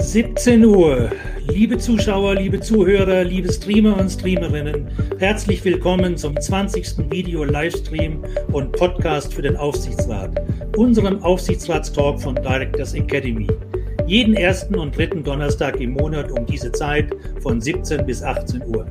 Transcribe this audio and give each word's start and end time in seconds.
17 0.00 0.64
Uhr. 0.64 1.10
Liebe 1.46 1.76
Zuschauer, 1.76 2.34
liebe 2.34 2.58
Zuhörer, 2.58 3.22
liebe 3.22 3.52
Streamer 3.52 3.98
und 3.98 4.08
Streamerinnen, 4.08 4.88
herzlich 5.18 5.62
willkommen 5.62 6.16
zum 6.16 6.40
20. 6.40 7.10
Video-Livestream 7.10 8.24
und 8.50 8.72
Podcast 8.72 9.34
für 9.34 9.42
den 9.42 9.56
Aufsichtsrat, 9.56 10.40
unserem 10.76 11.22
Aufsichtsratstalk 11.22 12.20
von 12.20 12.34
Directors 12.34 12.94
Academy. 12.94 13.46
Jeden 14.06 14.34
ersten 14.34 14.74
und 14.76 14.96
dritten 14.96 15.22
Donnerstag 15.22 15.78
im 15.80 15.92
Monat 15.92 16.32
um 16.32 16.46
diese 16.46 16.72
Zeit 16.72 17.14
von 17.40 17.60
17 17.60 18.06
bis 18.06 18.22
18 18.22 18.62
Uhr. 18.66 18.86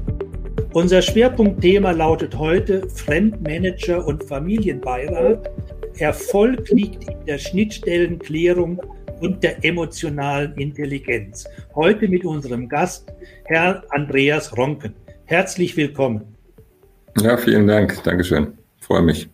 Unser 0.73 1.01
Schwerpunktthema 1.01 1.91
lautet 1.91 2.37
heute 2.37 2.87
Fremdmanager 2.87 4.05
und 4.05 4.23
Familienbeirat. 4.23 5.49
Erfolg 5.97 6.69
liegt 6.69 7.09
in 7.09 7.25
der 7.25 7.39
Schnittstellenklärung 7.39 8.79
und 9.19 9.43
der 9.43 9.63
emotionalen 9.63 10.53
Intelligenz. 10.55 11.45
Heute 11.75 12.07
mit 12.07 12.25
unserem 12.25 12.67
Gast, 12.67 13.11
Herr 13.45 13.83
Andreas 13.89 14.55
Ronken. 14.57 14.93
Herzlich 15.25 15.75
willkommen. 15.77 16.21
Ja, 17.21 17.37
vielen 17.37 17.67
Dank. 17.67 18.03
Dankeschön. 18.03 18.57
Freue 18.79 19.01
mich. 19.01 19.29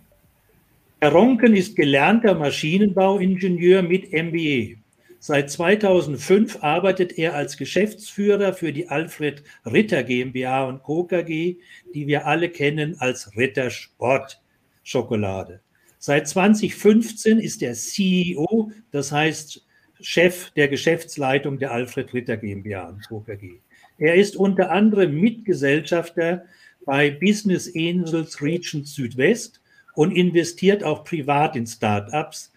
Herr 1.02 1.12
Ronken 1.12 1.56
ist 1.56 1.76
gelernter 1.76 2.36
Maschinenbauingenieur 2.36 3.82
mit 3.82 4.12
MBA. 4.12 4.80
Seit 5.20 5.50
2005 5.50 6.62
arbeitet 6.62 7.18
er 7.18 7.34
als 7.34 7.58
Geschäftsführer 7.58 8.54
für 8.54 8.72
die 8.72 8.90
Alfred 8.90 9.44
Ritter 9.66 10.04
GmbH 10.04 10.66
und 10.66 10.84
Co. 10.84 11.04
KG, 11.04 11.58
die 11.94 12.08
wir 12.08 12.28
alle 12.28 12.50
kennen 12.50 12.96
als 13.00 13.36
Ritter 13.36 13.70
Sport 13.72 14.40
Schokolade. 14.84 15.62
Seit 15.98 16.28
2015 16.28 17.40
ist 17.40 17.64
er 17.64 17.74
CEO, 17.74 18.72
das 18.92 19.12
heißt 19.12 19.65
Chef 20.06 20.52
der 20.52 20.68
Geschäftsleitung 20.68 21.58
der 21.58 21.72
Alfred 21.72 22.14
Ritter 22.14 22.38
GmbH 22.38 22.90
und 22.90 23.08
Co. 23.10 23.22
KG. 23.22 23.56
Er 23.98 24.14
ist 24.14 24.36
unter 24.36 24.70
anderem 24.70 25.20
Mitgesellschafter 25.20 26.46
bei 26.86 27.10
Business 27.10 27.72
Angels 27.76 28.40
Region 28.40 28.86
Südwest 28.86 29.62
und 29.96 30.12
investiert 30.12 30.84
auch 30.84 31.06
privat 31.06 31.56
in 31.56 31.66
Startups, 31.66 32.54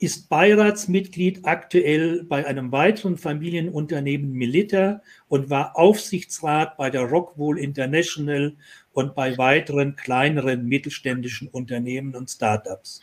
ist 0.00 0.28
Beiratsmitglied 0.28 1.44
aktuell 1.44 2.24
bei 2.24 2.44
einem 2.44 2.72
weiteren 2.72 3.18
Familienunternehmen 3.18 4.32
Milita 4.32 5.00
und 5.28 5.48
war 5.48 5.78
Aufsichtsrat 5.78 6.76
bei 6.76 6.90
der 6.90 7.02
Rockwool 7.02 7.56
International 7.56 8.56
und 8.92 9.14
bei 9.14 9.38
weiteren 9.38 9.94
kleineren 9.94 10.66
mittelständischen 10.66 11.46
Unternehmen 11.46 12.16
und 12.16 12.30
Startups. 12.30 13.00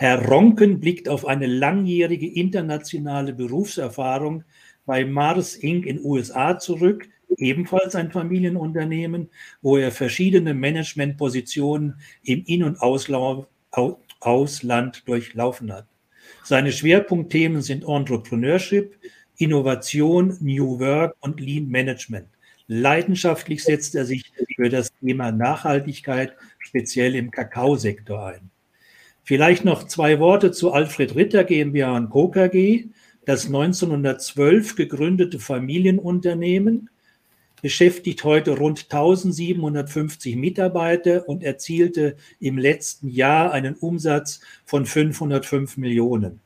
Herr 0.00 0.26
Ronken 0.26 0.80
blickt 0.80 1.10
auf 1.10 1.26
eine 1.26 1.46
langjährige 1.46 2.26
internationale 2.26 3.34
Berufserfahrung 3.34 4.44
bei 4.86 5.04
Mars 5.04 5.56
Inc. 5.56 5.84
in 5.84 6.02
USA 6.02 6.58
zurück, 6.58 7.06
ebenfalls 7.36 7.94
ein 7.94 8.10
Familienunternehmen, 8.10 9.28
wo 9.60 9.76
er 9.76 9.92
verschiedene 9.92 10.54
Managementpositionen 10.54 12.00
im 12.22 12.42
In- 12.46 12.64
und 12.64 12.80
Ausland 12.80 13.46
durchlaufen 15.06 15.70
hat. 15.70 15.86
Seine 16.44 16.72
Schwerpunktthemen 16.72 17.60
sind 17.60 17.84
Entrepreneurship, 17.86 18.96
Innovation, 19.36 20.34
New 20.40 20.80
Work 20.80 21.14
und 21.20 21.40
Lean 21.40 21.68
Management. 21.68 22.28
Leidenschaftlich 22.68 23.62
setzt 23.62 23.94
er 23.94 24.06
sich 24.06 24.24
für 24.56 24.70
das 24.70 24.94
Thema 24.94 25.30
Nachhaltigkeit, 25.30 26.32
speziell 26.58 27.16
im 27.16 27.30
Kakaosektor 27.30 28.28
ein. 28.28 28.50
Vielleicht 29.22 29.64
noch 29.64 29.84
zwei 29.84 30.18
Worte 30.18 30.50
zu 30.50 30.72
Alfred 30.72 31.14
Ritter 31.14 31.44
GmbH 31.44 31.96
und 31.96 32.10
Co. 32.10 32.30
KG, 32.30 32.86
das 33.24 33.46
1912 33.46 34.76
gegründete 34.76 35.38
Familienunternehmen, 35.38 36.90
beschäftigt 37.62 38.24
heute 38.24 38.56
rund 38.56 38.86
1750 38.90 40.36
Mitarbeiter 40.36 41.28
und 41.28 41.42
erzielte 41.42 42.16
im 42.38 42.58
letzten 42.58 43.08
Jahr 43.08 43.52
einen 43.52 43.74
Umsatz 43.74 44.40
von 44.64 44.86
505 44.86 45.76
Millionen. 45.76 46.40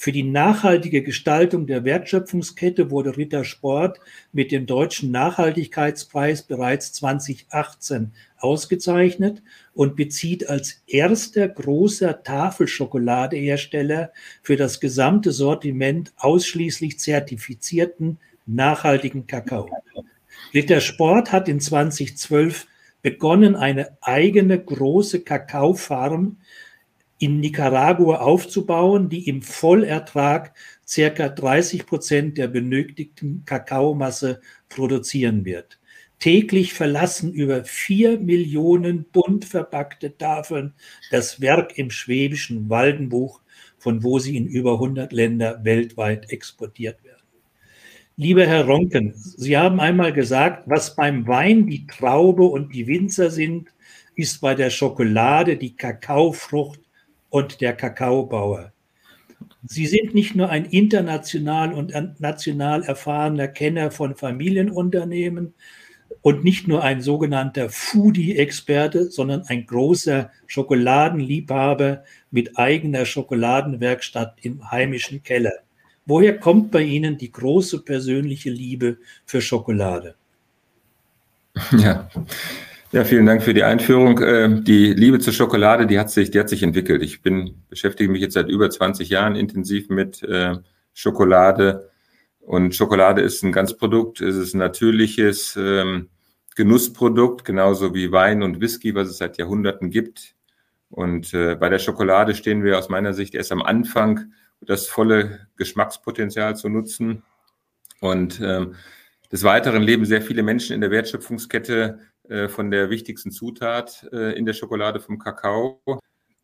Für 0.00 0.12
die 0.12 0.22
nachhaltige 0.22 1.02
Gestaltung 1.02 1.66
der 1.66 1.82
Wertschöpfungskette 1.82 2.92
wurde 2.92 3.16
Ritter 3.16 3.42
Sport 3.42 3.98
mit 4.32 4.52
dem 4.52 4.64
Deutschen 4.64 5.10
Nachhaltigkeitspreis 5.10 6.42
bereits 6.42 6.92
2018 6.92 8.12
ausgezeichnet 8.38 9.42
und 9.74 9.96
bezieht 9.96 10.48
als 10.48 10.82
erster 10.86 11.48
großer 11.48 12.22
Tafelschokoladehersteller 12.22 14.12
für 14.40 14.54
das 14.54 14.78
gesamte 14.78 15.32
Sortiment 15.32 16.12
ausschließlich 16.16 17.00
zertifizierten 17.00 18.18
nachhaltigen 18.46 19.26
Kakao. 19.26 19.68
Ritter 20.54 20.80
Sport 20.80 21.32
hat 21.32 21.48
in 21.48 21.58
2012 21.58 22.68
begonnen, 23.02 23.56
eine 23.56 23.96
eigene 24.00 24.62
große 24.62 25.22
Kakaofarm 25.22 26.36
in 27.18 27.40
Nicaragua 27.40 28.16
aufzubauen, 28.18 29.08
die 29.08 29.28
im 29.28 29.42
Vollertrag 29.42 30.54
circa 30.86 31.28
30 31.28 31.86
Prozent 31.86 32.38
der 32.38 32.48
benötigten 32.48 33.44
Kakaomasse 33.44 34.40
produzieren 34.68 35.44
wird. 35.44 35.78
Täglich 36.20 36.74
verlassen 36.74 37.32
über 37.32 37.64
vier 37.64 38.18
Millionen 38.18 39.04
bunt 39.04 39.44
verpackte 39.44 40.16
Tafeln 40.16 40.74
das 41.10 41.40
Werk 41.40 41.78
im 41.78 41.90
schwäbischen 41.90 42.68
Waldenbuch, 42.68 43.40
von 43.78 44.02
wo 44.02 44.18
sie 44.18 44.36
in 44.36 44.46
über 44.46 44.74
100 44.74 45.12
Länder 45.12 45.60
weltweit 45.64 46.32
exportiert 46.32 47.04
werden. 47.04 47.18
Lieber 48.16 48.44
Herr 48.46 48.64
Ronken, 48.64 49.14
Sie 49.14 49.56
haben 49.56 49.78
einmal 49.78 50.12
gesagt, 50.12 50.64
was 50.66 50.96
beim 50.96 51.28
Wein 51.28 51.68
die 51.68 51.86
Traube 51.86 52.42
und 52.42 52.74
die 52.74 52.88
Winzer 52.88 53.30
sind, 53.30 53.68
ist 54.16 54.40
bei 54.40 54.56
der 54.56 54.70
Schokolade 54.70 55.56
die 55.56 55.76
Kakaofrucht 55.76 56.80
und 57.30 57.60
der 57.60 57.74
Kakaobauer. 57.74 58.72
Sie 59.64 59.86
sind 59.86 60.14
nicht 60.14 60.34
nur 60.34 60.50
ein 60.50 60.64
international 60.64 61.72
und 61.72 61.92
national 62.20 62.82
erfahrener 62.82 63.48
Kenner 63.48 63.90
von 63.90 64.14
Familienunternehmen 64.14 65.54
und 66.22 66.44
nicht 66.44 66.68
nur 66.68 66.82
ein 66.82 67.00
sogenannter 67.00 67.68
Foodie-Experte, 67.70 69.10
sondern 69.10 69.42
ein 69.46 69.66
großer 69.66 70.30
Schokoladenliebhaber 70.46 72.04
mit 72.30 72.58
eigener 72.58 73.04
Schokoladenwerkstatt 73.04 74.36
im 74.42 74.70
heimischen 74.70 75.22
Keller. 75.22 75.52
Woher 76.06 76.38
kommt 76.38 76.70
bei 76.70 76.82
Ihnen 76.82 77.18
die 77.18 77.30
große 77.30 77.84
persönliche 77.84 78.50
Liebe 78.50 78.98
für 79.26 79.40
Schokolade? 79.40 80.14
Ja, 81.72 82.08
ja, 82.92 83.04
vielen 83.04 83.26
Dank 83.26 83.42
für 83.42 83.54
die 83.54 83.64
Einführung. 83.64 84.20
Ähm, 84.22 84.64
die 84.64 84.92
Liebe 84.94 85.18
zur 85.18 85.32
Schokolade, 85.32 85.86
die 85.86 85.98
hat 85.98 86.10
sich, 86.10 86.30
die 86.30 86.40
hat 86.40 86.48
sich 86.48 86.62
entwickelt. 86.62 87.02
Ich 87.02 87.22
bin, 87.22 87.62
beschäftige 87.68 88.10
mich 88.10 88.22
jetzt 88.22 88.34
seit 88.34 88.48
über 88.48 88.70
20 88.70 89.08
Jahren 89.08 89.36
intensiv 89.36 89.88
mit 89.88 90.22
äh, 90.22 90.56
Schokolade. 90.94 91.90
Und 92.40 92.74
Schokolade 92.74 93.20
ist 93.20 93.42
ein 93.42 93.52
Ganzprodukt. 93.52 94.20
Es 94.20 94.36
ist 94.36 94.54
ein 94.54 94.58
natürliches 94.58 95.56
ähm, 95.56 96.08
Genussprodukt, 96.56 97.44
genauso 97.44 97.94
wie 97.94 98.10
Wein 98.10 98.42
und 98.42 98.60
Whisky, 98.60 98.94
was 98.94 99.08
es 99.08 99.18
seit 99.18 99.38
Jahrhunderten 99.38 99.90
gibt. 99.90 100.34
Und 100.90 101.34
äh, 101.34 101.54
bei 101.54 101.68
der 101.68 101.78
Schokolade 101.78 102.34
stehen 102.34 102.64
wir 102.64 102.78
aus 102.78 102.88
meiner 102.88 103.12
Sicht 103.12 103.34
erst 103.34 103.52
am 103.52 103.62
Anfang, 103.62 104.32
das 104.60 104.88
volle 104.88 105.46
Geschmackspotenzial 105.56 106.56
zu 106.56 106.68
nutzen. 106.68 107.22
Und 108.00 108.40
ähm, 108.42 108.74
des 109.30 109.44
Weiteren 109.44 109.82
leben 109.82 110.04
sehr 110.04 110.22
viele 110.22 110.42
Menschen 110.42 110.74
in 110.74 110.80
der 110.80 110.90
Wertschöpfungskette 110.90 111.98
äh, 112.28 112.48
von 112.48 112.70
der 112.70 112.90
wichtigsten 112.90 113.30
Zutat 113.30 114.06
äh, 114.12 114.36
in 114.38 114.44
der 114.44 114.52
Schokolade 114.52 115.00
vom 115.00 115.18
Kakao. 115.18 115.80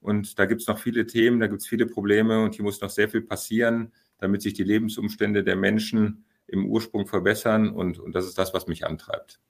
Und 0.01 0.39
da 0.39 0.47
gibt 0.47 0.63
es 0.63 0.67
noch 0.67 0.79
viele 0.79 1.07
Themen, 1.07 1.41
da 1.41 1.47
gibt 1.47 1.61
es 1.61 1.69
viele 1.69 1.87
Probleme 1.87 2.43
und 2.43 2.55
hier 2.55 2.65
muss 2.65 2.81
noch 2.81 2.91
sehr 2.91 3.09
viel 3.09 3.21
passieren, 3.21 3.93
damit 4.19 4.43
sich 4.43 4.55
die 4.55 4.65
Lebensumstände 4.65 5.45
der 5.45 5.57
Menschen 5.57 6.25
im 6.47 6.67
Ursprung 6.67 7.07
verbessern. 7.07 7.69
Und, 7.71 7.99
und 7.99 8.15
das 8.15 8.27
ist 8.27 8.39
das, 8.39 8.55
was 8.55 8.67
mich 8.67 8.87
antreibt. 8.87 9.41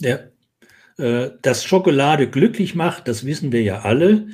Ja, 0.00 0.18
äh, 0.98 1.30
dass 1.40 1.64
Schokolade 1.64 2.28
glücklich 2.28 2.74
macht, 2.74 3.08
das 3.08 3.24
wissen 3.24 3.52
wir 3.52 3.62
ja 3.62 3.80
alle. 3.80 4.28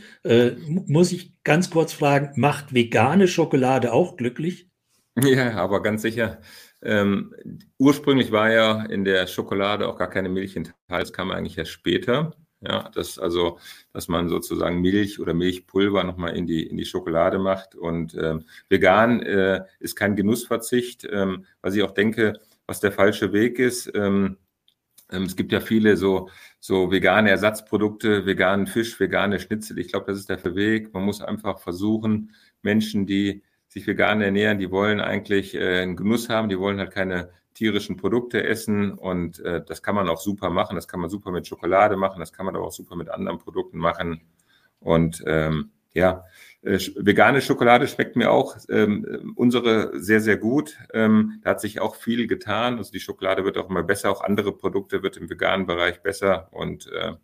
Muss 0.66 1.12
ich 1.12 1.32
ganz 1.44 1.70
kurz 1.70 1.92
fragen, 1.92 2.40
macht 2.40 2.74
vegane 2.74 3.28
Schokolade 3.28 3.92
auch 3.92 4.16
glücklich? 4.16 4.68
Ja, 5.22 5.54
aber 5.54 5.82
ganz 5.82 6.02
sicher. 6.02 6.40
Ähm, 6.82 7.34
ursprünglich 7.78 8.30
war 8.32 8.50
ja 8.50 8.82
in 8.84 9.04
der 9.04 9.26
Schokolade 9.26 9.88
auch 9.88 9.98
gar 9.98 10.10
keine 10.10 10.28
Milch 10.28 10.56
enthalten. 10.56 10.76
Das 10.88 11.12
kam 11.12 11.30
eigentlich 11.30 11.58
erst 11.58 11.72
später. 11.72 12.32
Ja, 12.60 12.90
das 12.92 13.18
also, 13.20 13.58
dass 13.92 14.08
man 14.08 14.28
sozusagen 14.28 14.80
Milch 14.80 15.20
oder 15.20 15.32
Milchpulver 15.32 16.02
nochmal 16.02 16.36
in 16.36 16.46
die, 16.46 16.66
in 16.66 16.76
die 16.76 16.84
Schokolade 16.84 17.38
macht. 17.38 17.74
Und 17.76 18.14
ähm, 18.14 18.44
vegan 18.68 19.22
äh, 19.22 19.64
ist 19.78 19.94
kein 19.94 20.16
Genussverzicht, 20.16 21.06
ähm, 21.10 21.44
was 21.62 21.74
ich 21.76 21.82
auch 21.82 21.92
denke, 21.92 22.40
was 22.66 22.80
der 22.80 22.92
falsche 22.92 23.32
Weg 23.32 23.58
ist. 23.60 23.90
Ähm, 23.94 24.38
ähm, 25.10 25.24
es 25.24 25.36
gibt 25.36 25.52
ja 25.52 25.60
viele 25.60 25.96
so, 25.96 26.30
so 26.60 26.90
vegane 26.90 27.30
Ersatzprodukte, 27.30 28.26
veganen 28.26 28.66
Fisch, 28.66 28.98
vegane 28.98 29.38
Schnitzel. 29.40 29.78
Ich 29.78 29.88
glaube, 29.88 30.06
das 30.06 30.18
ist 30.18 30.28
der 30.28 30.54
Weg. 30.54 30.92
Man 30.92 31.04
muss 31.04 31.22
einfach 31.22 31.60
versuchen, 31.60 32.34
Menschen, 32.62 33.06
die 33.06 33.42
sich 33.68 33.86
vegan 33.86 34.20
ernähren, 34.20 34.58
die 34.58 34.70
wollen 34.70 35.00
eigentlich 35.00 35.54
äh, 35.54 35.82
einen 35.82 35.96
Genuss 35.96 36.28
haben, 36.28 36.48
die 36.48 36.58
wollen 36.58 36.78
halt 36.78 36.90
keine 36.90 37.30
tierischen 37.54 37.96
Produkte 37.96 38.44
essen 38.44 38.92
und 38.92 39.40
äh, 39.40 39.62
das 39.64 39.82
kann 39.82 39.94
man 39.94 40.08
auch 40.08 40.20
super 40.20 40.48
machen. 40.48 40.76
Das 40.76 40.88
kann 40.88 41.00
man 41.00 41.10
super 41.10 41.30
mit 41.30 41.46
Schokolade 41.46 41.96
machen, 41.96 42.20
das 42.20 42.32
kann 42.32 42.46
man 42.46 42.56
aber 42.56 42.66
auch 42.66 42.72
super 42.72 42.96
mit 42.96 43.08
anderen 43.08 43.38
Produkten 43.38 43.78
machen. 43.78 44.22
Und 44.80 45.22
ähm, 45.26 45.70
ja, 45.92 46.24
äh, 46.62 46.78
vegane 46.96 47.40
Schokolade 47.40 47.88
schmeckt 47.88 48.14
mir 48.14 48.30
auch 48.30 48.56
ähm, 48.68 49.32
unsere 49.36 49.98
sehr, 50.00 50.20
sehr 50.20 50.36
gut. 50.36 50.78
Ähm, 50.94 51.40
da 51.42 51.50
hat 51.50 51.60
sich 51.60 51.80
auch 51.80 51.96
viel 51.96 52.26
getan. 52.28 52.78
Also 52.78 52.92
die 52.92 53.00
Schokolade 53.00 53.44
wird 53.44 53.58
auch 53.58 53.68
immer 53.68 53.82
besser, 53.82 54.10
auch 54.10 54.22
andere 54.22 54.52
Produkte 54.52 55.02
wird 55.02 55.16
im 55.16 55.28
veganen 55.28 55.66
Bereich 55.66 56.00
besser 56.02 56.48
und 56.52 56.86
äh, 56.92 57.14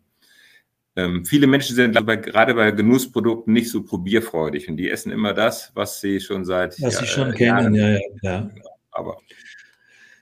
ähm, 0.95 1.25
viele 1.25 1.47
Menschen 1.47 1.75
sind 1.75 2.05
bei, 2.05 2.15
gerade 2.15 2.53
bei 2.53 2.71
Genussprodukten 2.71 3.53
nicht 3.53 3.69
so 3.69 3.83
probierfreudig 3.83 4.69
und 4.69 4.77
die 4.77 4.89
essen 4.89 5.11
immer 5.11 5.33
das, 5.33 5.71
was 5.75 6.01
sie 6.01 6.19
schon 6.19 6.45
seit 6.45 6.81
was 6.81 6.95
ja, 6.95 6.99
sie 6.99 7.05
schon 7.07 7.33
äh, 7.33 7.35
kennen, 7.35 7.75
ja, 7.75 7.89
ja, 7.89 7.99
ja. 8.21 8.49
Aber 8.91 9.17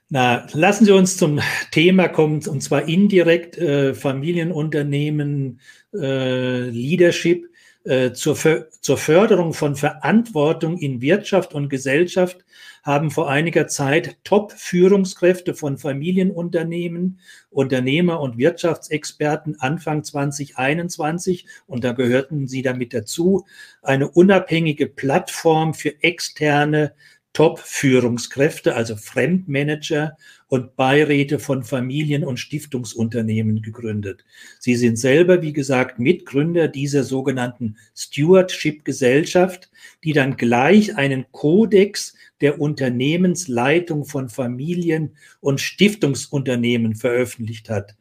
na, 0.09 0.45
lassen 0.53 0.85
Sie 0.85 0.91
uns 0.91 1.17
zum 1.17 1.39
Thema 1.71 2.07
kommen, 2.07 2.45
und 2.47 2.61
zwar 2.61 2.87
indirekt 2.87 3.57
äh, 3.57 3.95
Familienunternehmen, 3.95 5.59
äh, 5.93 6.69
Leadership. 6.69 7.47
Äh, 7.85 8.13
zur, 8.13 8.37
zur 8.79 8.97
Förderung 8.97 9.53
von 9.53 9.75
Verantwortung 9.75 10.77
in 10.77 11.01
Wirtschaft 11.01 11.53
und 11.53 11.67
Gesellschaft 11.67 12.42
haben 12.83 13.11
vor 13.11 13.29
einiger 13.29 13.67
Zeit 13.67 14.17
Top-Führungskräfte 14.25 15.55
von 15.55 15.77
Familienunternehmen, 15.77 17.19
Unternehmer 17.49 18.19
und 18.19 18.37
Wirtschaftsexperten 18.37 19.59
Anfang 19.59 20.03
2021, 20.03 21.47
und 21.65 21.85
da 21.85 21.93
gehörten 21.93 22.47
sie 22.47 22.61
damit 22.61 22.93
dazu, 22.93 23.45
eine 23.81 24.09
unabhängige 24.09 24.87
Plattform 24.87 25.73
für 25.73 26.03
externe 26.03 26.93
Top-Führungskräfte, 27.33 28.75
also 28.75 28.95
Fremdmanager 28.95 30.17
und 30.47 30.75
Beiräte 30.75 31.39
von 31.39 31.63
Familien- 31.63 32.23
und 32.23 32.37
Stiftungsunternehmen 32.37 33.63
gegründet. 33.63 34.23
Sie 34.59 34.75
sind 34.75 34.97
selber, 34.97 35.41
wie 35.41 35.51
gesagt, 35.51 35.97
Mitgründer 35.97 36.67
dieser 36.67 37.03
sogenannten 37.03 37.77
Stewardship-Gesellschaft, 37.95 39.71
die 40.03 40.13
dann 40.13 40.37
gleich 40.37 40.95
einen 40.95 41.25
Kodex 41.31 42.15
der 42.39 42.61
Unternehmensleitung 42.61 44.05
von 44.05 44.29
Familien- 44.29 45.15
und 45.39 45.59
Stiftungsunternehmen 45.59 46.95
veröffentlicht 46.95 47.69
hat. 47.69 47.95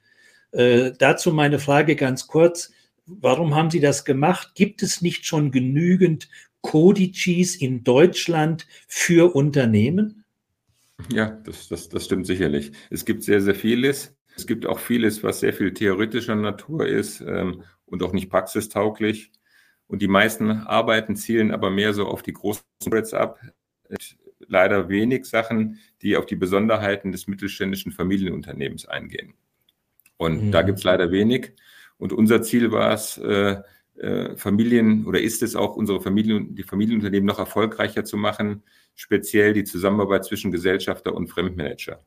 Äh, 0.53 0.93
dazu 0.99 1.33
meine 1.33 1.59
Frage 1.59 1.97
ganz 1.97 2.27
kurz. 2.27 2.71
Warum 3.07 3.55
haben 3.55 3.71
Sie 3.71 3.81
das 3.81 4.05
gemacht? 4.05 4.55
Gibt 4.55 4.83
es 4.83 5.01
nicht 5.01 5.27
schon 5.27 5.51
genügend 5.51 6.29
Codices 6.63 7.57
in 7.57 7.85
Deutschland 7.85 8.67
für 8.89 9.35
Unternehmen? 9.35 10.25
Ja, 11.13 11.31
das, 11.45 11.69
das, 11.69 11.89
das 11.89 12.05
stimmt 12.05 12.27
sicherlich. 12.27 12.73
Es 12.91 13.05
gibt 13.05 13.23
sehr, 13.23 13.41
sehr 13.41 13.55
vieles. 13.55 14.17
Es 14.37 14.47
gibt 14.47 14.67
auch 14.67 14.79
vieles, 14.79 15.23
was 15.23 15.41
sehr 15.41 15.53
viel 15.53 15.75
theoretischer 15.75 16.37
Natur 16.37 16.87
ist 16.87 17.21
ähm, 17.21 17.63
und 17.85 18.03
auch 18.03 18.13
nicht 18.13 18.31
praxistauglich. 18.31 19.31
Und 19.89 20.01
die 20.01 20.09
meisten 20.09 20.51
Arbeiten 20.51 21.17
zielen 21.17 21.51
aber 21.51 21.71
mehr 21.71 21.93
so 21.93 22.07
auf 22.07 22.23
die 22.23 22.33
großen 22.33 22.63
Spreads 22.83 23.13
ab. 23.13 23.39
Leider 24.39 24.89
wenig 24.89 25.27
Sachen, 25.27 25.79
die 26.01 26.17
auf 26.17 26.25
die 26.25 26.37
Besonderheiten 26.37 27.13
des 27.13 27.27
mittelständischen 27.27 27.93
Familienunternehmens 27.93 28.87
eingehen. 28.87 29.35
Und 30.17 30.47
mhm. 30.47 30.53
da 30.53 30.63
gibt 30.63 30.79
es 30.79 30.85
leider 30.85 31.11
wenig. 31.11 31.53
Und 31.99 32.13
unser 32.13 32.43
Ziel 32.43 32.73
war 32.73 32.93
es, 32.93 33.19
äh, 33.19 33.61
äh, 33.97 34.37
Familien 34.37 35.07
oder 35.07 35.21
ist 35.21 35.43
es 35.43 35.55
auch 35.57 35.77
unsere 35.77 36.01
Familien, 36.01 36.55
die 36.55 36.63
Familienunternehmen 36.63 37.27
noch 37.27 37.39
erfolgreicher 37.39 38.05
zu 38.05 38.17
machen, 38.17 38.63
speziell 38.95 39.53
die 39.53 39.65
Zusammenarbeit 39.65 40.25
zwischen 40.25 40.51
Gesellschafter 40.51 41.15
und 41.15 41.29
Fremdmanager. 41.29 42.01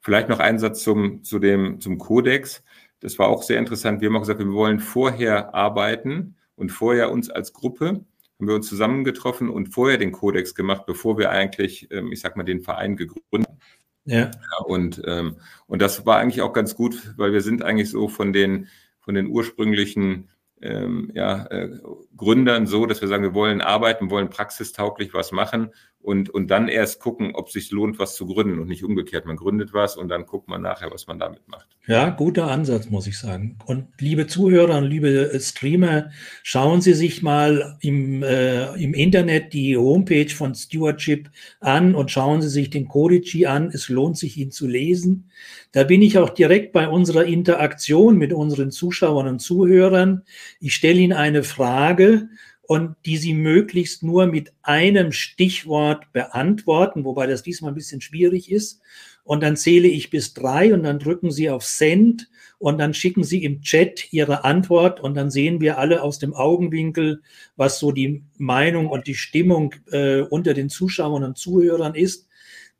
Vielleicht 0.00 0.28
noch 0.28 0.38
ein 0.38 0.58
Satz 0.58 0.82
zum, 0.82 1.24
zu 1.24 1.38
dem, 1.38 1.80
zum 1.80 1.98
Kodex. 1.98 2.62
Das 3.00 3.18
war 3.18 3.28
auch 3.28 3.42
sehr 3.42 3.58
interessant. 3.58 4.00
Wir 4.00 4.08
haben 4.08 4.16
auch 4.16 4.20
gesagt, 4.20 4.38
wir 4.38 4.52
wollen 4.52 4.78
vorher 4.78 5.54
arbeiten 5.54 6.36
und 6.56 6.70
vorher 6.70 7.10
uns 7.10 7.30
als 7.30 7.52
Gruppe 7.52 8.04
haben 8.38 8.48
wir 8.48 8.54
uns 8.54 8.68
zusammengetroffen 8.68 9.48
und 9.48 9.68
vorher 9.68 9.98
den 9.98 10.12
Kodex 10.12 10.54
gemacht, 10.54 10.84
bevor 10.86 11.18
wir 11.18 11.30
eigentlich, 11.30 11.88
ähm, 11.90 12.12
ich 12.12 12.20
sag 12.20 12.36
mal, 12.36 12.42
den 12.44 12.60
Verein 12.60 12.96
gegründet 12.96 13.48
haben. 13.48 13.58
Ja. 14.06 14.18
ja. 14.18 14.64
und, 14.66 15.02
ähm, 15.06 15.36
und 15.66 15.80
das 15.80 16.04
war 16.04 16.18
eigentlich 16.18 16.42
auch 16.42 16.52
ganz 16.52 16.74
gut, 16.74 17.14
weil 17.16 17.32
wir 17.32 17.40
sind 17.40 17.62
eigentlich 17.62 17.90
so 17.90 18.08
von 18.08 18.32
den, 18.32 18.68
von 19.00 19.14
den 19.14 19.28
ursprünglichen 19.28 20.28
ähm, 20.60 21.10
ja, 21.14 21.46
äh, 21.46 21.70
Gründern 22.16 22.66
so, 22.66 22.86
dass 22.86 23.00
wir 23.00 23.08
sagen, 23.08 23.22
wir 23.22 23.34
wollen 23.34 23.60
arbeiten, 23.60 24.10
wollen 24.10 24.30
praxistauglich 24.30 25.14
was 25.14 25.32
machen 25.32 25.70
und, 26.04 26.28
und 26.28 26.48
dann 26.48 26.68
erst 26.68 27.00
gucken, 27.00 27.34
ob 27.34 27.50
sich 27.50 27.70
lohnt, 27.70 27.98
was 27.98 28.14
zu 28.14 28.26
gründen 28.26 28.58
und 28.58 28.68
nicht 28.68 28.84
umgekehrt. 28.84 29.24
Man 29.24 29.36
gründet 29.36 29.72
was 29.72 29.96
und 29.96 30.08
dann 30.08 30.26
guckt 30.26 30.48
man 30.48 30.60
nachher, 30.60 30.90
was 30.90 31.06
man 31.06 31.18
damit 31.18 31.48
macht. 31.48 31.66
Ja, 31.86 32.10
guter 32.10 32.50
Ansatz, 32.50 32.90
muss 32.90 33.06
ich 33.06 33.18
sagen. 33.18 33.58
Und 33.64 33.86
liebe 33.98 34.26
Zuhörer 34.26 34.76
und 34.76 34.84
liebe 34.84 35.30
Streamer, 35.40 36.10
schauen 36.42 36.82
Sie 36.82 36.92
sich 36.92 37.22
mal 37.22 37.78
im, 37.80 38.22
äh, 38.22 38.74
im 38.74 38.92
Internet 38.92 39.54
die 39.54 39.78
Homepage 39.78 40.28
von 40.28 40.54
Stewardship 40.54 41.30
an 41.60 41.94
und 41.94 42.10
schauen 42.10 42.42
Sie 42.42 42.50
sich 42.50 42.68
den 42.68 42.86
Codici 42.86 43.46
an. 43.46 43.70
Es 43.72 43.88
lohnt 43.88 44.18
sich, 44.18 44.36
ihn 44.36 44.50
zu 44.50 44.66
lesen. 44.66 45.30
Da 45.72 45.84
bin 45.84 46.02
ich 46.02 46.18
auch 46.18 46.30
direkt 46.30 46.72
bei 46.72 46.86
unserer 46.86 47.24
Interaktion 47.24 48.18
mit 48.18 48.34
unseren 48.34 48.70
Zuschauern 48.70 49.26
und 49.26 49.38
Zuhörern. 49.38 50.22
Ich 50.60 50.74
stelle 50.74 51.00
Ihnen 51.00 51.14
eine 51.14 51.44
Frage 51.44 52.28
und 52.66 52.96
die 53.04 53.16
Sie 53.16 53.34
möglichst 53.34 54.02
nur 54.02 54.26
mit 54.26 54.52
einem 54.62 55.12
Stichwort 55.12 56.12
beantworten, 56.12 57.04
wobei 57.04 57.26
das 57.26 57.42
diesmal 57.42 57.72
ein 57.72 57.76
bisschen 57.76 58.00
schwierig 58.00 58.50
ist. 58.50 58.80
Und 59.22 59.42
dann 59.42 59.56
zähle 59.56 59.88
ich 59.88 60.10
bis 60.10 60.34
drei 60.34 60.74
und 60.74 60.82
dann 60.82 60.98
drücken 60.98 61.30
Sie 61.30 61.48
auf 61.48 61.64
Send 61.64 62.28
und 62.58 62.78
dann 62.78 62.94
schicken 62.94 63.24
Sie 63.24 63.42
im 63.44 63.62
Chat 63.62 64.12
Ihre 64.12 64.44
Antwort 64.44 65.00
und 65.00 65.14
dann 65.14 65.30
sehen 65.30 65.60
wir 65.60 65.78
alle 65.78 66.02
aus 66.02 66.18
dem 66.18 66.34
Augenwinkel, 66.34 67.22
was 67.56 67.78
so 67.78 67.92
die 67.92 68.22
Meinung 68.36 68.88
und 68.88 69.06
die 69.06 69.14
Stimmung 69.14 69.74
äh, 69.90 70.20
unter 70.20 70.54
den 70.54 70.68
Zuschauern 70.68 71.24
und 71.24 71.38
Zuhörern 71.38 71.94
ist. 71.94 72.28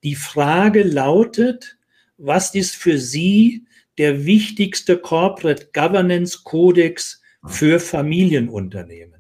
Die 0.03 0.15
Frage 0.15 0.83
lautet, 0.83 1.79
was 2.19 2.55
ist 2.55 2.77
für 2.77 2.99
Sie 2.99 3.65
der 3.99 4.27
wichtigste 4.27 4.99
Corporate 4.99 5.69
Governance 5.73 6.41
Kodex 6.45 7.23
für 7.47 7.81
Familienunternehmen? 7.81 9.14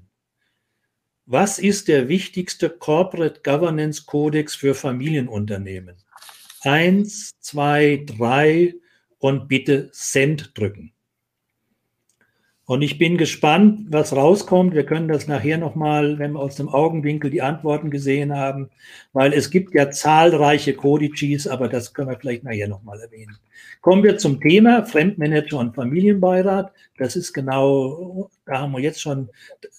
Was 1.26 1.58
ist 1.58 1.88
der 1.88 2.08
wichtigste 2.08 2.68
Corporate 2.68 3.40
Governance 3.42 4.04
Kodex 4.04 4.54
für 4.54 4.74
Familienunternehmen? 4.74 5.96
Eins, 6.60 7.32
zwei, 7.40 8.04
drei 8.04 8.74
und 9.20 9.48
bitte 9.48 9.88
Send 9.92 10.56
drücken. 10.58 10.92
Und 12.66 12.82
ich 12.82 12.98
bin 12.98 13.16
gespannt, 13.16 13.86
was 13.90 14.14
rauskommt. 14.14 14.74
Wir 14.74 14.84
können 14.84 15.08
das 15.08 15.26
nachher 15.26 15.56
nochmal, 15.56 16.18
wenn 16.18 16.32
wir 16.32 16.40
aus 16.40 16.56
dem 16.56 16.68
Augenwinkel 16.68 17.30
die 17.30 17.42
Antworten 17.42 17.90
gesehen 17.90 18.34
haben, 18.34 18.68
weil 19.14 19.32
es 19.32 19.50
gibt 19.50 19.74
ja 19.74 19.90
zahlreiche 19.90 20.74
Codices, 20.74 21.46
aber 21.46 21.68
das 21.68 21.94
können 21.94 22.10
wir 22.10 22.18
vielleicht 22.18 22.44
nachher 22.44 22.68
nochmal 22.68 23.00
erwähnen. 23.00 23.36
Kommen 23.80 24.02
wir 24.02 24.18
zum 24.18 24.40
Thema 24.40 24.84
Fremdmanager 24.84 25.58
und 25.58 25.74
Familienbeirat. 25.74 26.72
Das 26.98 27.16
ist 27.16 27.32
genau, 27.32 28.30
da 28.46 28.60
haben 28.60 28.72
wir 28.72 28.80
jetzt 28.80 29.00
schon 29.00 29.28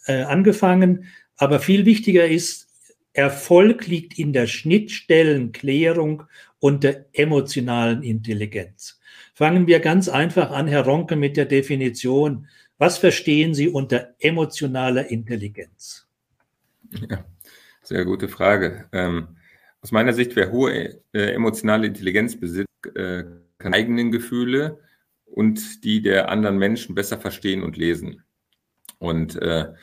äh, 0.06 0.22
angefangen. 0.22 1.06
Aber 1.38 1.60
viel 1.60 1.86
wichtiger 1.86 2.27
ist, 2.27 2.68
Erfolg 3.13 3.88
liegt 3.88 4.20
in 4.20 4.34
der 4.34 4.48
Schnittstellenklärung 4.48 6.24
und 6.60 6.84
der 6.84 7.06
emotionalen 7.13 8.04
Intelligenz. 8.04 9.00
Fangen 9.34 9.68
wir 9.68 9.80
ganz 9.80 10.10
einfach 10.10 10.51
an, 10.51 10.68
Herr 10.68 10.84
Ronke, 10.84 11.15
mit 11.15 11.38
der 11.38 11.46
Definition. 11.46 12.48
Was 12.77 12.98
verstehen 12.98 13.54
Sie 13.54 13.70
unter 13.70 14.15
emotionaler 14.20 15.10
Intelligenz? 15.10 16.08
Ja, 17.10 17.25
sehr 17.82 18.06
gute 18.06 18.27
Frage. 18.27 18.89
Ähm, 18.92 19.38
aus 19.82 19.92
meiner 19.92 20.13
Sicht, 20.13 20.36
wer 20.36 20.51
hohe 20.51 21.01
äh, 21.13 21.34
emotionale 21.34 21.88
Intelligenz 21.88 22.39
besitzt, 22.39 22.68
äh, 22.96 23.24
kann 23.58 23.74
eigenen 23.74 24.12
Gefühle 24.12 24.80
und 25.25 25.84
die 25.84 26.01
der 26.01 26.30
anderen 26.30 26.58
Menschen 26.58 26.96
besser 26.96 27.18
verstehen 27.18 27.63
und 27.63 27.77
lesen. 27.77 28.24
Und 29.00 29.42
äh, 29.42 29.74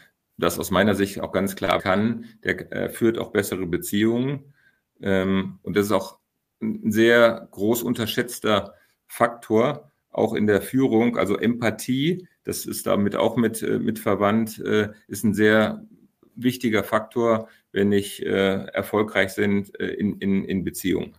das 0.43 0.59
aus 0.59 0.71
meiner 0.71 0.95
Sicht 0.95 1.21
auch 1.21 1.33
ganz 1.33 1.57
klar 1.57 1.81
kann, 1.81 2.27
der 2.45 2.73
äh, 2.73 2.89
führt 2.91 3.19
auch 3.19 3.31
bessere 3.31 3.67
Beziehungen. 3.67 4.53
Ähm, 5.01 5.59
und 5.63 5.77
das 5.77 5.87
ist 5.87 5.93
auch 5.93 6.19
ein 6.61 6.93
sehr 6.93 7.49
groß 7.51 7.83
unterschätzter 7.83 8.75
Faktor, 9.07 9.91
auch 10.11 10.35
in 10.35 10.47
der 10.47 10.61
Führung. 10.61 11.17
Also 11.17 11.39
Empathie, 11.39 12.29
das 12.45 12.67
ist 12.67 12.87
damit 12.87 13.17
auch 13.17 13.37
mit, 13.37 13.63
äh, 13.63 13.79
mit 13.79 13.99
verwandt, 13.99 14.59
äh, 14.59 14.91
ist 15.09 15.25
ein 15.25 15.35
sehr 15.35 15.87
wichtiger 16.35 16.83
Faktor, 16.83 17.49
wenn 17.73 17.93
ich 17.93 18.25
äh, 18.25 18.67
erfolgreich 18.67 19.31
sind 19.31 19.71
in, 19.77 20.19
in, 20.19 20.45
in 20.45 20.65
Beziehungen. 20.65 21.15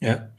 Ja. 0.00 0.32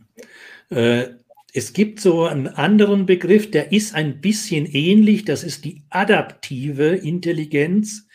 Es 1.56 1.74
gibt 1.74 2.00
so 2.00 2.26
einen 2.26 2.48
anderen 2.48 3.06
Begriff, 3.06 3.52
der 3.52 3.72
ist 3.72 3.94
ein 3.94 4.22
bisschen 4.22 4.66
ähnlich, 4.66 5.24
das 5.24 5.44
ist 5.44 5.66
die 5.66 5.84
adaptive 5.92 6.96
Intelligenz. 6.96 8.08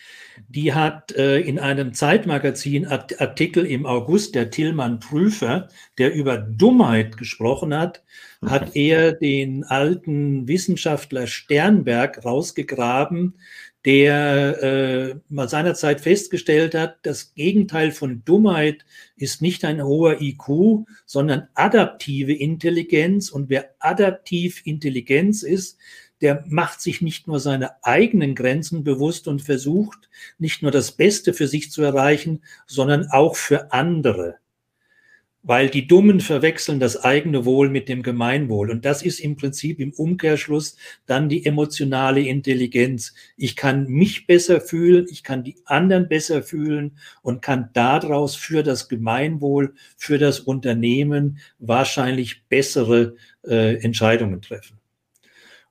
Die 0.49 0.75
hat 0.75 1.13
äh, 1.13 1.39
in 1.39 1.61
einem 1.61 1.95
Zeitmagazin 1.95 2.87
Artikel 2.87 3.65
im 3.65 3.87
August, 3.87 4.35
der 4.35 4.51
Tillmann 4.51 4.99
Prüfer, 4.99 5.69
der 5.99 6.15
über 6.15 6.37
Dummheit 6.37 7.17
gesprochen 7.17 7.75
hat, 7.75 8.03
hat 8.45 8.75
er 8.75 9.13
den 9.13 9.63
alten 9.65 10.49
Wissenschaftler 10.49 11.29
Sternberg 11.29 12.25
rausgegraben, 12.25 13.35
der 13.85 14.63
äh, 14.63 15.15
mal 15.29 15.49
seinerzeit 15.49 16.01
festgestellt 16.01 16.75
hat, 16.75 16.99
das 17.03 17.35
Gegenteil 17.35 17.93
von 17.93 18.25
Dummheit 18.25 18.85
ist 19.17 19.41
nicht 19.41 19.65
ein 19.65 19.83
hoher 19.83 20.21
IQ, 20.21 20.85
sondern 21.07 21.49
adaptive 21.55 22.33
Intelligenz. 22.33 23.31
Und 23.31 23.49
wer 23.51 23.75
adaptiv 23.79 24.63
Intelligenz 24.67 25.43
ist, 25.43 25.79
der 26.21 26.45
macht 26.49 26.81
sich 26.81 27.01
nicht 27.01 27.29
nur 27.29 27.39
seine 27.39 27.85
eigenen 27.85 28.35
Grenzen 28.35 28.83
bewusst 28.83 29.29
und 29.29 29.43
versucht 29.43 30.11
nicht 30.39 30.63
nur 30.63 30.73
das 30.73 30.93
Beste 30.93 31.33
für 31.33 31.47
sich 31.47 31.71
zu 31.71 31.83
erreichen, 31.83 32.43
sondern 32.67 33.07
auch 33.11 33.37
für 33.37 33.73
andere. 33.73 34.39
Weil 35.43 35.71
die 35.71 35.87
Dummen 35.87 36.21
verwechseln 36.21 36.81
das 36.81 37.03
eigene 37.05 37.45
Wohl 37.45 37.71
mit 37.71 37.89
dem 37.89 38.03
Gemeinwohl. 38.03 38.71
Und 38.71 38.85
das 38.85 39.03
ist 39.03 39.21
im 39.21 39.37
Prinzip 39.37 39.81
im 39.81 39.93
Umkehrschluss 39.93 40.77
dann 41.07 41.29
die 41.29 41.47
emotionale 41.47 42.23
Intelligenz. 42.23 43.15
Ich 43.37 43.57
kann 43.57 43.87
mich 43.87 44.27
besser 44.27 44.61
fühlen, 44.61 45.07
ich 45.11 45.23
kann 45.23 45.45
die 45.45 45.57
anderen 45.65 46.09
besser 46.09 46.43
fühlen 46.43 46.99
und 47.23 47.41
kann 47.41 47.71
daraus 47.73 48.37
für 48.37 48.63
das 48.63 48.89
Gemeinwohl, 48.89 49.75
für 49.97 50.19
das 50.19 50.41
Unternehmen 50.41 51.39
wahrscheinlich 51.59 52.45
bessere 52.49 53.15
äh, 53.47 53.77
Entscheidungen 53.77 54.43
treffen. 54.43 54.78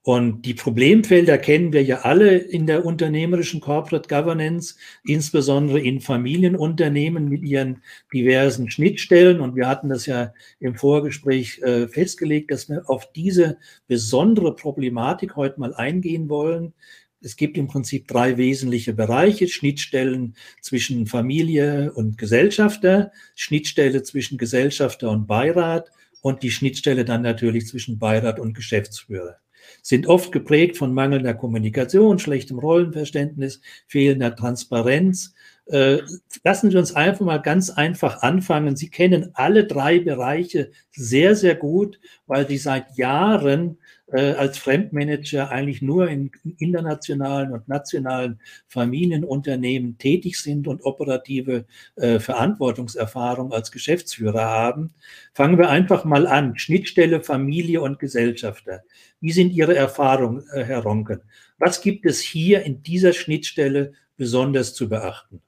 Und 0.08 0.44
die 0.44 0.54
Problemfelder 0.54 1.38
kennen 1.38 1.74
wir 1.74 1.84
ja 1.84 2.04
alle 2.04 2.38
in 2.38 2.66
der 2.66 2.86
unternehmerischen 2.86 3.60
Corporate 3.60 4.08
Governance, 4.08 4.76
insbesondere 5.04 5.82
in 5.82 6.00
Familienunternehmen 6.00 7.28
mit 7.28 7.44
ihren 7.44 7.84
diversen 8.14 8.72
Schnittstellen. 8.72 9.42
Und 9.42 9.58
wir 9.58 9.68
hatten 9.68 9.90
das 9.90 10.06
ja 10.06 10.32
im 10.62 10.76
Vorgespräch 10.76 11.60
äh, 11.60 11.90
festgelegt, 11.90 12.52
dass 12.52 12.70
wir 12.70 12.90
auf 12.90 13.12
diese 13.12 13.58
besondere 13.90 14.56
Problematik 14.56 15.36
heute 15.36 15.60
mal 15.60 15.74
eingehen 15.74 16.30
wollen. 16.30 16.74
Es 17.20 17.36
gibt 17.36 17.58
im 17.58 17.68
Prinzip 17.68 18.08
drei 18.08 18.38
wesentliche 18.38 18.94
Bereiche. 18.94 19.50
Schnittstellen 19.50 20.36
zwischen 20.62 21.06
Familie 21.08 21.92
und 21.92 22.18
Gesellschafter, 22.18 23.12
Schnittstelle 23.36 24.04
zwischen 24.04 24.38
Gesellschafter 24.38 25.12
und 25.12 25.28
Beirat 25.28 25.92
und 26.22 26.44
die 26.44 26.52
Schnittstelle 26.52 27.04
dann 27.04 27.24
natürlich 27.24 27.68
zwischen 27.68 28.00
Beirat 28.00 28.40
und 28.40 28.54
Geschäftsführer 28.54 29.42
sind 29.82 30.08
oft 30.08 30.32
geprägt 30.32 30.78
von 30.78 30.94
mangelnder 30.94 31.34
Kommunikation, 31.34 32.20
schlechtem 32.20 32.60
Rollenverständnis, 32.60 33.62
fehlender 33.88 34.36
Transparenz. 34.36 35.34
Äh, 35.70 36.00
lassen 36.44 36.72
Sie 36.72 36.78
uns 36.78 36.96
einfach 36.96 37.26
mal 37.26 37.40
ganz 37.40 37.70
einfach 37.70 38.22
anfangen. 38.22 38.76
Sie 38.76 38.90
kennen 38.90 39.32
alle 39.34 39.66
drei 39.66 40.00
Bereiche 40.00 40.72
sehr, 40.92 41.36
sehr 41.36 41.56
gut, 41.56 42.00
weil 42.26 42.48
Sie 42.48 42.58
seit 42.58 42.96
Jahren 42.98 43.78
äh, 44.12 44.32
als 44.32 44.58
Fremdmanager 44.58 45.50
eigentlich 45.52 45.82
nur 45.82 46.08
in 46.08 46.32
internationalen 46.58 47.52
und 47.52 47.68
nationalen 47.68 48.40
Familienunternehmen 48.68 49.98
tätig 49.98 50.40
sind 50.42 50.68
und 50.68 50.86
operative 50.86 51.66
äh, 51.98 52.20
Verantwortungserfahrung 52.20 53.52
als 53.52 53.72
Geschäftsführer 53.72 54.46
haben. 54.46 54.94
Fangen 55.34 55.58
wir 55.58 55.70
einfach 55.70 56.06
mal 56.06 56.28
an. 56.28 56.58
Schnittstelle 56.58 57.22
Familie 57.22 57.82
und 57.82 58.00
Gesellschafter. 58.00 58.84
Wie 59.20 59.32
sind 59.32 59.52
Ihre 59.52 59.76
Erfahrungen, 59.76 60.46
äh, 60.54 60.64
Herr 60.64 60.84
Ronken? 60.84 61.22
Was 61.58 61.82
gibt 61.82 62.06
es 62.06 62.22
hier 62.22 62.64
in 62.64 62.84
dieser 62.84 63.12
Schnittstelle 63.12 63.92
besonders 64.16 64.74
zu 64.74 64.88
beachten? 64.88 65.42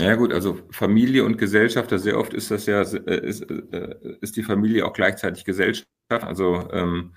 Ja 0.00 0.14
gut, 0.14 0.32
also 0.32 0.58
Familie 0.70 1.24
und 1.24 1.38
Gesellschaft, 1.38 1.90
sehr 1.90 2.18
oft 2.18 2.34
ist 2.34 2.50
das 2.50 2.66
ja, 2.66 2.80
äh, 2.82 3.26
ist, 3.26 3.42
äh, 3.42 3.96
ist 4.20 4.36
die 4.36 4.42
Familie 4.42 4.86
auch 4.86 4.92
gleichzeitig 4.92 5.44
Gesellschaft. 5.44 5.88
Also 6.08 6.68
ähm, 6.72 7.14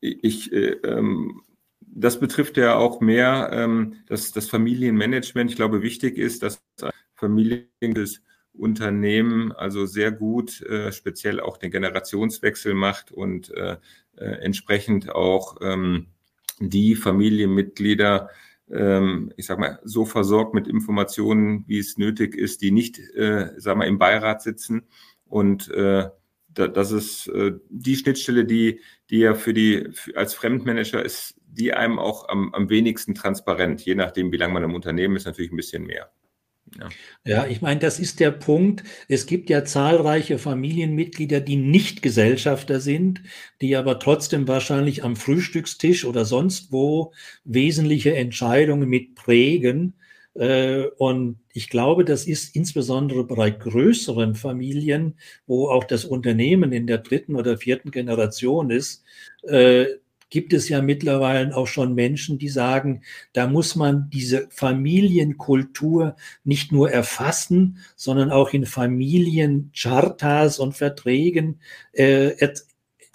ich, 0.00 0.52
äh, 0.52 0.76
ähm, 0.84 1.42
das 1.80 2.20
betrifft 2.20 2.56
ja 2.56 2.76
auch 2.76 3.00
mehr 3.00 3.50
ähm, 3.52 3.96
das, 4.06 4.32
das 4.32 4.48
Familienmanagement. 4.48 5.50
Ich 5.50 5.56
glaube, 5.56 5.82
wichtig 5.82 6.18
ist, 6.18 6.42
dass 6.42 6.62
Familienunternehmen 7.16 8.26
Unternehmen 8.58 9.52
also 9.52 9.86
sehr 9.86 10.10
gut 10.12 10.62
äh, 10.62 10.90
speziell 10.92 11.40
auch 11.40 11.58
den 11.58 11.70
Generationswechsel 11.70 12.74
macht 12.74 13.12
und 13.12 13.50
äh, 13.50 13.76
äh, 14.16 14.24
entsprechend 14.24 15.10
auch 15.10 15.56
ähm, 15.60 16.06
die 16.58 16.94
Familienmitglieder 16.94 18.30
ähm, 18.70 19.32
ich 19.36 19.46
sag 19.46 19.58
mal, 19.58 19.78
so 19.84 20.04
versorgt 20.04 20.54
mit 20.54 20.68
Informationen, 20.68 21.64
wie 21.66 21.78
es 21.78 21.98
nötig 21.98 22.34
ist, 22.34 22.62
die 22.62 22.70
nicht, 22.70 22.98
äh, 23.14 23.52
sag 23.56 23.76
mal, 23.76 23.86
im 23.86 23.98
Beirat 23.98 24.42
sitzen. 24.42 24.82
Und 25.26 25.68
äh, 25.70 26.08
da, 26.48 26.68
das 26.68 26.90
ist 26.90 27.28
äh, 27.28 27.52
die 27.68 27.96
Schnittstelle, 27.96 28.44
die, 28.44 28.80
die 29.10 29.18
ja 29.18 29.34
für 29.34 29.54
die 29.54 29.88
für, 29.92 30.16
als 30.16 30.34
Fremdmanager 30.34 31.04
ist, 31.04 31.34
die 31.46 31.74
einem 31.74 31.98
auch 31.98 32.28
am, 32.28 32.52
am 32.54 32.68
wenigsten 32.68 33.14
transparent, 33.14 33.82
je 33.82 33.94
nachdem, 33.94 34.32
wie 34.32 34.36
lange 34.36 34.54
man 34.54 34.64
im 34.64 34.74
Unternehmen 34.74 35.16
ist, 35.16 35.26
natürlich 35.26 35.52
ein 35.52 35.56
bisschen 35.56 35.84
mehr. 35.84 36.10
Ja. 36.74 36.88
ja, 37.24 37.46
ich 37.46 37.62
meine, 37.62 37.80
das 37.80 37.98
ist 37.98 38.20
der 38.20 38.32
Punkt. 38.32 38.82
Es 39.08 39.26
gibt 39.26 39.50
ja 39.50 39.64
zahlreiche 39.64 40.38
Familienmitglieder, 40.38 41.40
die 41.40 41.56
nicht 41.56 42.02
Gesellschafter 42.02 42.80
sind, 42.80 43.22
die 43.60 43.76
aber 43.76 43.98
trotzdem 43.98 44.48
wahrscheinlich 44.48 45.04
am 45.04 45.16
Frühstückstisch 45.16 46.04
oder 46.04 46.24
sonst 46.24 46.72
wo 46.72 47.12
wesentliche 47.44 48.14
Entscheidungen 48.16 48.88
mit 48.88 49.14
prägen. 49.14 49.94
Äh, 50.34 50.86
und 50.98 51.38
ich 51.52 51.70
glaube, 51.70 52.04
das 52.04 52.26
ist 52.26 52.54
insbesondere 52.54 53.24
bei 53.24 53.50
größeren 53.50 54.34
Familien, 54.34 55.14
wo 55.46 55.68
auch 55.68 55.84
das 55.84 56.04
Unternehmen 56.04 56.72
in 56.72 56.86
der 56.86 56.98
dritten 56.98 57.36
oder 57.36 57.56
vierten 57.58 57.90
Generation 57.90 58.70
ist, 58.70 59.04
äh, 59.44 59.86
gibt 60.30 60.52
es 60.52 60.68
ja 60.68 60.82
mittlerweile 60.82 61.56
auch 61.56 61.66
schon 61.66 61.94
Menschen, 61.94 62.38
die 62.38 62.48
sagen, 62.48 63.02
da 63.32 63.46
muss 63.46 63.76
man 63.76 64.10
diese 64.10 64.48
Familienkultur 64.50 66.16
nicht 66.44 66.72
nur 66.72 66.90
erfassen, 66.90 67.78
sondern 67.94 68.30
auch 68.30 68.52
in 68.52 68.66
Familienchartas 68.66 70.58
und 70.58 70.72
Verträgen 70.74 71.60
äh, 71.92 72.32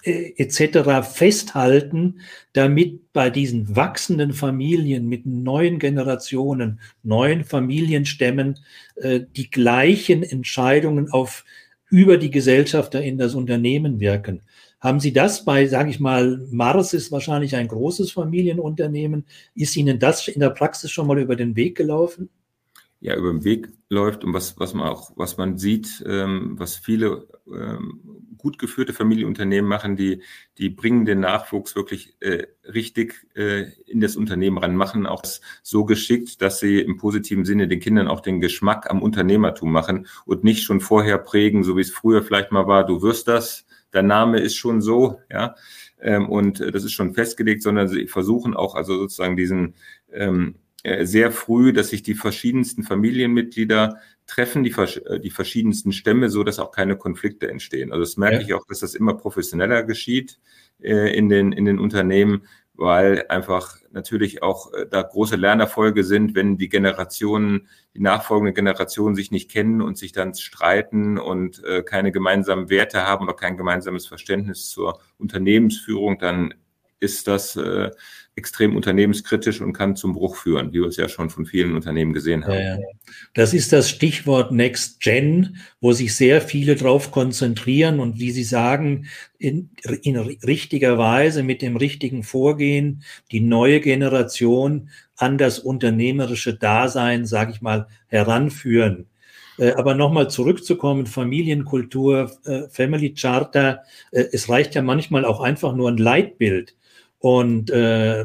etc. 0.04 0.60
Äh, 0.76 1.02
festhalten, 1.02 2.20
damit 2.52 3.12
bei 3.12 3.30
diesen 3.30 3.76
wachsenden 3.76 4.32
Familien 4.32 5.06
mit 5.06 5.26
neuen 5.26 5.78
Generationen, 5.78 6.80
neuen 7.02 7.44
Familienstämmen 7.44 8.58
äh, 8.96 9.20
die 9.36 9.50
gleichen 9.50 10.22
Entscheidungen 10.22 11.10
auf 11.10 11.44
über 11.88 12.16
die 12.16 12.30
Gesellschafter 12.30 13.02
in 13.02 13.18
das 13.18 13.34
Unternehmen 13.34 14.00
wirken. 14.00 14.40
Haben 14.82 14.98
Sie 14.98 15.12
das 15.12 15.44
bei, 15.44 15.68
sage 15.68 15.90
ich 15.90 16.00
mal, 16.00 16.44
Mars 16.50 16.92
ist 16.92 17.12
wahrscheinlich 17.12 17.54
ein 17.54 17.68
großes 17.68 18.10
Familienunternehmen. 18.10 19.24
Ist 19.54 19.76
Ihnen 19.76 20.00
das 20.00 20.26
in 20.26 20.40
der 20.40 20.50
Praxis 20.50 20.90
schon 20.90 21.06
mal 21.06 21.20
über 21.20 21.36
den 21.36 21.54
Weg 21.54 21.76
gelaufen? 21.76 22.30
Ja, 22.98 23.14
über 23.16 23.30
den 23.30 23.44
Weg 23.44 23.68
läuft 23.88 24.24
und 24.24 24.34
was, 24.34 24.58
was 24.58 24.74
man 24.74 24.88
auch, 24.88 25.12
was 25.14 25.36
man 25.36 25.56
sieht, 25.56 26.02
ähm, 26.04 26.54
was 26.58 26.74
viele 26.74 27.28
ähm, 27.46 28.00
gut 28.36 28.58
geführte 28.58 28.92
Familienunternehmen 28.92 29.68
machen, 29.68 29.94
die, 29.94 30.22
die 30.58 30.68
bringen 30.68 31.04
den 31.04 31.20
Nachwuchs 31.20 31.76
wirklich 31.76 32.16
äh, 32.18 32.48
richtig 32.64 33.28
äh, 33.36 33.66
in 33.86 34.00
das 34.00 34.16
Unternehmen 34.16 34.58
ran, 34.58 34.74
machen 34.74 35.06
auch 35.06 35.22
so 35.62 35.84
geschickt, 35.84 36.42
dass 36.42 36.58
sie 36.58 36.80
im 36.80 36.96
positiven 36.96 37.44
Sinne 37.44 37.68
den 37.68 37.78
Kindern 37.78 38.08
auch 38.08 38.20
den 38.20 38.40
Geschmack 38.40 38.90
am 38.90 39.00
Unternehmertum 39.00 39.70
machen 39.70 40.08
und 40.24 40.42
nicht 40.42 40.64
schon 40.64 40.80
vorher 40.80 41.18
prägen, 41.18 41.62
so 41.62 41.76
wie 41.76 41.82
es 41.82 41.92
früher 41.92 42.24
vielleicht 42.24 42.50
mal 42.50 42.66
war, 42.66 42.84
du 42.84 43.00
wirst 43.00 43.28
das, 43.28 43.64
der 43.92 44.02
Name 44.02 44.40
ist 44.40 44.56
schon 44.56 44.80
so, 44.80 45.20
ja, 45.30 45.54
ähm, 46.00 46.28
und 46.28 46.60
äh, 46.60 46.70
das 46.70 46.84
ist 46.84 46.92
schon 46.92 47.14
festgelegt, 47.14 47.62
sondern 47.62 47.88
sie 47.88 48.06
versuchen 48.06 48.54
auch 48.54 48.74
also 48.74 48.96
sozusagen 48.96 49.36
diesen 49.36 49.74
ähm, 50.12 50.56
äh, 50.82 51.06
sehr 51.06 51.30
früh, 51.30 51.72
dass 51.72 51.90
sich 51.90 52.02
die 52.02 52.14
verschiedensten 52.14 52.82
Familienmitglieder 52.82 54.00
treffen, 54.26 54.64
die, 54.64 54.72
äh, 54.72 55.20
die 55.20 55.30
verschiedensten 55.30 55.92
Stämme, 55.92 56.28
so 56.28 56.42
dass 56.42 56.58
auch 56.58 56.72
keine 56.72 56.96
Konflikte 56.96 57.48
entstehen. 57.48 57.92
Also 57.92 58.02
das 58.02 58.16
merke 58.16 58.36
ja. 58.36 58.42
ich 58.42 58.54
auch, 58.54 58.66
dass 58.66 58.80
das 58.80 58.94
immer 58.94 59.14
professioneller 59.14 59.84
geschieht 59.84 60.40
äh, 60.80 61.16
in, 61.16 61.28
den, 61.28 61.52
in 61.52 61.64
den 61.64 61.78
Unternehmen, 61.78 62.42
weil 62.74 63.26
einfach 63.28 63.76
natürlich 63.90 64.42
auch 64.42 64.72
äh, 64.72 64.86
da 64.90 65.02
große 65.02 65.36
Lernerfolge 65.36 66.04
sind, 66.04 66.34
wenn 66.34 66.56
die 66.56 66.68
Generationen, 66.68 67.68
die 67.94 68.00
nachfolgende 68.00 68.52
Generationen 68.52 69.14
sich 69.14 69.30
nicht 69.30 69.50
kennen 69.50 69.82
und 69.82 69.98
sich 69.98 70.12
dann 70.12 70.34
streiten 70.34 71.18
und 71.18 71.62
äh, 71.64 71.82
keine 71.82 72.12
gemeinsamen 72.12 72.70
Werte 72.70 73.06
haben 73.06 73.24
oder 73.24 73.34
kein 73.34 73.56
gemeinsames 73.56 74.06
Verständnis 74.06 74.70
zur 74.70 75.00
Unternehmensführung, 75.18 76.18
dann 76.18 76.54
ist 76.98 77.26
das 77.26 77.56
äh, 77.56 77.90
extrem 78.34 78.76
unternehmenskritisch 78.76 79.60
und 79.60 79.74
kann 79.74 79.94
zum 79.94 80.14
Bruch 80.14 80.36
führen, 80.36 80.72
wie 80.72 80.80
wir 80.80 80.86
es 80.86 80.96
ja 80.96 81.08
schon 81.08 81.28
von 81.28 81.44
vielen 81.44 81.74
Unternehmen 81.74 82.14
gesehen 82.14 82.46
haben. 82.46 82.82
Das 83.34 83.52
ist 83.52 83.72
das 83.72 83.90
Stichwort 83.90 84.52
Next 84.52 85.00
Gen, 85.00 85.58
wo 85.80 85.92
sich 85.92 86.14
sehr 86.14 86.40
viele 86.40 86.76
darauf 86.76 87.10
konzentrieren 87.10 88.00
und 88.00 88.18
wie 88.18 88.30
Sie 88.30 88.44
sagen, 88.44 89.06
in, 89.38 89.70
in 90.02 90.16
richtiger 90.16 90.96
Weise 90.96 91.42
mit 91.42 91.60
dem 91.60 91.76
richtigen 91.76 92.22
Vorgehen 92.22 93.02
die 93.30 93.40
neue 93.40 93.80
Generation 93.80 94.88
an 95.16 95.36
das 95.36 95.58
unternehmerische 95.58 96.54
Dasein, 96.54 97.26
sage 97.26 97.52
ich 97.52 97.60
mal, 97.60 97.86
heranführen. 98.06 99.08
Äh, 99.58 99.72
aber 99.72 99.94
nochmal 99.94 100.30
zurückzukommen, 100.30 101.06
Familienkultur, 101.06 102.32
äh, 102.44 102.62
Family 102.70 103.14
Charter, 103.14 103.82
äh, 104.10 104.24
es 104.32 104.48
reicht 104.48 104.74
ja 104.74 104.82
manchmal 104.82 105.24
auch 105.24 105.40
einfach 105.40 105.74
nur 105.74 105.90
ein 105.90 105.98
Leitbild. 105.98 106.74
Und 107.22 107.70
äh, 107.70 108.24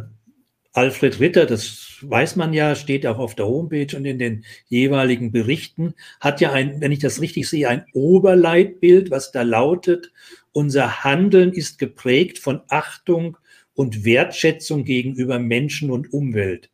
Alfred 0.73 1.19
Ritter, 1.19 1.45
das 1.45 1.97
weiß 2.01 2.35
man 2.35 2.51
ja, 2.51 2.73
steht 2.73 3.05
auch 3.05 3.19
auf 3.19 3.35
der 3.35 3.45
Homepage 3.45 3.95
und 3.95 4.05
in 4.05 4.17
den 4.17 4.43
jeweiligen 4.69 5.31
Berichten, 5.31 5.93
hat 6.19 6.41
ja 6.41 6.51
ein, 6.51 6.81
wenn 6.81 6.91
ich 6.91 6.97
das 6.97 7.21
richtig 7.21 7.47
sehe, 7.47 7.69
ein 7.69 7.85
Oberleitbild, 7.93 9.11
was 9.11 9.31
da 9.31 9.43
lautet, 9.43 10.11
unser 10.51 11.03
Handeln 11.03 11.53
ist 11.53 11.77
geprägt 11.77 12.39
von 12.39 12.61
Achtung 12.69 13.37
und 13.75 14.03
Wertschätzung 14.03 14.83
gegenüber 14.83 15.37
Menschen 15.37 15.91
und 15.91 16.11
Umwelt. 16.11 16.71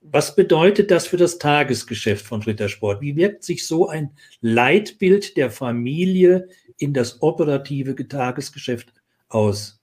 Was 0.00 0.34
bedeutet 0.34 0.90
das 0.90 1.06
für 1.06 1.18
das 1.18 1.36
Tagesgeschäft 1.36 2.24
von 2.24 2.40
Rittersport? 2.40 3.02
Wie 3.02 3.16
wirkt 3.16 3.44
sich 3.44 3.66
so 3.66 3.86
ein 3.86 4.12
Leitbild 4.40 5.36
der 5.36 5.50
Familie 5.50 6.48
in 6.78 6.94
das 6.94 7.20
operative 7.20 7.94
Tagesgeschäft 8.08 8.94
aus? 9.28 9.79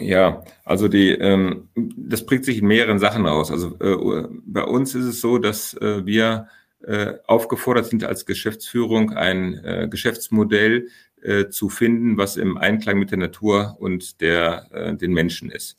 Ja, 0.00 0.42
also 0.64 0.88
die, 0.88 1.10
ähm, 1.10 1.68
das 1.76 2.26
prägt 2.26 2.44
sich 2.44 2.58
in 2.58 2.66
mehreren 2.66 2.98
Sachen 2.98 3.26
aus. 3.26 3.52
Also 3.52 3.78
äh, 3.78 4.28
bei 4.44 4.64
uns 4.64 4.94
ist 4.94 5.04
es 5.04 5.20
so, 5.20 5.38
dass 5.38 5.74
äh, 5.74 6.04
wir 6.04 6.48
äh, 6.82 7.14
aufgefordert 7.26 7.86
sind 7.86 8.04
als 8.04 8.26
Geschäftsführung 8.26 9.12
ein 9.12 9.54
äh, 9.64 9.88
Geschäftsmodell 9.88 10.88
äh, 11.22 11.48
zu 11.48 11.68
finden, 11.68 12.16
was 12.16 12.36
im 12.36 12.56
Einklang 12.56 12.98
mit 12.98 13.10
der 13.10 13.18
Natur 13.18 13.76
und 13.78 14.20
der, 14.20 14.68
äh, 14.72 14.96
den 14.96 15.12
Menschen 15.12 15.50
ist. 15.50 15.78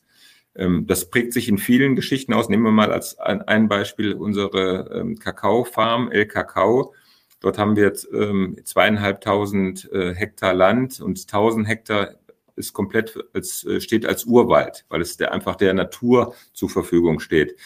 Ähm, 0.54 0.86
das 0.86 1.10
prägt 1.10 1.34
sich 1.34 1.48
in 1.48 1.58
vielen 1.58 1.94
Geschichten 1.94 2.32
aus. 2.32 2.48
Nehmen 2.48 2.64
wir 2.64 2.70
mal 2.70 2.92
als 2.92 3.18
ein, 3.18 3.42
ein 3.42 3.68
Beispiel 3.68 4.14
unsere 4.14 4.90
ähm, 4.94 5.18
Kakaofarm, 5.18 6.10
El 6.10 6.26
Kakao. 6.26 6.94
Dort 7.40 7.56
haben 7.56 7.76
wir 7.76 7.84
jetzt 7.84 8.06
ähm, 8.12 8.58
zweieinhalbtausend 8.64 9.88
Hektar 9.92 10.52
Land 10.52 11.00
und 11.00 11.26
tausend 11.26 11.66
Hektar 11.66 12.16
ist 12.60 12.72
komplett 12.72 13.18
als, 13.34 13.64
äh, 13.64 13.80
steht 13.80 14.06
als 14.06 14.24
Urwald, 14.24 14.84
weil 14.88 15.00
es 15.00 15.16
der, 15.16 15.32
einfach 15.32 15.56
der 15.56 15.74
Natur 15.74 16.34
zur 16.52 16.70
Verfügung 16.70 17.18
steht. 17.18 17.56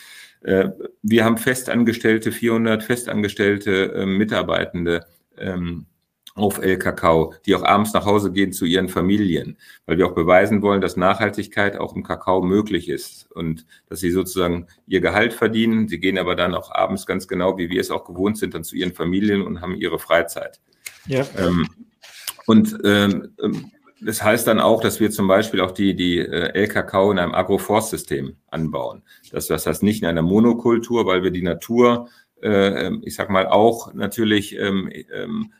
Äh, 0.42 0.70
wir 1.02 1.24
haben 1.24 1.36
festangestellte, 1.36 2.32
400 2.32 2.82
festangestellte 2.82 3.92
äh, 3.92 4.06
Mitarbeitende 4.06 5.06
ähm, 5.36 5.86
auf 6.34 6.58
El 6.58 6.78
Kakao, 6.78 7.32
die 7.46 7.54
auch 7.54 7.62
abends 7.62 7.92
nach 7.92 8.06
Hause 8.06 8.32
gehen 8.32 8.52
zu 8.52 8.64
ihren 8.64 8.88
Familien, 8.88 9.56
weil 9.86 9.98
wir 9.98 10.06
auch 10.06 10.14
beweisen 10.14 10.62
wollen, 10.62 10.80
dass 10.80 10.96
Nachhaltigkeit 10.96 11.76
auch 11.76 11.94
im 11.94 12.02
Kakao 12.02 12.42
möglich 12.42 12.88
ist 12.88 13.30
und 13.32 13.66
dass 13.88 14.00
sie 14.00 14.10
sozusagen 14.10 14.66
ihr 14.86 15.00
Gehalt 15.00 15.32
verdienen. 15.32 15.86
Sie 15.86 16.00
gehen 16.00 16.18
aber 16.18 16.34
dann 16.34 16.54
auch 16.54 16.72
abends 16.72 17.06
ganz 17.06 17.28
genau, 17.28 17.56
wie 17.56 17.70
wir 17.70 17.80
es 17.80 17.92
auch 17.92 18.04
gewohnt 18.04 18.36
sind, 18.36 18.54
dann 18.54 18.64
zu 18.64 18.74
ihren 18.74 18.94
Familien 18.94 19.42
und 19.42 19.60
haben 19.60 19.76
ihre 19.76 20.00
Freizeit. 20.00 20.60
Ja. 21.06 21.24
Ähm, 21.38 21.68
und 22.46 22.78
ähm, 22.84 23.34
ähm 23.42 23.70
das 24.04 24.22
heißt 24.22 24.46
dann 24.46 24.60
auch, 24.60 24.80
dass 24.80 25.00
wir 25.00 25.10
zum 25.10 25.26
Beispiel 25.26 25.60
auch 25.60 25.72
die, 25.72 25.94
die 25.94 26.18
äh, 26.18 26.52
LKK 26.54 27.12
in 27.12 27.18
einem 27.18 27.34
Agroforstsystem 27.34 28.36
anbauen. 28.48 29.02
Das, 29.30 29.46
das 29.46 29.66
heißt 29.66 29.82
nicht 29.82 30.02
in 30.02 30.08
einer 30.08 30.22
Monokultur, 30.22 31.06
weil 31.06 31.22
wir 31.22 31.30
die 31.30 31.42
Natur, 31.42 32.08
äh, 32.42 32.86
ähm, 32.86 33.02
ich 33.04 33.14
sag 33.14 33.30
mal, 33.30 33.46
auch 33.46 33.94
natürlich 33.94 34.56
ähm, 34.58 34.90
ähm, 35.12 35.52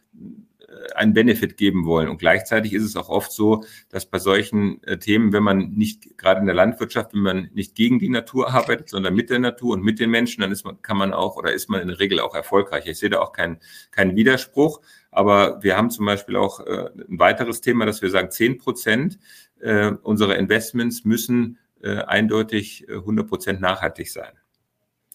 einen 0.95 1.14
Benefit 1.14 1.57
geben 1.57 1.87
wollen. 1.87 2.09
Und 2.09 2.18
gleichzeitig 2.18 2.73
ist 2.73 2.85
es 2.85 2.97
auch 2.97 3.09
oft 3.09 3.33
so, 3.33 3.64
dass 3.90 4.07
bei 4.07 4.18
solchen 4.18 4.83
äh, 4.85 4.99
Themen, 4.99 5.33
wenn 5.33 5.42
man 5.42 5.71
nicht 5.71 6.18
gerade 6.18 6.40
in 6.40 6.47
der 6.47 6.55
Landwirtschaft, 6.55 7.14
wenn 7.14 7.21
man 7.21 7.51
nicht 7.55 7.75
gegen 7.75 7.99
die 7.99 8.09
Natur 8.09 8.53
arbeitet, 8.53 8.88
sondern 8.88 9.14
mit 9.14 9.31
der 9.31 9.38
Natur 9.38 9.75
und 9.75 9.83
mit 9.83 9.99
den 9.99 10.11
Menschen, 10.11 10.42
dann 10.42 10.53
ist 10.53 10.64
man, 10.64 10.81
kann 10.83 10.97
man 10.97 11.12
auch 11.12 11.37
oder 11.37 11.53
ist 11.53 11.68
man 11.68 11.81
in 11.81 11.88
der 11.88 12.01
Regel 12.01 12.21
auch 12.21 12.35
erfolgreich. 12.35 12.87
Ich 12.87 12.99
sehe 12.99 13.11
da 13.11 13.21
auch 13.21 13.33
keinen 13.33 13.59
keinen 13.90 14.16
Widerspruch. 14.16 14.81
Aber 15.14 15.62
wir 15.62 15.77
haben 15.77 15.90
zum 15.90 16.07
Beispiel 16.07 16.37
auch 16.37 16.61
äh, 16.61 16.88
ein 17.09 17.18
weiteres 17.18 17.61
Thema, 17.61 17.87
dass 17.87 18.03
wir 18.03 18.11
sagen, 18.11 18.31
zehn 18.31 18.59
Prozent 18.59 19.18
äh, 19.61 19.92
unserer 20.03 20.37
Investments 20.37 21.05
müssen 21.05 21.59
äh, 21.83 21.98
eindeutig 22.03 22.87
100 22.88 23.24
äh, 23.24 23.29
Prozent 23.29 23.61
nachhaltig 23.61 24.11
sein. 24.11 24.33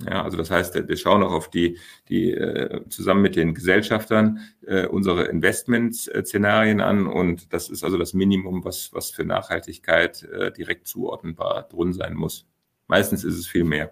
Ja, 0.05 0.23
also 0.23 0.37
das 0.37 0.49
heißt, 0.49 0.87
wir 0.87 0.95
schauen 0.95 1.23
auch 1.23 1.33
auf 1.33 1.49
die, 1.49 1.77
die 2.07 2.31
äh, 2.31 2.87
zusammen 2.87 3.21
mit 3.21 3.35
den 3.35 3.53
Gesellschaftern 3.53 4.39
äh, 4.65 4.85
unsere 4.85 5.25
Investmentszenarien 5.25 6.79
an 6.79 7.05
und 7.05 7.51
das 7.51 7.69
ist 7.69 7.83
also 7.83 7.97
das 7.97 8.13
Minimum, 8.13 8.63
was, 8.63 8.93
was 8.93 9.11
für 9.11 9.25
Nachhaltigkeit 9.25 10.23
äh, 10.23 10.53
direkt 10.53 10.87
zuordnenbar 10.87 11.63
drin 11.63 11.91
sein 11.91 12.13
muss. 12.13 12.47
Meistens 12.87 13.25
ist 13.25 13.37
es 13.37 13.47
viel 13.47 13.65
mehr. 13.65 13.91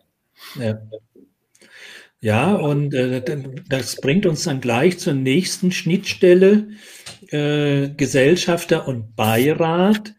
Ja. 0.56 0.80
Ja, 2.20 2.56
und 2.56 2.94
äh, 2.96 3.22
das 3.70 3.98
bringt 3.98 4.26
uns 4.26 4.44
dann 4.44 4.60
gleich 4.60 4.98
zur 4.98 5.14
nächsten 5.14 5.72
Schnittstelle, 5.72 6.70
äh, 7.30 7.90
Gesellschafter 7.90 8.88
und 8.88 9.16
Beirat. 9.16 10.16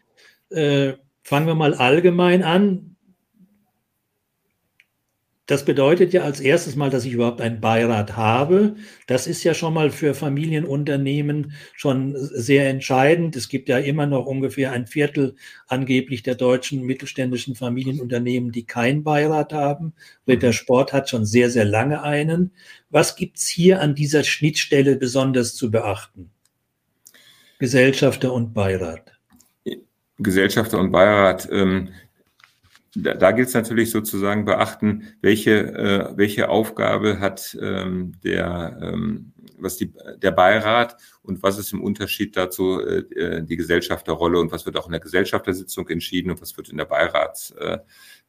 Äh, 0.51 0.95
fangen 1.25 1.47
wir 1.49 1.57
mal 1.57 1.75
allgemein 1.75 2.45
an. 2.45 2.88
Das 5.49 5.65
bedeutet 5.65 6.13
ja 6.13 6.25
als 6.25 6.41
erstes 6.41 6.77
mal, 6.77 6.91
dass 6.91 7.07
ich 7.07 7.15
überhaupt 7.15 7.41
einen 7.41 7.59
Beirat 7.63 8.19
habe. 8.19 8.77
Das 9.07 9.27
ist 9.27 9.43
ja 9.45 9.55
schon 9.55 9.73
mal 9.73 9.91
für 9.91 10.13
Familienunternehmen 10.13 11.55
schon 11.75 12.15
sehr 12.19 12.69
entscheidend. 12.69 13.35
Es 13.35 13.49
gibt 13.49 13.71
ja 13.71 13.79
immer 13.79 14.05
noch 14.05 14.27
ungefähr 14.27 14.73
ein 14.73 14.87
Viertel 14.87 15.37
angeblich 15.67 16.23
der 16.23 16.35
deutschen 16.35 16.83
mittelständischen 16.83 17.55
Familienunternehmen, 17.55 18.53
die 18.53 18.67
keinen 18.67 19.03
Beirat 19.05 19.55
haben. 19.55 19.95
Ritter 20.27 20.53
Sport 20.53 20.93
hat 20.93 21.09
schon 21.09 21.25
sehr, 21.25 21.49
sehr 21.49 21.65
lange 21.65 22.03
einen. 22.03 22.53
Was 22.91 23.17
gibt's 23.17 23.49
hier 23.49 23.81
an 23.81 23.95
dieser 23.95 24.25
Schnittstelle 24.25 24.97
besonders 24.97 25.55
zu 25.55 25.71
beachten? 25.71 26.31
Gesellschafter 27.59 28.35
und 28.35 28.53
Beirat. 28.53 29.13
Gesellschafter 30.19 30.79
und 30.79 30.93
Beirat. 30.93 31.49
Ähm, 31.51 31.89
da, 33.03 33.15
da 33.15 33.33
gilt 33.33 33.49
es 33.49 33.55
natürlich 33.55 33.91
sozusagen 33.91 34.45
beachten, 34.45 35.15
welche, 35.21 35.53
äh, 35.53 36.17
welche 36.17 36.49
Aufgabe 36.49 37.21
hat 37.21 37.57
ähm, 37.61 38.13
der, 38.23 38.79
ähm, 38.83 39.33
was 39.59 39.77
die, 39.77 39.93
der 40.23 40.31
Beirat 40.31 40.97
und 41.23 41.43
was 41.43 41.59
ist 41.59 41.73
im 41.73 41.83
Unterschied 41.83 42.37
dazu 42.37 42.81
äh, 42.81 42.99
äh, 43.15 43.43
die 43.43 43.57
Gesellschafterrolle 43.57 44.39
und 44.39 44.53
was 44.53 44.67
wird 44.67 44.77
auch 44.77 44.87
in 44.87 44.93
der 44.93 45.01
Gesellschaftersitzung 45.01 45.89
entschieden 45.89 46.31
und 46.31 46.41
was 46.41 46.57
wird 46.57 46.69
in 46.69 46.77
der 46.77 46.85
Beirats 46.85 47.51
äh, 47.53 47.79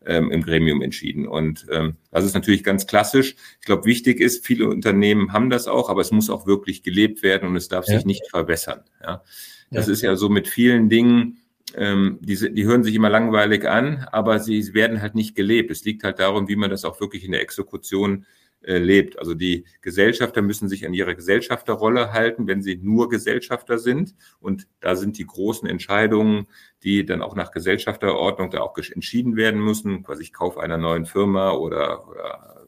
ähm, 0.06 0.32
im 0.32 0.44
Gremium 0.44 0.82
entschieden. 0.82 1.28
Und 1.28 1.66
ähm, 1.72 1.98
das 2.12 2.26
ist 2.26 2.34
natürlich 2.34 2.64
ganz 2.64 2.88
klassisch. 2.88 3.36
Ich 3.60 3.66
glaube, 3.66 3.86
wichtig 3.86 4.20
ist, 4.20 4.46
viele 4.46 4.68
Unternehmen 4.68 5.34
haben 5.34 5.50
das 5.50 5.68
auch, 5.68 5.90
aber 5.90 6.02
es 6.02 6.12
muss 6.12 6.30
auch 6.30 6.48
wirklich 6.48 6.84
gelebt 6.84 7.24
werden 7.24 7.48
und 7.50 7.56
es 7.56 7.68
darf 7.68 7.88
ja. 7.88 7.96
sich 7.96 8.06
nicht 8.06 8.30
verwässern. 8.30 8.82
Ja? 9.02 9.24
Das 9.72 9.88
ja. 9.88 9.94
ist 9.94 10.02
ja 10.02 10.16
so 10.16 10.30
mit 10.30 10.48
vielen 10.48 10.90
Dingen, 10.90 11.38
ähm, 11.76 12.20
die, 12.22 12.54
die 12.54 12.66
hören 12.66 12.84
sich 12.84 12.96
immer 12.96 13.10
langweilig 13.10 13.68
an, 13.68 14.08
aber 14.12 14.40
sie 14.40 14.74
werden 14.74 15.02
halt 15.02 15.16
nicht 15.16 15.36
gelebt. 15.36 15.72
Es 15.72 15.84
liegt 15.84 16.04
halt 16.04 16.20
darum, 16.20 16.48
wie 16.48 16.56
man 16.56 16.70
das 16.70 16.86
auch 16.86 17.00
wirklich 17.00 17.24
in 17.24 17.32
der 17.32 17.42
Exekution 17.42 18.26
äh, 18.62 18.78
lebt. 18.78 19.18
Also 19.18 19.36
die 19.36 19.66
Gesellschafter 19.82 20.42
müssen 20.42 20.68
sich 20.68 20.86
an 20.86 20.94
ihre 20.94 21.16
Gesellschafterrolle 21.16 22.12
halten, 22.12 22.46
wenn 22.48 22.62
sie 22.62 22.76
nur 22.76 23.08
Gesellschafter 23.08 23.80
sind. 23.80 24.16
Und 24.42 24.68
da 24.82 24.96
sind 24.96 25.18
die 25.18 25.26
großen 25.26 25.68
Entscheidungen, 25.68 26.48
die 26.84 27.06
dann 27.06 27.22
auch 27.22 27.36
nach 27.36 27.52
Gesellschafterordnung 27.52 28.50
da 28.50 28.60
auch 28.60 28.78
entschieden 28.78 29.38
werden 29.38 29.62
müssen, 29.62 30.04
quasi 30.04 30.24
ich 30.24 30.34
kaufe 30.34 30.60
einer 30.60 30.78
neuen 30.78 31.06
Firma 31.06 31.52
oder, 31.52 32.08
oder 32.10 32.68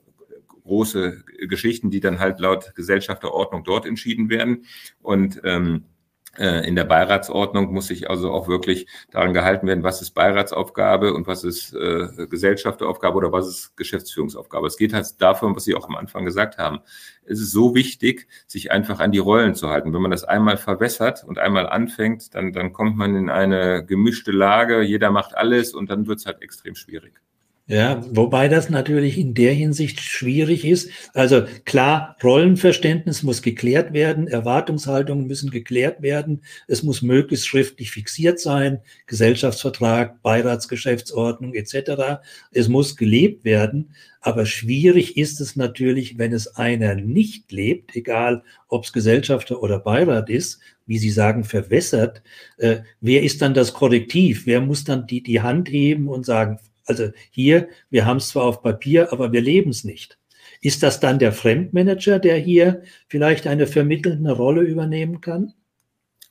große 0.63 1.23
Geschichten, 1.49 1.89
die 1.89 1.99
dann 1.99 2.19
halt 2.19 2.39
laut 2.39 2.73
Gesellschafterordnung 2.75 3.65
dort 3.65 3.85
entschieden 3.85 4.29
werden. 4.29 4.65
Und 5.01 5.41
ähm, 5.43 5.83
äh, 5.83 5.90
in 6.37 6.75
der 6.75 6.85
Beiratsordnung 6.85 7.73
muss 7.73 7.87
sich 7.87 8.09
also 8.09 8.31
auch 8.31 8.47
wirklich 8.47 8.87
daran 9.11 9.33
gehalten 9.33 9.67
werden, 9.67 9.83
was 9.83 10.01
ist 10.01 10.11
Beiratsaufgabe 10.11 11.13
und 11.13 11.27
was 11.27 11.43
ist 11.43 11.73
äh, 11.73 12.07
Gesellschafteraufgabe 12.27 13.17
oder 13.17 13.33
was 13.33 13.47
ist 13.47 13.75
Geschäftsführungsaufgabe. 13.75 14.67
Es 14.67 14.77
geht 14.77 14.93
halt 14.93 15.21
davon, 15.21 15.55
was 15.55 15.65
Sie 15.65 15.75
auch 15.75 15.89
am 15.89 15.95
Anfang 15.95 16.23
gesagt 16.23 16.57
haben. 16.57 16.79
Es 17.25 17.39
ist 17.41 17.51
so 17.51 17.75
wichtig, 17.75 18.27
sich 18.47 18.71
einfach 18.71 18.99
an 18.99 19.11
die 19.11 19.19
Rollen 19.19 19.55
zu 19.55 19.69
halten. 19.69 19.93
Wenn 19.93 20.01
man 20.01 20.11
das 20.11 20.23
einmal 20.23 20.55
verwässert 20.55 21.23
und 21.25 21.37
einmal 21.37 21.67
anfängt, 21.67 22.33
dann, 22.33 22.53
dann 22.53 22.71
kommt 22.71 22.95
man 22.95 23.15
in 23.15 23.29
eine 23.29 23.85
gemischte 23.85 24.31
Lage, 24.31 24.81
jeder 24.81 25.11
macht 25.11 25.35
alles 25.35 25.73
und 25.73 25.89
dann 25.89 26.07
wird 26.07 26.19
es 26.19 26.25
halt 26.25 26.41
extrem 26.41 26.75
schwierig. 26.75 27.21
Ja, 27.71 28.03
wobei 28.09 28.49
das 28.49 28.69
natürlich 28.69 29.17
in 29.17 29.33
der 29.33 29.53
Hinsicht 29.53 30.01
schwierig 30.01 30.65
ist. 30.65 30.89
Also 31.13 31.43
klar, 31.63 32.17
Rollenverständnis 32.21 33.23
muss 33.23 33.41
geklärt 33.41 33.93
werden, 33.93 34.27
Erwartungshaltungen 34.27 35.25
müssen 35.25 35.51
geklärt 35.51 36.01
werden, 36.01 36.41
es 36.67 36.83
muss 36.83 37.01
möglichst 37.01 37.47
schriftlich 37.47 37.91
fixiert 37.91 38.41
sein, 38.41 38.81
Gesellschaftsvertrag, 39.07 40.21
Beiratsgeschäftsordnung 40.21 41.53
etc. 41.53 42.19
Es 42.51 42.67
muss 42.67 42.97
gelebt 42.97 43.45
werden, 43.45 43.95
aber 44.19 44.45
schwierig 44.45 45.15
ist 45.15 45.39
es 45.39 45.55
natürlich, 45.55 46.17
wenn 46.17 46.33
es 46.33 46.57
einer 46.57 46.95
nicht 46.95 47.53
lebt, 47.53 47.95
egal 47.95 48.43
ob 48.67 48.83
es 48.83 48.91
Gesellschafter 48.91 49.63
oder 49.63 49.79
Beirat 49.79 50.29
ist, 50.29 50.59
wie 50.87 50.97
Sie 50.97 51.09
sagen, 51.09 51.45
verwässert. 51.45 52.21
Äh, 52.57 52.79
wer 52.99 53.23
ist 53.23 53.41
dann 53.41 53.53
das 53.53 53.71
Korrektiv? 53.71 54.45
Wer 54.45 54.59
muss 54.59 54.83
dann 54.83 55.07
die, 55.07 55.23
die 55.23 55.39
Hand 55.39 55.69
heben 55.69 56.09
und 56.09 56.25
sagen, 56.25 56.59
also 56.85 57.09
hier, 57.29 57.67
wir 57.89 58.05
haben 58.05 58.17
es 58.17 58.29
zwar 58.29 58.43
auf 58.43 58.61
Papier, 58.61 59.11
aber 59.11 59.31
wir 59.31 59.41
leben 59.41 59.71
es 59.71 59.83
nicht. 59.83 60.17
Ist 60.61 60.83
das 60.83 60.99
dann 60.99 61.19
der 61.19 61.31
Fremdmanager, 61.31 62.19
der 62.19 62.37
hier 62.37 62.83
vielleicht 63.07 63.47
eine 63.47 63.67
vermittelnde 63.67 64.31
Rolle 64.31 64.61
übernehmen 64.61 65.19
kann? 65.21 65.53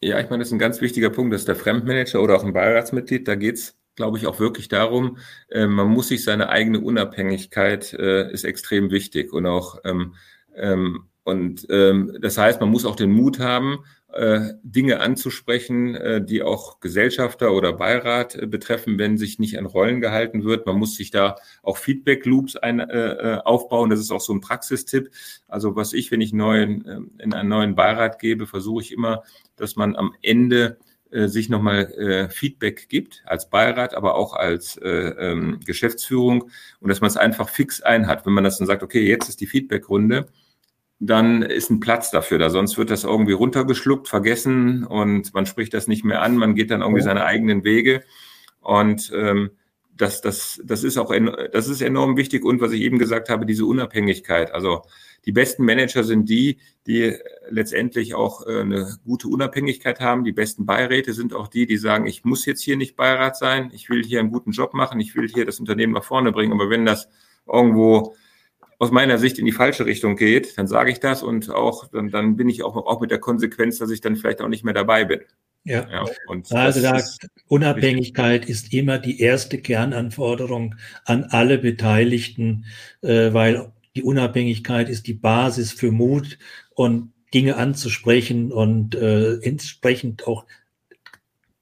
Ja, 0.01 0.19
ich 0.19 0.31
meine, 0.31 0.41
das 0.41 0.49
ist 0.49 0.53
ein 0.53 0.59
ganz 0.59 0.81
wichtiger 0.81 1.11
Punkt, 1.11 1.35
dass 1.35 1.45
der 1.45 1.57
Fremdmanager 1.57 2.23
oder 2.23 2.37
auch 2.37 2.45
ein 2.45 2.53
Beiratsmitglied, 2.53 3.29
da 3.29 3.35
geht 3.35 3.57
es, 3.57 3.77
glaube 3.97 4.17
ich, 4.17 4.27
auch 4.27 4.41
wirklich 4.41 4.69
darum, 4.69 5.19
äh, 5.51 5.67
man 5.67 5.89
muss 5.89 6.09
sich 6.09 6.25
seine 6.25 6.49
eigene 6.49 6.81
Unabhängigkeit, 6.81 7.93
äh, 7.93 8.33
ist 8.33 8.45
extrem 8.45 8.91
wichtig 8.91 9.33
und 9.33 9.47
auch, 9.47 9.79
ähm, 9.85 10.15
ähm, 10.57 11.05
und 11.25 11.67
ähm, 11.69 12.17
das 12.23 12.39
heißt, 12.39 12.61
man 12.61 12.71
muss 12.71 12.87
auch 12.87 12.97
den 12.97 13.13
Mut 13.13 13.41
haben, 13.41 13.85
Dinge 14.62 15.01
anzusprechen, 15.01 15.94
äh, 15.94 16.25
die 16.25 16.42
auch 16.42 16.81
Gesellschafter 16.81 17.53
oder 17.53 17.73
Beirat 17.73 18.35
äh, 18.35 18.46
betreffen, 18.46 18.99
wenn 18.99 19.18
sich 19.18 19.38
nicht 19.38 19.59
an 19.59 19.66
Rollen 19.66 20.01
gehalten 20.01 20.44
wird. 20.44 20.66
Man 20.66 20.77
muss 20.77 20.96
sich 20.96 21.11
da 21.11 21.37
auch 21.62 21.77
Feedback-Loops 21.77 22.57
ein, 22.57 22.81
äh, 22.81 23.38
aufbauen. 23.44 23.90
Das 23.90 24.01
ist 24.01 24.11
auch 24.11 24.20
so 24.20 24.33
ein 24.33 24.40
Praxistipp. 24.40 25.11
Also 25.46 25.77
was 25.77 25.92
ich, 25.92 26.11
wenn 26.11 26.20
ich 26.20 26.33
neuen, 26.33 26.85
äh, 26.87 27.23
in 27.23 27.35
einen 27.35 27.49
neuen 27.49 27.75
Beirat 27.75 28.18
gebe, 28.18 28.46
versuche 28.46 28.83
ich 28.83 28.92
immer, 28.92 29.23
dass 29.57 29.77
man 29.77 29.94
am 29.94 30.14
Ende 30.23 30.79
äh, 31.11 31.27
sich 31.27 31.49
nochmal 31.49 31.92
äh, 31.94 32.29
Feedback 32.29 32.88
gibt 32.88 33.23
als 33.27 33.51
Beirat, 33.51 33.94
aber 33.94 34.14
auch 34.14 34.35
als 34.35 34.77
äh, 34.77 34.88
ähm, 34.88 35.59
Geschäftsführung 35.64 36.51
und 36.79 36.88
dass 36.88 37.01
man 37.01 37.09
es 37.09 37.16
einfach 37.16 37.49
fix 37.49 37.81
einhat. 37.81 38.27
Wenn 38.27 38.33
man 38.33 38.44
das 38.44 38.59
dann 38.59 38.68
sagt, 38.68 38.85
okay, 38.85 39.07
jetzt 39.07 39.29
ist 39.29 39.40
die 39.40 39.46
Feedback-Runde, 39.46 40.27
dann 41.01 41.43
ist 41.43 41.71
ein 41.71 41.81
Platz 41.81 42.11
dafür 42.11 42.39
da. 42.39 42.51
Sonst 42.51 42.77
wird 42.77 42.91
das 42.91 43.05
irgendwie 43.05 43.33
runtergeschluckt, 43.33 44.07
vergessen 44.07 44.85
und 44.85 45.33
man 45.33 45.47
spricht 45.47 45.73
das 45.73 45.89
nicht 45.89 46.05
mehr 46.05 46.21
an. 46.21 46.37
Man 46.37 46.55
geht 46.55 46.71
dann 46.71 46.83
irgendwie 46.83 47.01
seine 47.01 47.25
eigenen 47.25 47.65
Wege. 47.65 48.03
Und 48.61 49.11
ähm, 49.15 49.51
das, 49.97 50.21
das, 50.21 50.61
das 50.63 50.85
ist 50.85 50.99
auch 50.99 51.15
das 51.53 51.69
ist 51.69 51.81
enorm 51.81 52.19
wichtig. 52.19 52.45
Und 52.45 52.61
was 52.61 52.73
ich 52.73 52.83
eben 52.83 52.99
gesagt 52.99 53.31
habe, 53.31 53.47
diese 53.47 53.65
Unabhängigkeit. 53.65 54.53
Also 54.53 54.83
die 55.25 55.33
besten 55.33 55.65
Manager 55.65 56.05
sind 56.05 56.29
die, 56.29 56.59
die 56.87 57.17
letztendlich 57.49 58.15
auch 58.15 58.47
äh, 58.47 58.61
eine 58.61 58.99
gute 59.05 59.29
Unabhängigkeit 59.29 60.01
haben. 60.01 60.25
Die 60.25 60.33
besten 60.33 60.67
Beiräte 60.67 61.15
sind 61.15 61.33
auch 61.33 61.49
die, 61.49 61.67
die 61.67 61.79
sagen, 61.79 62.07
ich 62.07 62.25
muss 62.25 62.45
jetzt 62.45 62.63
hier 62.63 62.77
nicht 62.77 62.95
Beirat 62.97 63.39
sein, 63.39 63.71
ich 63.75 63.89
will 63.89 64.05
hier 64.05 64.21
einen 64.21 64.33
guten 64.33 64.51
Job 64.51 64.75
machen, 64.75 65.01
ich 65.01 65.17
will 65.17 65.29
hier 65.29 65.47
das 65.47 65.61
Unternehmen 65.61 65.95
nach 65.95 66.05
vorne 66.05 66.31
bringen. 66.31 66.53
Aber 66.53 66.69
wenn 66.69 66.85
das 66.85 67.09
irgendwo 67.47 68.15
aus 68.81 68.90
meiner 68.90 69.19
Sicht 69.19 69.38
in 69.38 69.45
die 69.45 69.53
falsche 69.53 69.85
Richtung 69.85 70.16
geht, 70.16 70.57
dann 70.57 70.66
sage 70.66 70.90
ich 70.90 71.01
das 71.01 71.23
und 71.23 71.51
auch 71.51 71.88
dann, 71.88 72.09
dann 72.09 72.37
bin 72.37 72.49
ich 72.49 72.62
auch, 72.62 72.77
auch 72.77 73.01
mit 73.01 73.11
der 73.11 73.19
Konsequenz, 73.19 73.79
dass 73.79 73.90
ich 73.90 74.01
dann 74.01 74.16
vielleicht 74.16 74.40
auch 74.40 74.49
nicht 74.49 74.64
mehr 74.64 74.73
dabei 74.73 75.05
bin. 75.05 75.21
Ja, 75.64 75.87
ja 75.90 76.07
und 76.27 76.51
also 76.51 76.81
da, 76.81 76.99
Unabhängigkeit 77.47 78.49
wichtig. 78.49 78.57
ist 78.57 78.73
immer 78.73 78.99
die 78.99 79.21
erste 79.21 79.59
Kernanforderung 79.59 80.77
an 81.05 81.25
alle 81.25 81.59
Beteiligten, 81.59 82.64
äh, 83.03 83.35
weil 83.35 83.71
die 83.97 84.03
Unabhängigkeit 84.03 84.88
ist 84.88 85.07
die 85.07 85.14
Basis 85.14 85.73
für 85.73 85.93
Mut 85.93 86.38
und 86.75 87.12
Dinge 87.35 87.59
anzusprechen 87.59 88.51
und 88.51 88.95
äh, 88.95 89.35
entsprechend 89.43 90.27
auch 90.27 90.47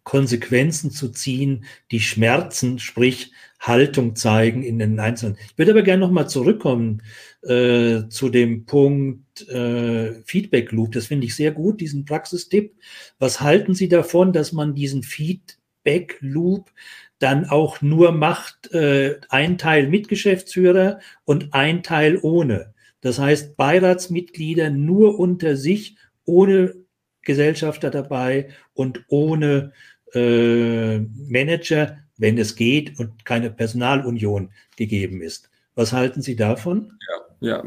Konsequenzen 0.05 0.93
zu 0.93 1.09
ziehen, 1.09 1.65
die 1.91 2.01
Schmerzen, 2.01 2.79
sprich 2.79 3.33
Haltung 3.59 4.15
zeigen 4.15 4.63
in 4.63 4.79
den 4.79 5.01
Einzelnen. 5.01 5.37
Ich 5.51 5.59
würde 5.59 5.73
aber 5.73 5.83
gerne 5.83 6.01
nochmal 6.01 6.29
zurückkommen 6.29 7.03
äh, 7.43 8.09
zu 8.09 8.29
dem 8.29 8.67
Punkt 8.67 9.49
äh, 9.49 10.23
Feedback 10.25 10.73
Loop. 10.73 10.93
Das 10.93 11.07
finde 11.07 11.27
ich 11.27 11.35
sehr 11.35 11.53
gut, 11.53 11.81
diesen 11.81 12.05
Praxistipp. 12.05 12.75
Was 13.19 13.41
halten 13.41 13.75
Sie 13.75 13.89
davon, 13.89 14.33
dass 14.33 14.53
man 14.53 14.75
diesen 14.75 15.03
Feedback 15.03 16.19
Loop 16.21 16.71
dann 17.19 17.47
auch 17.47 17.83
nur 17.83 18.13
macht, 18.13 18.73
äh, 18.73 19.19
ein 19.29 19.59
Teil 19.59 19.89
mit 19.89 20.09
Geschäftsführer 20.09 21.01
und 21.25 21.53
ein 21.53 21.83
Teil 21.83 22.19
ohne? 22.23 22.75
Das 23.01 23.19
heißt, 23.19 23.57
Beiratsmitglieder 23.57 24.71
nur 24.71 25.19
unter 25.19 25.57
sich, 25.57 25.97
ohne 26.25 26.75
Gesellschafter 27.23 27.91
dabei 27.91 28.49
und 28.73 29.05
ohne 29.09 29.73
äh, 30.15 30.99
Manager, 30.99 31.99
wenn 32.19 32.37
es 32.37 32.57
geht 32.57 32.99
und 32.99 33.25
keine 33.25 33.51
Personalunion 33.51 34.51
gegeben 34.77 35.23
ist. 35.23 35.51
Was 35.75 35.93
halten 35.93 36.21
Sie 36.23 36.37
davon? 36.37 36.99
Ja, 37.09 37.28
ja 37.41 37.63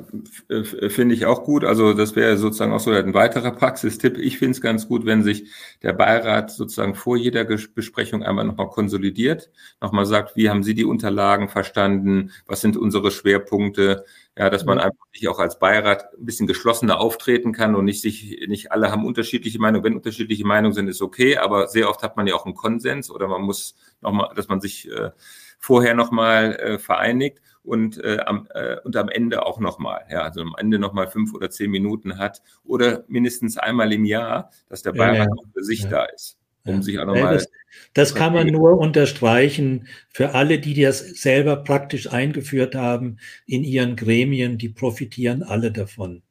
finde 0.64 1.16
ich 1.16 1.26
auch 1.26 1.44
gut. 1.44 1.64
Also 1.64 1.94
das 1.94 2.16
wäre 2.16 2.38
sozusagen 2.38 2.74
auch 2.74 2.80
so 2.80 2.92
ein 2.92 3.14
weiterer 3.14 3.52
Praxistipp. 3.52 4.18
Ich 4.18 4.38
finde 4.38 4.52
es 4.52 4.62
ganz 4.62 4.88
gut, 4.88 5.06
wenn 5.06 5.24
sich 5.24 5.50
der 5.82 5.94
Beirat 5.94 6.52
sozusagen 6.52 6.96
vor 6.96 7.16
jeder 7.16 7.46
Besprechung 7.46 8.24
einmal 8.24 8.46
nochmal 8.46 8.70
konsolidiert, 8.70 9.50
nochmal 9.80 10.06
sagt, 10.06 10.36
wie 10.36 10.50
haben 10.50 10.64
Sie 10.64 10.76
die 10.76 10.86
Unterlagen 10.86 11.48
verstanden, 11.48 12.32
was 12.46 12.62
sind 12.62 12.76
unsere 12.76 13.12
Schwerpunkte, 13.12 14.04
ja, 14.38 14.50
dass 14.50 14.66
man 14.66 14.80
einfach 14.80 15.06
sich 15.14 15.28
auch 15.28 15.40
als 15.40 15.60
Beirat 15.60 16.14
ein 16.18 16.26
bisschen 16.26 16.48
geschlossener 16.48 17.00
auftreten 17.00 17.54
kann 17.54 17.76
und 17.76 17.86
nicht 17.86 18.02
sich, 18.02 18.46
nicht 18.48 18.72
alle 18.72 18.92
haben 18.92 19.06
unterschiedliche 19.06 19.60
Meinungen. 19.60 19.84
Wenn 19.84 19.96
unterschiedliche 19.96 20.46
Meinungen 20.46 20.74
sind, 20.74 20.88
ist 20.88 21.02
okay, 21.02 21.38
aber 21.38 21.68
sehr 21.68 21.90
oft 21.90 22.02
hat 22.04 22.18
man 22.18 22.28
ja 22.28 22.36
auch 22.36 22.46
einen 22.46 22.56
Konsens 22.56 23.10
oder 23.12 23.28
man 23.28 23.42
muss 23.42 23.76
nochmal, 24.02 24.34
dass 24.36 24.48
man 24.48 24.62
sich 24.62 24.90
äh, 24.90 25.12
vorher 25.62 25.93
nochmal 25.93 26.56
äh, 26.56 26.78
vereinigt 26.78 27.39
und, 27.63 28.04
äh, 28.04 28.17
am, 28.26 28.47
äh, 28.54 28.78
und 28.84 28.97
am 28.97 29.08
Ende 29.08 29.45
auch 29.45 29.60
nochmal, 29.60 30.06
ja, 30.10 30.24
also 30.24 30.41
am 30.41 30.56
Ende 30.58 30.80
nochmal 30.80 31.08
fünf 31.08 31.34
oder 31.34 31.50
zehn 31.50 31.71
Minuten 31.71 32.17
hat 32.17 32.41
oder 32.65 33.06
mindestens 33.08 33.58
einmal 33.58 33.93
im 33.93 34.04
Jahr, 34.04 34.52
dass 34.67 34.82
der 34.82 34.91
Beirat 34.91 35.17
ja, 35.17 35.24
ja. 35.24 35.30
auch 35.30 35.45
für 35.54 35.63
sich 35.63 35.84
ja. 35.84 35.89
da 35.89 36.06
ist 36.06 36.38
um 36.65 36.82
sich 36.82 37.00
auch 37.00 37.06
nochmal. 37.06 37.36
Das, 37.36 37.47
das 37.93 38.15
kann 38.15 38.34
man 38.34 38.47
nur 38.47 38.78
unterstreichen 38.78 39.88
für 40.10 40.34
alle, 40.36 40.60
die 40.60 40.80
das 40.80 41.00
selber 41.00 41.58
praktisch 41.58 42.12
eingeführt 42.12 42.76
haben 42.76 43.17
in 43.45 43.63
ihren 43.63 43.95
Gremien, 43.95 44.58
die 44.58 44.69
profitieren 44.69 45.43
alle 45.43 45.71
davon. 45.71 46.21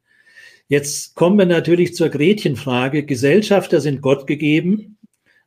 Jetzt 0.68 1.16
kommen 1.16 1.38
wir 1.38 1.46
natürlich 1.46 1.94
zur 1.94 2.10
Gretchenfrage. 2.10 3.04
Gesellschafter 3.04 3.80
sind 3.80 4.02
Gott 4.02 4.26
gegeben. 4.26 4.98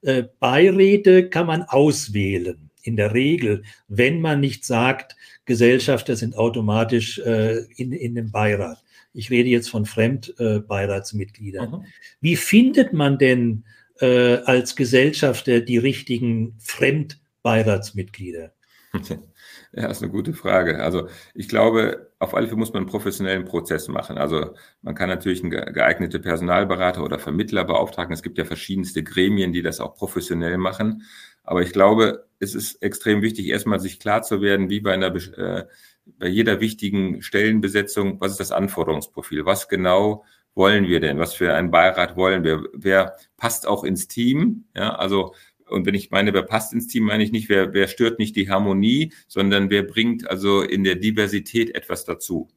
Äh, 0.02 0.24
Beiräte 0.40 1.30
kann 1.30 1.48
man 1.48 1.62
auswählen. 1.62 2.70
In 2.84 2.96
der 2.96 3.14
Regel, 3.14 3.64
wenn 3.88 4.22
man 4.22 4.40
nicht 4.40 4.66
sagt, 4.66 5.16
Gesellschafter 5.46 6.16
sind 6.16 6.38
automatisch 6.38 7.18
äh, 7.20 7.64
in, 7.76 7.92
in 7.92 8.14
dem 8.14 8.32
Beirat. 8.32 8.84
Ich 9.14 9.30
rede 9.30 9.50
jetzt 9.50 9.70
von 9.70 9.86
Fremdbeiratsmitgliedern. 9.86 11.72
Mhm. 11.72 11.86
Wie 12.22 12.36
findet 12.36 12.94
man 12.94 13.18
denn 13.18 13.64
äh, 14.00 14.36
als 14.46 14.76
Gesellschafter 14.76 15.62
die 15.62 15.78
richtigen 15.78 16.56
Fremdbeiratsmitglieder? 16.60 18.54
Ja, 19.76 19.88
ist 19.88 20.04
eine 20.04 20.12
gute 20.12 20.34
Frage. 20.34 20.84
Also 20.84 21.08
ich 21.34 21.48
glaube, 21.48 22.12
auf 22.20 22.36
alle 22.36 22.46
Fälle 22.46 22.60
muss 22.60 22.74
man 22.74 22.84
einen 22.84 22.92
professionellen 22.92 23.46
Prozess 23.46 23.88
machen. 23.88 24.20
Also 24.20 24.54
man 24.84 24.94
kann 24.94 25.10
natürlich 25.10 25.42
einen 25.42 25.50
geeignete 25.50 26.20
Personalberater 26.20 27.04
oder 27.04 27.18
Vermittler 27.18 27.64
beauftragen. 27.64 28.14
Es 28.14 28.22
gibt 28.22 28.38
ja 28.38 28.46
verschiedenste 28.46 29.04
Gremien, 29.04 29.52
die 29.52 29.64
das 29.64 29.80
auch 29.80 29.96
professionell 29.96 30.60
machen. 30.60 31.02
Aber 31.44 31.62
ich 31.62 31.74
glaube, 31.74 32.26
es 32.40 32.56
ist 32.56 32.82
extrem 32.82 33.22
wichtig, 33.22 33.48
erstmal 33.48 33.80
sich 33.80 34.00
klar 34.00 34.22
zu 34.22 34.42
werden, 34.42 34.70
wie 34.70 34.80
bei 34.80 34.94
einer 34.94 35.14
äh, 35.16 35.66
bei 36.06 36.28
jeder 36.28 36.60
wichtigen 36.60 37.22
Stellenbesetzung, 37.22 38.20
was 38.20 38.32
ist 38.32 38.40
das 38.40 38.52
Anforderungsprofil? 38.52 39.46
Was 39.46 39.70
genau 39.70 40.26
wollen 40.56 40.88
wir 40.88 41.00
denn? 41.00 41.18
Was 41.18 41.34
für 41.34 41.54
einen 41.54 41.72
Beirat 41.72 42.16
wollen 42.16 42.44
wir? 42.44 42.64
Wer 42.74 43.16
passt 43.38 43.68
auch 43.68 43.84
ins 43.84 44.08
Team? 44.08 44.66
Ja, 44.76 44.96
also 44.96 45.34
und 45.70 45.86
wenn 45.86 45.96
ich 45.96 46.12
meine, 46.12 46.34
wer 46.34 46.44
passt 46.44 46.74
ins 46.74 46.88
Team, 46.88 47.04
meine 47.06 47.24
ich 47.24 47.32
nicht, 47.32 47.50
wer, 47.50 47.74
wer 47.74 47.88
stört 47.88 48.20
nicht 48.20 48.36
die 48.36 48.50
Harmonie, 48.50 49.14
sondern 49.28 49.70
wer 49.70 49.84
bringt 49.84 50.30
also 50.30 50.62
in 50.62 50.84
der 50.84 50.96
Diversität 50.96 51.74
etwas 51.74 52.06
dazu. 52.06 52.50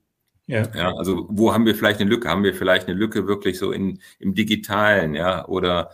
Ja. 0.46 0.68
ja. 0.74 0.92
Also 0.94 1.26
wo 1.30 1.52
haben 1.52 1.66
wir 1.66 1.74
vielleicht 1.74 2.00
eine 2.00 2.10
Lücke? 2.10 2.28
Haben 2.28 2.44
wir 2.44 2.54
vielleicht 2.54 2.88
eine 2.88 2.96
Lücke 2.98 3.26
wirklich 3.26 3.58
so 3.58 3.72
in, 3.72 4.00
im 4.18 4.34
Digitalen, 4.34 5.14
ja, 5.14 5.46
oder 5.46 5.90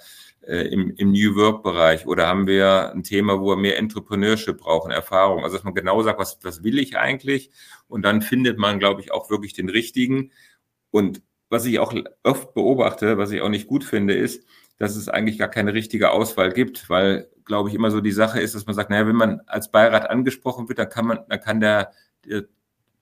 äh, 0.47 0.69
im, 0.69 0.95
im 0.97 1.13
New 1.13 1.35
Work-Bereich? 1.37 2.07
Oder 2.07 2.27
haben 2.27 2.47
wir 2.47 2.93
ein 2.93 3.03
Thema, 3.03 3.41
wo 3.41 3.51
wir 3.51 3.57
mehr 3.57 3.79
Entrepreneurship 3.79 4.59
brauchen, 4.59 4.91
Erfahrung? 4.91 5.45
Also 5.45 5.57
dass 5.57 5.65
man 5.65 5.75
genau 5.75 6.03
sagt, 6.03 6.19
was, 6.19 6.39
was 6.43 6.63
will 6.65 6.79
ich 6.79 6.97
eigentlich? 6.97 7.51
Und 7.89 8.03
dann 8.03 8.23
findet 8.23 8.59
man, 8.59 8.79
glaube 8.79 9.01
ich, 9.01 9.13
auch 9.13 9.31
wirklich 9.31 9.53
den 9.53 9.69
richtigen. 9.69 10.33
Und 10.91 11.23
was 11.49 11.67
ich 11.67 11.79
auch 11.79 11.95
oft 12.23 12.55
beobachte, 12.55 13.19
was 13.19 13.31
ich 13.31 13.43
auch 13.43 13.49
nicht 13.49 13.67
gut 13.67 13.85
finde, 13.85 14.15
ist, 14.15 14.45
dass 14.79 14.97
es 14.97 15.09
eigentlich 15.09 15.39
gar 15.39 15.49
keine 15.49 15.75
richtige 15.75 16.11
Auswahl 16.11 16.53
gibt, 16.53 16.89
weil, 16.91 17.31
glaube 17.45 17.69
ich, 17.69 17.75
immer 17.75 17.91
so 17.91 18.01
die 18.01 18.11
Sache 18.11 18.41
ist, 18.41 18.55
dass 18.55 18.67
man 18.67 18.75
sagt, 18.75 18.91
naja, 18.91 19.07
wenn 19.07 19.17
man 19.17 19.41
als 19.47 19.71
Beirat 19.71 20.09
angesprochen 20.11 20.69
wird, 20.69 20.79
dann 20.79 20.89
kann 20.89 21.07
man, 21.07 21.21
dann 21.29 21.41
kann 21.41 21.61
der, 21.61 21.93
der 22.25 22.45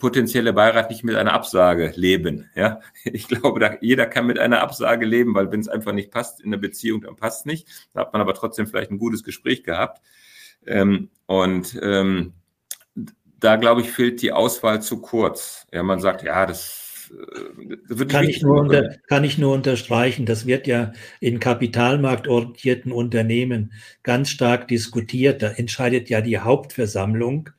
potenzielle 0.00 0.52
Beirat 0.52 0.90
nicht 0.90 1.04
mit 1.04 1.14
einer 1.14 1.32
Absage 1.32 1.92
leben. 1.94 2.50
Ja, 2.56 2.80
ich 3.04 3.28
glaube, 3.28 3.78
jeder 3.80 4.06
kann 4.06 4.26
mit 4.26 4.38
einer 4.38 4.60
Absage 4.60 5.06
leben, 5.06 5.34
weil 5.34 5.52
wenn 5.52 5.60
es 5.60 5.68
einfach 5.68 5.92
nicht 5.92 6.10
passt 6.10 6.40
in 6.40 6.50
der 6.50 6.58
Beziehung, 6.58 7.02
dann 7.02 7.14
passt 7.14 7.40
es 7.40 7.46
nicht. 7.46 7.68
Da 7.92 8.00
hat 8.00 8.12
man 8.12 8.20
aber 8.20 8.34
trotzdem 8.34 8.66
vielleicht 8.66 8.90
ein 8.90 8.98
gutes 8.98 9.22
Gespräch 9.22 9.62
gehabt. 9.62 10.02
Ähm, 10.66 11.10
und 11.26 11.78
ähm, 11.82 12.34
da 13.38 13.56
glaube 13.56 13.82
ich, 13.82 13.90
fehlt 13.90 14.20
die 14.22 14.32
Auswahl 14.32 14.82
zu 14.82 15.00
kurz. 15.00 15.66
Ja, 15.72 15.82
man 15.82 16.00
sagt, 16.00 16.22
ja, 16.22 16.44
das 16.44 16.90
kann 18.08 18.28
ich, 18.28 18.42
nur 18.42 18.60
unter, 18.60 18.96
kann 19.08 19.24
ich 19.24 19.38
nur 19.38 19.52
unterstreichen. 19.52 20.26
Das 20.26 20.46
wird 20.46 20.66
ja 20.66 20.92
in 21.18 21.40
kapitalmarktorientierten 21.40 22.92
Unternehmen 22.92 23.72
ganz 24.02 24.30
stark 24.30 24.68
diskutiert. 24.68 25.42
Da 25.42 25.48
entscheidet 25.48 26.08
ja 26.08 26.20
die 26.20 26.38
Hauptversammlung. 26.38 27.50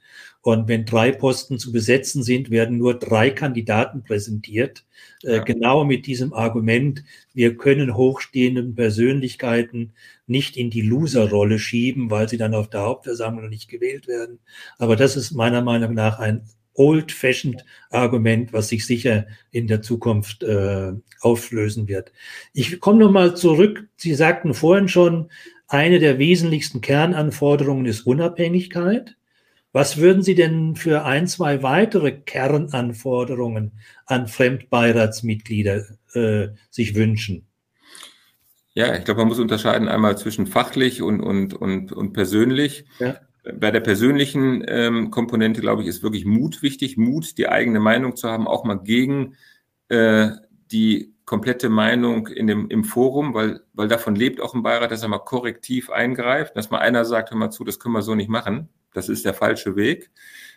Und 0.43 0.67
wenn 0.67 0.85
drei 0.85 1.11
Posten 1.11 1.59
zu 1.59 1.71
besetzen 1.71 2.23
sind, 2.23 2.49
werden 2.49 2.77
nur 2.77 2.97
drei 2.97 3.29
Kandidaten 3.29 4.03
präsentiert. 4.03 4.83
Äh, 5.23 5.35
ja. 5.35 5.43
genau 5.43 5.83
mit 5.83 6.07
diesem 6.07 6.33
Argument, 6.33 7.03
wir 7.33 7.55
können 7.55 7.95
hochstehenden 7.95 8.73
Persönlichkeiten 8.73 9.93
nicht 10.25 10.57
in 10.57 10.71
die 10.71 10.81
Loser-Rolle 10.81 11.59
schieben, 11.59 12.09
weil 12.09 12.27
sie 12.27 12.37
dann 12.37 12.55
auf 12.55 12.69
der 12.69 12.81
Hauptversammlung 12.81 13.49
nicht 13.49 13.69
gewählt 13.69 14.07
werden. 14.07 14.39
Aber 14.79 14.95
das 14.95 15.15
ist 15.15 15.31
meiner 15.31 15.61
Meinung 15.61 15.93
nach 15.93 16.17
ein 16.17 16.43
old-fashioned 16.73 17.63
Argument, 17.89 18.53
was 18.53 18.69
sich 18.69 18.85
sicher 18.85 19.27
in 19.51 19.67
der 19.67 19.81
Zukunft 19.81 20.41
äh, 20.43 20.93
auflösen 21.19 21.87
wird. 21.87 22.11
Ich 22.53 22.79
komme 22.79 22.99
nochmal 22.99 23.35
zurück. 23.35 23.87
Sie 23.97 24.15
sagten 24.15 24.53
vorhin 24.53 24.87
schon, 24.87 25.29
eine 25.67 25.99
der 25.99 26.17
wesentlichsten 26.17 26.81
Kernanforderungen 26.81 27.85
ist 27.85 28.07
Unabhängigkeit. 28.07 29.15
Was 29.73 29.97
würden 29.97 30.21
Sie 30.21 30.35
denn 30.35 30.75
für 30.75 31.05
ein, 31.05 31.27
zwei 31.27 31.63
weitere 31.63 32.11
Kernanforderungen 32.11 33.71
an 34.05 34.27
Fremdbeiratsmitglieder 34.27 35.85
äh, 36.13 36.47
sich 36.69 36.95
wünschen? 36.95 37.47
Ja, 38.73 38.95
ich 38.95 39.05
glaube, 39.05 39.21
man 39.21 39.27
muss 39.29 39.39
unterscheiden 39.39 39.87
einmal 39.87 40.17
zwischen 40.17 40.47
fachlich 40.47 41.01
und, 41.01 41.21
und, 41.21 41.53
und, 41.53 41.91
und 41.91 42.13
persönlich. 42.13 42.85
Ja 42.99 43.19
bei 43.43 43.71
der 43.71 43.79
persönlichen 43.79 44.63
ähm, 44.67 45.09
Komponente, 45.09 45.61
glaube 45.61 45.81
ich, 45.81 45.87
ist 45.87 46.03
wirklich 46.03 46.25
Mut 46.25 46.61
wichtig. 46.61 46.97
Mut, 46.97 47.37
die 47.37 47.49
eigene 47.49 47.79
Meinung 47.79 48.15
zu 48.15 48.29
haben, 48.29 48.47
auch 48.47 48.63
mal 48.63 48.75
gegen 48.75 49.35
äh, 49.89 50.29
die 50.71 51.13
komplette 51.25 51.69
Meinung 51.69 52.27
in 52.27 52.47
dem, 52.47 52.69
im 52.69 52.83
Forum, 52.83 53.33
weil, 53.33 53.61
weil 53.73 53.87
davon 53.87 54.15
lebt 54.15 54.41
auch 54.41 54.53
ein 54.53 54.63
Beirat, 54.63 54.91
dass 54.91 55.01
er 55.01 55.07
mal 55.07 55.19
korrektiv 55.19 55.89
eingreift, 55.89 56.55
dass 56.55 56.69
mal 56.69 56.79
einer 56.79 57.05
sagt, 57.05 57.31
hör 57.31 57.37
mal 57.37 57.51
zu, 57.51 57.63
das 57.63 57.79
können 57.79 57.95
wir 57.95 58.01
so 58.01 58.15
nicht 58.15 58.29
machen. 58.29 58.69
Das 58.93 59.09
ist 59.09 59.25
der 59.25 59.33
falsche 59.33 59.75
Weg. 59.75 60.11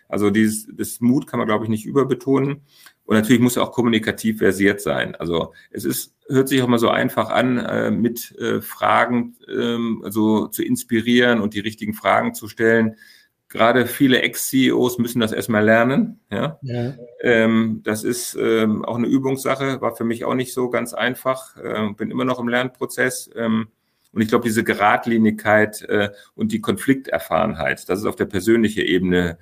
Also 0.07 0.29
dieses, 0.29 0.67
das 0.71 0.99
Mut 1.01 1.27
kann 1.27 1.39
man, 1.39 1.47
glaube 1.47 1.65
ich, 1.65 1.69
nicht 1.69 1.85
überbetonen. 1.85 2.61
Und 3.05 3.15
natürlich 3.15 3.41
muss 3.41 3.55
er 3.55 3.63
auch 3.63 3.71
kommunikativ 3.71 4.39
versiert 4.39 4.81
sein. 4.81 5.15
Also 5.15 5.53
es 5.71 5.85
ist, 5.85 6.15
hört 6.27 6.49
sich 6.49 6.61
auch 6.61 6.67
mal 6.67 6.79
so 6.79 6.89
einfach 6.89 7.29
an, 7.29 7.57
äh, 7.57 7.91
mit 7.91 8.35
äh, 8.39 8.61
Fragen 8.61 9.35
ähm, 9.47 10.01
also 10.03 10.47
zu 10.47 10.63
inspirieren 10.63 11.39
und 11.39 11.53
die 11.53 11.59
richtigen 11.59 11.93
Fragen 11.93 12.33
zu 12.33 12.47
stellen. 12.47 12.95
Gerade 13.47 13.85
viele 13.85 14.21
Ex-CEOs 14.21 14.97
müssen 14.97 15.19
das 15.19 15.31
erstmal 15.31 15.63
lernen. 15.63 16.19
Ja? 16.31 16.59
ja. 16.63 16.93
Ähm, 17.21 17.81
das 17.83 18.03
ist 18.03 18.35
ähm, 18.39 18.83
auch 18.83 18.97
eine 18.97 19.07
Übungssache, 19.07 19.81
war 19.81 19.95
für 19.95 20.03
mich 20.03 20.25
auch 20.25 20.33
nicht 20.33 20.53
so 20.53 20.69
ganz 20.69 20.93
einfach. 20.93 21.55
Äh, 21.57 21.93
bin 21.95 22.09
immer 22.09 22.25
noch 22.25 22.39
im 22.39 22.49
Lernprozess. 22.49 23.29
Ähm, 23.35 23.67
und 24.15 24.21
ich 24.21 24.29
glaube, 24.29 24.45
diese 24.45 24.63
Geradlinigkeit 24.63 25.81
äh, 25.83 26.09
und 26.35 26.53
die 26.53 26.61
Konflikterfahrenheit, 26.61 27.87
das 27.89 27.99
ist 27.99 28.05
auf 28.05 28.15
der 28.15 28.25
persönlichen 28.25 28.83
Ebene 28.83 29.37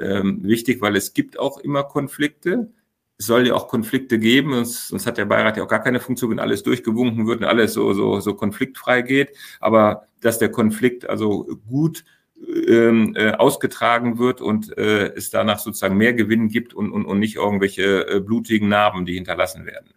ähm, 0.00 0.40
wichtig, 0.42 0.82
weil 0.82 0.96
es 0.96 1.14
gibt 1.14 1.38
auch 1.38 1.58
immer 1.58 1.84
Konflikte. 1.84 2.72
Es 3.18 3.26
soll 3.26 3.46
ja 3.46 3.54
auch 3.54 3.68
Konflikte 3.68 4.18
geben, 4.18 4.52
sonst, 4.52 4.88
sonst 4.88 5.06
hat 5.06 5.16
der 5.16 5.26
Beirat 5.26 5.56
ja 5.56 5.62
auch 5.62 5.68
gar 5.68 5.82
keine 5.82 6.00
Funktion, 6.00 6.32
wenn 6.32 6.40
alles 6.40 6.64
durchgewunken 6.64 7.28
wird 7.28 7.40
und 7.40 7.46
alles 7.46 7.72
so, 7.72 7.92
so, 7.94 8.18
so 8.18 8.34
konfliktfrei 8.34 9.02
geht. 9.02 9.30
Aber 9.60 10.06
dass 10.20 10.40
der 10.40 10.50
Konflikt 10.50 11.08
also 11.08 11.44
gut 11.68 12.04
äh, 12.38 13.32
ausgetragen 13.32 14.18
wird 14.18 14.40
und 14.40 14.76
äh, 14.76 15.12
es 15.14 15.30
danach 15.30 15.58
sozusagen 15.58 15.96
mehr 15.96 16.12
Gewinn 16.12 16.48
gibt 16.48 16.74
und, 16.74 16.92
und, 16.92 17.06
und 17.06 17.18
nicht 17.18 17.36
irgendwelche 17.36 18.06
äh, 18.08 18.20
blutigen 18.20 18.68
Narben, 18.68 19.06
die 19.06 19.14
hinterlassen 19.14 19.64
werden. 19.64 19.88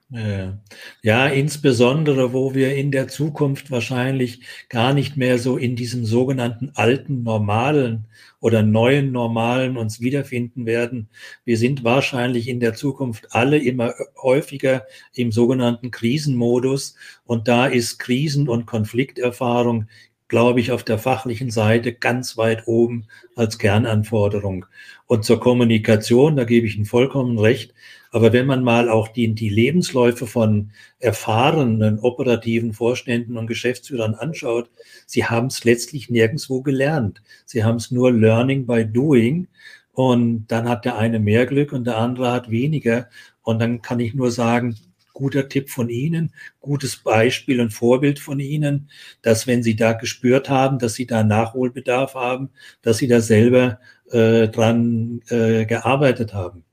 Ja, 1.04 1.28
insbesondere, 1.28 2.34
wo 2.34 2.56
wir 2.56 2.76
in 2.76 2.92
der 2.92 3.08
Zukunft 3.08 3.70
wahrscheinlich 3.70 4.42
gar 4.68 4.94
nicht 4.94 5.18
mehr 5.18 5.38
so 5.38 5.56
in 5.58 5.76
diesem 5.76 6.04
sogenannten 6.04 6.72
alten 6.74 7.22
Normalen 7.22 8.08
oder 8.40 8.64
neuen 8.64 9.12
Normalen 9.12 9.78
uns 9.78 10.00
wiederfinden 10.00 10.66
werden. 10.66 11.10
Wir 11.46 11.58
sind 11.58 11.84
wahrscheinlich 11.84 12.48
in 12.48 12.60
der 12.60 12.74
Zukunft 12.74 13.28
alle 13.36 13.60
immer 13.60 13.94
häufiger 14.20 14.86
im 15.14 15.32
sogenannten 15.32 15.92
Krisenmodus 15.92 16.96
und 17.26 17.48
da 17.48 17.68
ist 17.68 18.00
Krisen- 18.00 18.50
und 18.50 18.66
Konflikterfahrung 18.66 19.88
glaube 20.30 20.62
ich, 20.62 20.72
auf 20.72 20.84
der 20.84 21.00
fachlichen 21.00 21.52
Seite 21.52 21.92
ganz 21.92 22.38
weit 22.38 22.68
oben 22.68 23.08
als 23.36 23.58
Kernanforderung. 23.58 24.68
Und 25.08 25.26
zur 25.26 25.40
Kommunikation, 25.40 26.36
da 26.36 26.46
gebe 26.46 26.68
ich 26.68 26.76
Ihnen 26.76 26.86
vollkommen 26.86 27.38
recht. 27.40 27.74
Aber 28.12 28.32
wenn 28.32 28.46
man 28.46 28.64
mal 28.64 28.90
auch 28.90 29.08
die, 29.08 29.34
die 29.34 29.50
Lebensläufe 29.50 30.28
von 30.28 30.72
erfahrenen 31.00 32.00
operativen 32.00 32.74
Vorständen 32.74 33.38
und 33.38 33.48
Geschäftsführern 33.48 34.16
anschaut, 34.16 34.70
sie 35.06 35.26
haben 35.26 35.48
es 35.48 35.64
letztlich 35.64 36.10
nirgendwo 36.10 36.62
gelernt. 36.62 37.22
Sie 37.46 37.64
haben 37.64 37.76
es 37.78 37.92
nur 37.92 38.12
Learning 38.12 38.66
by 38.66 38.86
Doing. 38.86 39.48
Und 39.94 40.48
dann 40.48 40.70
hat 40.70 40.86
der 40.86 40.98
eine 40.98 41.20
mehr 41.20 41.46
Glück 41.46 41.74
und 41.74 41.86
der 41.86 41.98
andere 41.98 42.32
hat 42.32 42.52
weniger. 42.52 43.10
Und 43.42 43.60
dann 43.60 43.82
kann 43.82 44.00
ich 44.00 44.14
nur 44.14 44.32
sagen, 44.32 44.76
guter 45.20 45.50
Tipp 45.50 45.70
von 45.70 45.90
Ihnen, 45.90 46.34
gutes 46.62 46.96
Beispiel 46.96 47.60
und 47.60 47.74
Vorbild 47.74 48.20
von 48.20 48.40
Ihnen, 48.40 48.90
dass 49.22 49.48
wenn 49.48 49.64
Sie 49.64 49.76
da 49.76 49.92
gespürt 49.92 50.50
haben, 50.50 50.80
dass 50.80 50.94
Sie 50.94 51.06
da 51.06 51.24
Nachholbedarf 51.24 52.16
haben, 52.16 52.50
dass 52.82 53.00
Sie 53.00 53.08
da 53.08 53.20
selber 53.20 53.80
äh, 54.12 54.48
dran 54.48 55.22
äh, 55.30 55.66
gearbeitet 55.66 56.34
haben. 56.34 56.64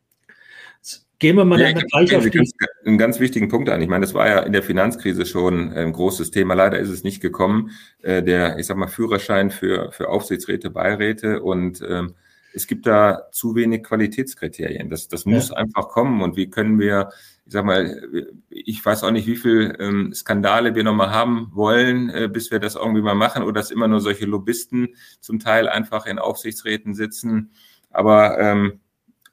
Gehen 1.18 1.36
wir 1.36 1.46
mal 1.46 1.58
ja, 1.58 1.72
gleich 1.72 2.14
auf 2.14 2.28
die... 2.28 2.52
Einen 2.84 2.98
ganz 2.98 3.18
wichtigen 3.18 3.48
Punkt 3.48 3.68
an. 3.70 3.80
Ich 3.80 3.88
meine, 3.88 4.04
das 4.04 4.14
war 4.14 4.28
ja 4.28 4.40
in 4.40 4.52
der 4.52 4.62
Finanzkrise 4.62 5.24
schon 5.24 5.72
ein 5.72 5.92
großes 5.92 6.30
Thema. 6.30 6.54
Leider 6.54 6.78
ist 6.78 6.90
es 6.90 7.04
nicht 7.04 7.20
gekommen. 7.20 7.70
Äh, 8.02 8.22
der, 8.22 8.58
ich 8.58 8.66
sag 8.66 8.76
mal, 8.76 8.86
Führerschein 8.86 9.50
für, 9.50 9.90
für 9.92 10.08
Aufsichtsräte, 10.08 10.70
Beiräte 10.70 11.42
und 11.42 11.82
ähm, 11.88 12.14
es 12.52 12.66
gibt 12.66 12.86
da 12.86 13.28
zu 13.32 13.54
wenig 13.54 13.82
Qualitätskriterien. 13.82 14.88
Das, 14.88 15.08
das 15.08 15.26
muss 15.26 15.50
ja. 15.50 15.56
einfach 15.56 15.88
kommen. 15.88 16.22
Und 16.22 16.36
wie 16.36 16.48
können 16.48 16.78
wir 16.78 17.10
ich 17.46 17.52
sag 17.52 17.64
mal, 17.64 18.02
ich 18.50 18.84
weiß 18.84 19.04
auch 19.04 19.12
nicht, 19.12 19.28
wie 19.28 19.36
viel 19.36 19.76
ähm, 19.78 20.12
Skandale 20.12 20.74
wir 20.74 20.82
nochmal 20.82 21.10
haben 21.10 21.50
wollen, 21.52 22.10
äh, 22.10 22.28
bis 22.28 22.50
wir 22.50 22.58
das 22.58 22.74
irgendwie 22.74 23.02
mal 23.02 23.14
machen, 23.14 23.44
oder 23.44 23.60
dass 23.60 23.70
immer 23.70 23.86
nur 23.86 24.00
solche 24.00 24.26
Lobbyisten 24.26 24.96
zum 25.20 25.38
Teil 25.38 25.68
einfach 25.68 26.06
in 26.06 26.18
Aufsichtsräten 26.18 26.94
sitzen. 26.94 27.52
Aber 27.90 28.38
ähm, 28.40 28.80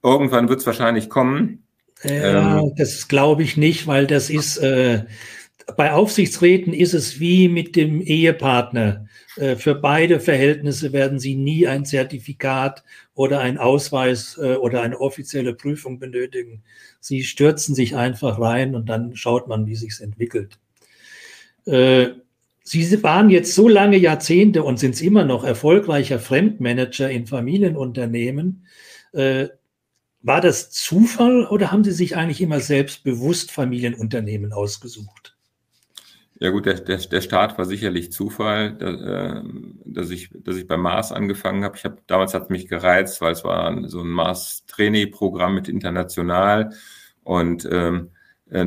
irgendwann 0.03 0.47
wird 0.47 0.59
es 0.59 0.67
wahrscheinlich 0.67 1.09
kommen. 1.09 1.63
Ja, 2.03 2.59
ähm, 2.59 2.73
das 2.77 3.07
glaube 3.07 3.41
ich 3.41 3.57
nicht, 3.57 3.87
weil 3.87 4.05
das 4.05 4.29
ist 4.29 4.57
äh, 4.57 5.05
bei 5.75 5.91
Aufsichtsräten 5.93 6.73
ist 6.73 6.93
es 6.93 7.19
wie 7.19 7.47
mit 7.47 7.75
dem 7.75 8.01
Ehepartner. 8.01 9.07
Äh, 9.35 9.55
für 9.55 9.75
beide 9.75 10.19
Verhältnisse 10.19 10.93
werden 10.93 11.19
sie 11.19 11.35
nie 11.35 11.67
ein 11.67 11.85
Zertifikat 11.85 12.83
oder 13.15 13.39
ein 13.39 13.57
Ausweis 13.57 14.37
äh, 14.37 14.55
oder 14.55 14.81
eine 14.81 14.99
offizielle 14.99 15.53
Prüfung 15.53 15.99
benötigen. 15.99 16.63
Sie 16.99 17.23
stürzen 17.23 17.75
sich 17.75 17.95
einfach 17.95 18.39
rein 18.39 18.75
und 18.75 18.89
dann 18.89 19.15
schaut 19.15 19.47
man, 19.47 19.65
wie 19.65 19.75
sich's 19.75 19.99
entwickelt. 19.99 20.59
Äh, 21.65 22.09
sie 22.63 23.03
waren 23.03 23.29
jetzt 23.29 23.55
so 23.55 23.67
lange 23.67 23.97
Jahrzehnte 23.97 24.63
und 24.63 24.79
sind 24.79 25.01
immer 25.01 25.25
noch 25.25 25.43
erfolgreicher 25.43 26.19
Fremdmanager 26.19 27.09
in 27.09 27.27
Familienunternehmen. 27.27 28.65
War 30.23 30.41
das 30.41 30.71
Zufall 30.71 31.45
oder 31.45 31.71
haben 31.71 31.83
Sie 31.83 31.91
sich 31.91 32.15
eigentlich 32.15 32.41
immer 32.41 32.61
selbst 32.61 33.03
bewusst 33.03 33.51
Familienunternehmen 33.51 34.51
ausgesucht? 34.53 35.22
Ja 36.43 36.49
gut, 36.49 36.65
der, 36.65 36.73
der, 36.81 36.97
der 36.97 37.21
Start 37.21 37.57
war 37.57 37.63
sicherlich 37.63 38.11
Zufall, 38.11 38.73
dass, 38.73 38.99
äh, 39.01 39.41
dass, 39.85 40.09
ich, 40.09 40.29
dass 40.33 40.57
ich 40.57 40.67
beim 40.67 40.81
Mars 40.81 41.13
angefangen 41.13 41.63
habe. 41.63 41.77
Ich 41.77 41.85
habe 41.85 41.99
damals 42.05 42.33
hat 42.33 42.49
mich 42.49 42.67
gereizt, 42.67 43.21
weil 43.21 43.31
es 43.31 43.45
war 43.45 43.87
so 43.87 44.01
ein 44.01 44.09
Mars 44.09 44.65
Trainee 44.67 45.07
Programm 45.07 45.55
mit 45.55 45.69
international 45.69 46.75
Und 47.23 47.65
ähm, 47.71 48.11
äh, 48.49 48.65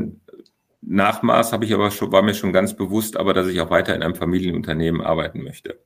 Nachmaß 0.80 1.52
habe 1.52 1.66
ich 1.66 1.74
aber 1.74 1.90
schon, 1.90 2.12
war 2.12 2.22
mir 2.22 2.34
schon 2.34 2.54
ganz 2.54 2.74
bewusst, 2.74 3.18
aber 3.18 3.34
dass 3.34 3.48
ich 3.48 3.60
auch 3.60 3.70
weiter 3.70 3.94
in 3.94 4.02
einem 4.02 4.14
Familienunternehmen 4.14 5.02
arbeiten 5.02 5.42
möchte. 5.42 5.78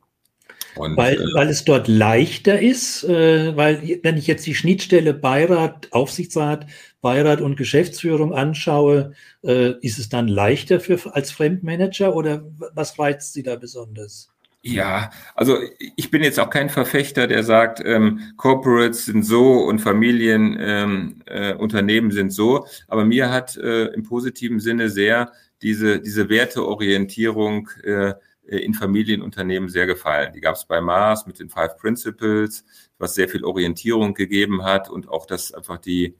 Und, 0.76 0.96
weil, 0.96 1.14
äh, 1.14 1.34
weil 1.34 1.48
es 1.48 1.64
dort 1.64 1.88
leichter 1.88 2.60
ist, 2.60 3.04
äh, 3.04 3.56
weil 3.56 4.00
wenn 4.02 4.16
ich 4.16 4.26
jetzt 4.26 4.46
die 4.46 4.54
Schnittstelle 4.54 5.14
Beirat, 5.14 5.88
Aufsichtsrat, 5.92 6.66
Beirat 7.00 7.40
und 7.40 7.56
Geschäftsführung 7.56 8.34
anschaue, 8.34 9.12
äh, 9.42 9.72
ist 9.80 9.98
es 9.98 10.08
dann 10.08 10.28
leichter 10.28 10.80
für, 10.80 10.98
als 11.14 11.30
Fremdmanager 11.32 12.14
oder 12.14 12.44
was 12.74 12.98
reizt 12.98 13.32
Sie 13.32 13.42
da 13.42 13.56
besonders? 13.56 14.30
Ja, 14.62 15.10
also 15.34 15.56
ich 15.96 16.10
bin 16.10 16.22
jetzt 16.22 16.38
auch 16.38 16.50
kein 16.50 16.68
Verfechter, 16.68 17.26
der 17.26 17.44
sagt, 17.44 17.80
ähm, 17.82 18.20
Corporates 18.36 19.06
sind 19.06 19.24
so 19.24 19.54
und 19.54 19.78
Familienunternehmen 19.78 21.20
ähm, 21.26 22.10
äh, 22.10 22.12
sind 22.12 22.30
so. 22.30 22.66
Aber 22.86 23.06
mir 23.06 23.30
hat 23.30 23.56
äh, 23.56 23.86
im 23.86 24.02
positiven 24.02 24.60
Sinne 24.60 24.90
sehr 24.90 25.32
diese, 25.62 26.00
diese 26.00 26.28
Werteorientierung 26.28 27.70
äh, 27.84 28.12
in 28.58 28.74
Familienunternehmen 28.74 29.68
sehr 29.68 29.86
gefallen. 29.86 30.32
Die 30.34 30.40
gab 30.40 30.56
es 30.56 30.64
bei 30.64 30.80
Mars 30.80 31.26
mit 31.26 31.38
den 31.38 31.48
Five 31.48 31.76
Principles, 31.76 32.64
was 32.98 33.14
sehr 33.14 33.28
viel 33.28 33.44
Orientierung 33.44 34.14
gegeben 34.14 34.64
hat 34.64 34.90
und 34.90 35.08
auch 35.08 35.26
das 35.26 35.52
einfach 35.52 35.78
die, 35.78 36.16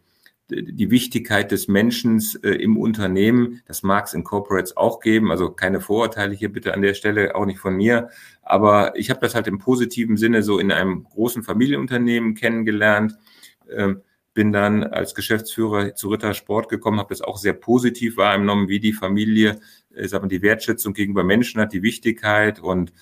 die 0.50 0.90
Wichtigkeit 0.90 1.50
des 1.50 1.68
Menschen 1.68 2.22
äh, 2.42 2.50
im 2.50 2.76
Unternehmen, 2.76 3.62
das 3.66 3.82
mag 3.82 4.06
es 4.06 4.14
in 4.14 4.24
Corporates 4.24 4.76
auch 4.76 5.00
geben, 5.00 5.30
also 5.30 5.50
keine 5.50 5.80
Vorurteile 5.80 6.34
hier 6.34 6.52
bitte 6.52 6.74
an 6.74 6.82
der 6.82 6.94
Stelle, 6.94 7.34
auch 7.34 7.46
nicht 7.46 7.58
von 7.58 7.76
mir, 7.76 8.10
aber 8.42 8.96
ich 8.96 9.10
habe 9.10 9.20
das 9.20 9.34
halt 9.34 9.46
im 9.46 9.58
positiven 9.58 10.16
Sinne 10.16 10.42
so 10.42 10.58
in 10.58 10.72
einem 10.72 11.04
großen 11.04 11.42
Familienunternehmen 11.42 12.34
kennengelernt, 12.34 13.16
ähm, 13.70 14.02
bin 14.32 14.52
dann 14.52 14.84
als 14.84 15.14
Geschäftsführer 15.14 15.94
zu 15.94 16.08
Ritter 16.08 16.34
Sport 16.34 16.68
gekommen, 16.68 16.98
habe 16.98 17.10
das 17.10 17.20
auch 17.20 17.36
sehr 17.36 17.52
positiv 17.52 18.16
wahrgenommen, 18.16 18.68
wie 18.68 18.80
die 18.80 18.92
Familie, 18.92 19.60
sagen 19.94 20.24
wir, 20.24 20.28
die 20.28 20.42
Wertschätzung 20.42 20.92
gegenüber 20.94 21.24
Menschen 21.24 21.60
hat, 21.60 21.72
die 21.72 21.82
Wichtigkeit 21.82 22.60
und 22.60 22.92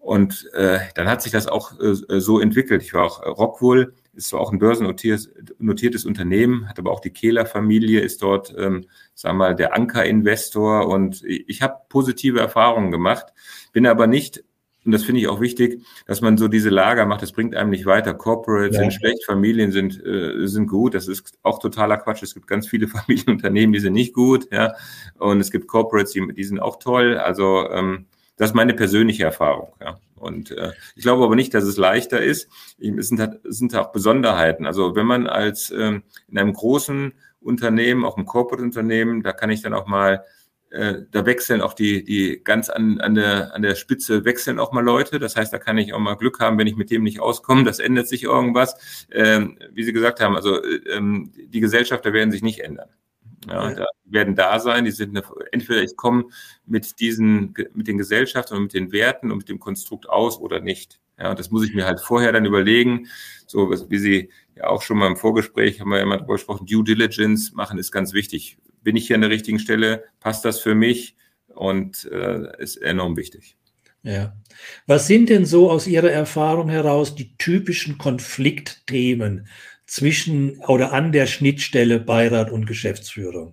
und 0.00 0.48
äh, 0.54 0.78
dann 0.94 1.08
hat 1.08 1.22
sich 1.22 1.32
das 1.32 1.48
auch 1.48 1.78
äh, 1.80 2.20
so 2.20 2.40
entwickelt. 2.40 2.82
Ich 2.82 2.94
war 2.94 3.04
auch 3.04 3.22
äh, 3.22 3.28
Rockwool, 3.28 3.94
ist 4.14 4.28
zwar 4.28 4.40
auch 4.40 4.52
ein 4.52 4.58
börsennotiertes 4.58 5.30
notiertes 5.58 6.04
Unternehmen, 6.04 6.68
hat 6.68 6.78
aber 6.78 6.92
auch 6.92 7.00
die 7.00 7.10
Kehler-Familie, 7.10 8.00
ist 8.00 8.22
dort, 8.22 8.54
ähm, 8.56 8.86
sagen 9.14 9.36
wir 9.36 9.48
mal, 9.48 9.54
der 9.56 9.74
Anker-Investor 9.74 10.86
und 10.86 11.22
ich 11.24 11.62
habe 11.62 11.80
positive 11.88 12.38
Erfahrungen 12.38 12.90
gemacht, 12.90 13.34
bin 13.72 13.86
aber 13.86 14.06
nicht 14.06 14.44
und 14.88 14.92
das 14.92 15.04
finde 15.04 15.20
ich 15.20 15.28
auch 15.28 15.42
wichtig, 15.42 15.84
dass 16.06 16.22
man 16.22 16.38
so 16.38 16.48
diese 16.48 16.70
Lager 16.70 17.04
macht, 17.04 17.20
das 17.20 17.32
bringt 17.32 17.54
einem 17.54 17.68
nicht 17.68 17.84
weiter. 17.84 18.14
Corporates 18.14 18.74
ja. 18.74 18.80
sind 18.80 18.94
schlecht, 18.94 19.22
Familien 19.26 19.70
sind, 19.70 20.02
äh, 20.02 20.46
sind 20.46 20.66
gut. 20.66 20.94
Das 20.94 21.08
ist 21.08 21.38
auch 21.42 21.58
totaler 21.58 21.98
Quatsch. 21.98 22.22
Es 22.22 22.32
gibt 22.32 22.46
ganz 22.46 22.66
viele 22.66 22.88
Familienunternehmen, 22.88 23.74
die 23.74 23.80
sind 23.80 23.92
nicht 23.92 24.14
gut, 24.14 24.50
ja. 24.50 24.72
Und 25.18 25.42
es 25.42 25.50
gibt 25.50 25.66
Corporates, 25.66 26.12
die, 26.12 26.26
die 26.32 26.42
sind 26.42 26.58
auch 26.58 26.78
toll. 26.78 27.18
Also 27.18 27.68
ähm, 27.70 28.06
das 28.38 28.48
ist 28.48 28.54
meine 28.54 28.72
persönliche 28.72 29.24
Erfahrung, 29.24 29.74
ja. 29.78 29.98
Und 30.16 30.52
äh, 30.52 30.72
ich 30.96 31.02
glaube 31.02 31.22
aber 31.22 31.36
nicht, 31.36 31.52
dass 31.52 31.64
es 31.64 31.76
leichter 31.76 32.22
ist. 32.22 32.48
Es 32.78 33.08
sind, 33.08 33.20
halt, 33.20 33.44
es 33.44 33.58
sind 33.58 33.76
auch 33.76 33.92
Besonderheiten. 33.92 34.64
Also 34.64 34.96
wenn 34.96 35.04
man 35.04 35.26
als 35.26 35.70
ähm, 35.70 36.02
in 36.28 36.38
einem 36.38 36.54
großen 36.54 37.12
Unternehmen, 37.42 38.06
auch 38.06 38.16
im 38.16 38.24
Corporate-Unternehmen, 38.24 39.22
da 39.22 39.34
kann 39.34 39.50
ich 39.50 39.60
dann 39.60 39.74
auch 39.74 39.86
mal, 39.86 40.24
äh, 40.70 41.02
da 41.10 41.24
wechseln 41.24 41.60
auch 41.60 41.72
die, 41.72 42.04
die 42.04 42.42
ganz 42.44 42.68
an, 42.68 43.00
an, 43.00 43.14
der, 43.14 43.54
an 43.54 43.62
der 43.62 43.74
Spitze 43.74 44.24
wechseln 44.24 44.58
auch 44.58 44.72
mal 44.72 44.84
Leute. 44.84 45.18
Das 45.18 45.36
heißt, 45.36 45.52
da 45.52 45.58
kann 45.58 45.78
ich 45.78 45.94
auch 45.94 45.98
mal 45.98 46.14
Glück 46.14 46.40
haben, 46.40 46.58
wenn 46.58 46.66
ich 46.66 46.76
mit 46.76 46.90
dem 46.90 47.02
nicht 47.02 47.20
auskomme. 47.20 47.64
Das 47.64 47.78
ändert 47.78 48.08
sich 48.08 48.24
irgendwas. 48.24 49.06
Ähm, 49.10 49.58
wie 49.72 49.82
Sie 49.82 49.92
gesagt 49.92 50.20
haben, 50.20 50.36
also 50.36 50.62
äh, 50.62 50.76
ähm, 50.90 51.32
die 51.36 51.60
Gesellschafter 51.60 52.12
werden 52.12 52.30
sich 52.30 52.42
nicht 52.42 52.60
ändern. 52.60 52.88
Ja, 53.46 53.70
ja. 53.70 53.86
Die 54.04 54.12
werden 54.12 54.34
da 54.34 54.58
sein, 54.58 54.84
die 54.84 54.90
sind 54.90 55.16
eine, 55.16 55.24
entweder 55.52 55.82
ich 55.82 55.96
komme 55.96 56.24
mit 56.66 57.00
diesen, 57.00 57.54
mit 57.72 57.86
den 57.86 57.98
Gesellschaften 57.98 58.54
und 58.54 58.62
mit 58.64 58.74
den 58.74 58.92
Werten 58.92 59.30
und 59.30 59.38
mit 59.38 59.48
dem 59.48 59.60
Konstrukt 59.60 60.08
aus 60.08 60.38
oder 60.38 60.60
nicht. 60.60 61.00
Ja, 61.18 61.30
und 61.30 61.38
das 61.38 61.50
muss 61.50 61.64
ich 61.64 61.74
mir 61.74 61.86
halt 61.86 62.00
vorher 62.00 62.32
dann 62.32 62.44
überlegen. 62.44 63.08
So, 63.46 63.70
wie 63.70 63.98
Sie 63.98 64.30
ja 64.54 64.68
auch 64.68 64.82
schon 64.82 64.98
mal 64.98 65.06
im 65.06 65.16
Vorgespräch 65.16 65.80
haben 65.80 65.90
wir 65.90 65.98
ja 65.98 66.02
immer 66.02 66.18
darüber 66.18 66.34
gesprochen, 66.34 66.66
Due 66.66 66.84
Diligence 66.84 67.52
machen 67.52 67.78
ist 67.78 67.90
ganz 67.90 68.12
wichtig. 68.12 68.58
Bin 68.88 68.96
ich 68.96 69.06
hier 69.06 69.16
an 69.16 69.20
der 69.20 69.28
richtigen 69.28 69.58
Stelle? 69.58 70.04
Passt 70.18 70.46
das 70.46 70.60
für 70.60 70.74
mich? 70.74 71.14
Und 71.48 72.08
äh, 72.10 72.56
ist 72.56 72.78
enorm 72.78 73.18
wichtig. 73.18 73.58
Ja. 74.02 74.34
Was 74.86 75.06
sind 75.06 75.28
denn 75.28 75.44
so 75.44 75.70
aus 75.70 75.86
Ihrer 75.86 76.10
Erfahrung 76.10 76.70
heraus 76.70 77.14
die 77.14 77.36
typischen 77.36 77.98
Konfliktthemen 77.98 79.46
zwischen 79.84 80.60
oder 80.60 80.94
an 80.94 81.12
der 81.12 81.26
Schnittstelle 81.26 82.00
Beirat 82.00 82.50
und 82.50 82.64
Geschäftsführung 82.64 83.52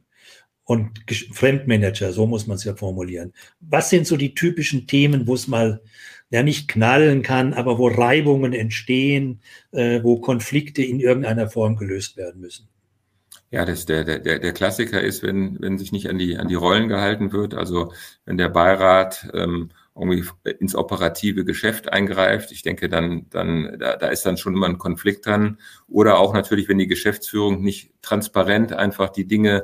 und 0.63 1.03
Fremdmanager, 1.33 2.13
so 2.13 2.25
muss 2.27 2.47
man 2.47 2.55
es 2.55 2.63
ja 2.63 2.73
formulieren. 2.73 3.33
Was 3.59 3.89
sind 3.89 4.07
so 4.07 4.15
die 4.15 4.35
typischen 4.35 4.87
Themen, 4.87 5.27
wo 5.27 5.33
es 5.33 5.49
mal 5.49 5.81
ja 6.29 6.43
nicht 6.43 6.69
knallen 6.69 7.23
kann, 7.23 7.53
aber 7.53 7.77
wo 7.77 7.89
Reibungen 7.89 8.53
entstehen, 8.53 9.41
äh, 9.73 10.01
wo 10.01 10.21
Konflikte 10.21 10.81
in 10.81 11.01
irgendeiner 11.01 11.49
Form 11.49 11.75
gelöst 11.75 12.15
werden 12.15 12.39
müssen? 12.39 12.69
Ja, 13.51 13.63
das 13.63 13.85
der, 13.85 14.03
der, 14.03 14.39
der 14.39 14.53
Klassiker 14.53 15.01
ist, 15.01 15.23
wenn, 15.23 15.57
wenn 15.61 15.77
sich 15.77 15.91
nicht 15.91 16.09
an 16.09 16.17
die, 16.17 16.37
an 16.37 16.47
die 16.47 16.55
Rollen 16.55 16.89
gehalten 16.89 17.31
wird, 17.31 17.53
also 17.53 17.93
wenn 18.25 18.37
der 18.37 18.49
Beirat 18.49 19.29
ähm, 19.33 19.69
irgendwie 19.95 20.25
ins 20.59 20.75
operative 20.75 21.45
Geschäft 21.45 21.91
eingreift. 21.91 22.51
Ich 22.51 22.63
denke, 22.63 22.89
dann, 22.89 23.27
dann, 23.29 23.77
da, 23.79 23.95
da 23.95 24.07
ist 24.07 24.25
dann 24.25 24.37
schon 24.37 24.53
immer 24.53 24.67
ein 24.67 24.77
Konflikt 24.77 25.25
dran. 25.25 25.57
Oder 25.87 26.19
auch 26.19 26.33
natürlich, 26.33 26.67
wenn 26.67 26.77
die 26.77 26.87
Geschäftsführung 26.87 27.61
nicht 27.61 27.91
transparent 28.01 28.73
einfach 28.73 29.09
die 29.09 29.25
Dinge 29.25 29.63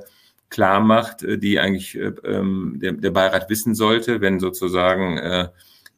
klar 0.50 0.80
macht, 0.80 1.24
äh, 1.24 1.38
die 1.38 1.60
eigentlich 1.60 1.98
äh, 1.98 2.14
ähm, 2.24 2.78
der, 2.82 2.94
der 2.94 3.12
Beirat 3.12 3.50
wissen 3.50 3.76
sollte, 3.76 4.22
wenn 4.22 4.40
sozusagen 4.40 5.18
äh, 5.18 5.50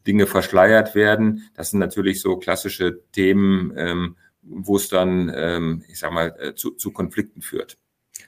Dinge 0.08 0.26
verschleiert 0.26 0.96
werden. 0.96 1.50
Das 1.54 1.70
sind 1.70 1.80
natürlich 1.80 2.20
so 2.20 2.38
klassische 2.38 3.02
Themen, 3.12 3.72
ähm, 3.78 4.16
wo 4.44 4.76
es 4.76 4.90
dann, 4.90 5.32
ähm, 5.36 5.84
ich 5.88 6.00
sag 6.00 6.12
mal, 6.12 6.36
äh, 6.40 6.56
zu, 6.56 6.72
zu 6.72 6.92
Konflikten 6.92 7.42
führt. 7.42 7.78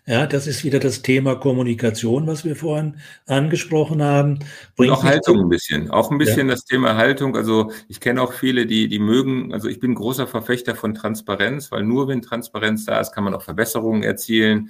Ja, 0.07 0.27
das 0.27 0.45
ist 0.45 0.63
wieder 0.63 0.79
das 0.79 1.01
Thema 1.01 1.35
Kommunikation, 1.35 2.27
was 2.27 2.45
wir 2.45 2.55
vorhin 2.55 2.97
angesprochen 3.25 4.03
haben. 4.03 4.39
Bringt 4.75 4.91
und 4.91 4.97
auch 4.99 5.03
Haltung 5.03 5.39
ein 5.39 5.49
bisschen. 5.49 5.89
Auch 5.89 6.11
ein 6.11 6.19
bisschen 6.19 6.47
ja. 6.47 6.53
das 6.53 6.65
Thema 6.65 6.95
Haltung. 6.95 7.35
Also 7.35 7.71
ich 7.87 7.99
kenne 7.99 8.21
auch 8.21 8.33
viele, 8.33 8.67
die, 8.67 8.87
die 8.87 8.99
mögen, 8.99 9.51
also 9.51 9.67
ich 9.67 9.79
bin 9.79 9.95
großer 9.95 10.27
Verfechter 10.27 10.75
von 10.75 10.93
Transparenz, 10.93 11.71
weil 11.71 11.83
nur 11.83 12.07
wenn 12.07 12.21
Transparenz 12.21 12.85
da 12.85 12.99
ist, 12.99 13.13
kann 13.13 13.23
man 13.23 13.33
auch 13.33 13.41
Verbesserungen 13.41 14.03
erzielen. 14.03 14.69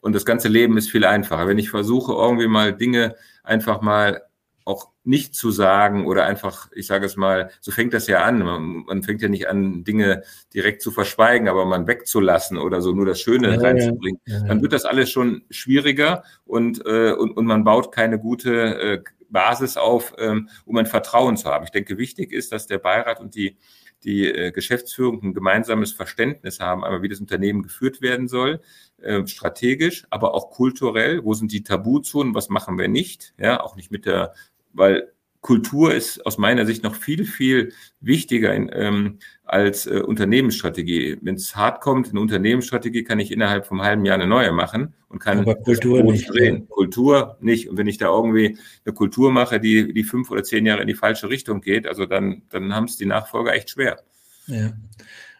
Und 0.00 0.14
das 0.14 0.24
ganze 0.24 0.46
Leben 0.46 0.78
ist 0.78 0.90
viel 0.90 1.04
einfacher. 1.04 1.48
Wenn 1.48 1.58
ich 1.58 1.70
versuche, 1.70 2.12
irgendwie 2.12 2.46
mal 2.46 2.72
Dinge 2.72 3.16
einfach 3.42 3.80
mal 3.80 4.22
auch 4.66 4.90
nicht 5.04 5.36
zu 5.36 5.52
sagen 5.52 6.06
oder 6.06 6.26
einfach, 6.26 6.68
ich 6.74 6.88
sage 6.88 7.06
es 7.06 7.16
mal, 7.16 7.50
so 7.60 7.70
fängt 7.70 7.94
das 7.94 8.08
ja 8.08 8.24
an. 8.24 8.40
Man, 8.40 8.84
man, 8.84 9.02
fängt 9.04 9.22
ja 9.22 9.28
nicht 9.28 9.48
an, 9.48 9.84
Dinge 9.84 10.24
direkt 10.52 10.82
zu 10.82 10.90
verschweigen, 10.90 11.48
aber 11.48 11.64
man 11.64 11.86
wegzulassen 11.86 12.58
oder 12.58 12.82
so 12.82 12.92
nur 12.92 13.06
das 13.06 13.20
Schöne 13.20 13.54
ja, 13.54 13.60
reinzubringen. 13.60 14.20
Ja, 14.26 14.38
ja. 14.38 14.44
Dann 14.44 14.62
wird 14.62 14.72
das 14.72 14.84
alles 14.84 15.08
schon 15.08 15.44
schwieriger 15.50 16.24
und, 16.44 16.84
äh, 16.84 17.12
und, 17.12 17.30
und 17.36 17.46
man 17.46 17.62
baut 17.62 17.92
keine 17.92 18.18
gute 18.18 18.52
äh, 18.80 19.02
Basis 19.30 19.76
auf, 19.76 20.14
ähm, 20.18 20.48
um 20.64 20.76
ein 20.78 20.86
Vertrauen 20.86 21.36
zu 21.36 21.48
haben. 21.48 21.64
Ich 21.64 21.70
denke, 21.70 21.96
wichtig 21.96 22.32
ist, 22.32 22.50
dass 22.50 22.66
der 22.66 22.78
Beirat 22.78 23.20
und 23.20 23.36
die, 23.36 23.56
die 24.02 24.26
äh, 24.26 24.50
Geschäftsführung 24.50 25.22
ein 25.22 25.34
gemeinsames 25.34 25.92
Verständnis 25.92 26.58
haben, 26.58 26.84
einmal 26.84 27.02
wie 27.02 27.08
das 27.08 27.20
Unternehmen 27.20 27.62
geführt 27.62 28.00
werden 28.00 28.26
soll, 28.26 28.60
äh, 29.00 29.26
strategisch, 29.26 30.06
aber 30.10 30.34
auch 30.34 30.50
kulturell. 30.50 31.24
Wo 31.24 31.34
sind 31.34 31.52
die 31.52 31.62
Tabuzonen? 31.62 32.34
Was 32.34 32.48
machen 32.48 32.78
wir 32.78 32.88
nicht? 32.88 33.34
Ja, 33.38 33.60
auch 33.60 33.76
nicht 33.76 33.90
mit 33.90 34.06
der 34.06 34.34
weil 34.76 35.12
Kultur 35.46 35.94
ist 35.94 36.26
aus 36.26 36.38
meiner 36.38 36.66
Sicht 36.66 36.82
noch 36.82 36.96
viel, 36.96 37.24
viel 37.24 37.72
wichtiger 38.00 38.52
in, 38.52 38.68
ähm, 38.72 39.18
als 39.44 39.86
äh, 39.86 40.00
Unternehmensstrategie. 40.00 41.18
Wenn 41.22 41.36
es 41.36 41.54
hart 41.54 41.80
kommt, 41.80 42.10
eine 42.10 42.18
Unternehmensstrategie 42.18 43.04
kann 43.04 43.20
ich 43.20 43.30
innerhalb 43.30 43.64
vom 43.64 43.80
halben 43.80 44.04
Jahr 44.04 44.16
eine 44.16 44.26
neue 44.26 44.50
machen 44.50 44.94
und 45.08 45.20
kann 45.20 45.38
Aber 45.38 45.54
Kultur 45.54 46.02
nicht 46.02 46.28
drehen. 46.28 46.68
Kultur 46.68 47.36
nicht. 47.40 47.68
Und 47.68 47.76
wenn 47.76 47.86
ich 47.86 47.96
da 47.96 48.06
irgendwie 48.06 48.58
eine 48.84 48.92
Kultur 48.92 49.30
mache, 49.30 49.60
die, 49.60 49.94
die 49.94 50.02
fünf 50.02 50.32
oder 50.32 50.42
zehn 50.42 50.66
Jahre 50.66 50.82
in 50.82 50.88
die 50.88 50.94
falsche 50.94 51.30
Richtung 51.30 51.60
geht, 51.60 51.86
also 51.86 52.06
dann, 52.06 52.42
dann 52.50 52.74
haben 52.74 52.86
es 52.86 52.96
die 52.96 53.06
Nachfolger 53.06 53.54
echt 53.54 53.70
schwer. 53.70 54.02
Ja. 54.48 54.72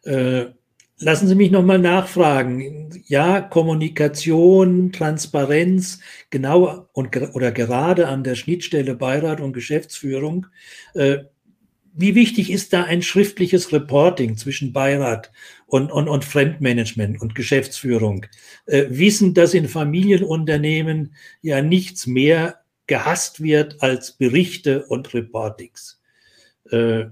Äh, 0.05 0.53
Lassen 0.99 1.29
Sie 1.29 1.35
mich 1.35 1.51
nochmal 1.51 1.79
nachfragen. 1.79 3.03
Ja, 3.07 3.43
Kommunikation, 3.43 4.93
Transparenz, 4.93 6.01
genau 6.31 6.89
und 6.93 7.15
oder 7.35 7.53
gerade 7.53 8.09
an 8.09 8.25
der 8.25 8.35
Schnittstelle 8.35 8.95
Beirat 8.95 9.41
und 9.41 9.53
Geschäftsführung. 9.53 10.47
Äh, 10.95 11.19
wie 11.99 12.15
wichtig 12.15 12.51
ist 12.51 12.73
da 12.73 12.85
ein 12.85 13.03
schriftliches 13.03 13.73
Reporting 13.73 14.37
zwischen 14.39 14.73
Beirat 14.73 15.33
und, 15.67 15.91
und, 15.91 16.09
und 16.09 16.25
Fremdmanagement 16.25 17.21
und 17.21 17.35
Geschäftsführung? 17.35 18.27
Äh, 18.65 18.87
wissen, 18.89 19.35
dass 19.35 19.53
in 19.53 19.69
Familienunternehmen 19.69 21.15
ja 21.43 21.61
nichts 21.61 22.07
mehr 22.07 22.61
gehasst 22.87 23.43
wird 23.43 23.83
als 23.83 24.13
Berichte 24.13 24.87
und 24.87 25.13
Reportings. 25.13 26.01
Äh, 26.71 27.07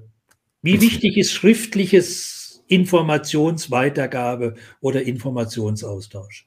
wie 0.62 0.80
wichtig 0.80 1.18
ist 1.18 1.32
schriftliches 1.32 2.43
Informationsweitergabe 2.68 4.54
oder 4.80 5.02
Informationsaustausch? 5.02 6.46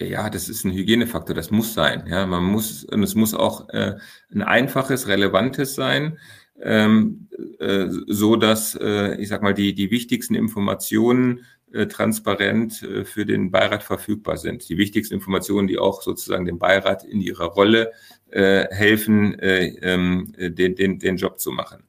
Ja, 0.00 0.30
das 0.30 0.48
ist 0.48 0.64
ein 0.64 0.72
Hygienefaktor, 0.72 1.34
das 1.34 1.50
muss 1.50 1.74
sein. 1.74 2.06
Ja, 2.08 2.26
man 2.26 2.44
muss, 2.44 2.84
und 2.84 3.02
es 3.02 3.14
muss 3.14 3.34
auch 3.34 3.68
äh, 3.68 3.96
ein 4.32 4.42
einfaches, 4.42 5.08
relevantes 5.08 5.74
sein, 5.74 6.18
ähm, 6.62 7.28
äh, 7.58 7.86
so 8.06 8.36
dass, 8.36 8.74
äh, 8.80 9.16
ich 9.20 9.28
sag 9.28 9.42
mal, 9.42 9.52
die, 9.52 9.74
die 9.74 9.90
wichtigsten 9.90 10.34
Informationen 10.34 11.44
äh, 11.72 11.86
transparent 11.86 12.82
äh, 12.82 13.04
für 13.04 13.26
den 13.26 13.50
Beirat 13.50 13.82
verfügbar 13.82 14.38
sind. 14.38 14.66
Die 14.70 14.78
wichtigsten 14.78 15.14
Informationen, 15.14 15.68
die 15.68 15.78
auch 15.78 16.00
sozusagen 16.00 16.46
dem 16.46 16.58
Beirat 16.58 17.04
in 17.04 17.20
ihrer 17.20 17.46
Rolle 17.46 17.92
äh, 18.30 18.66
helfen, 18.70 19.38
äh, 19.38 19.66
ähm, 19.82 20.32
den, 20.38 20.76
den, 20.76 20.98
den 20.98 21.16
Job 21.16 21.38
zu 21.38 21.52
machen. 21.52 21.84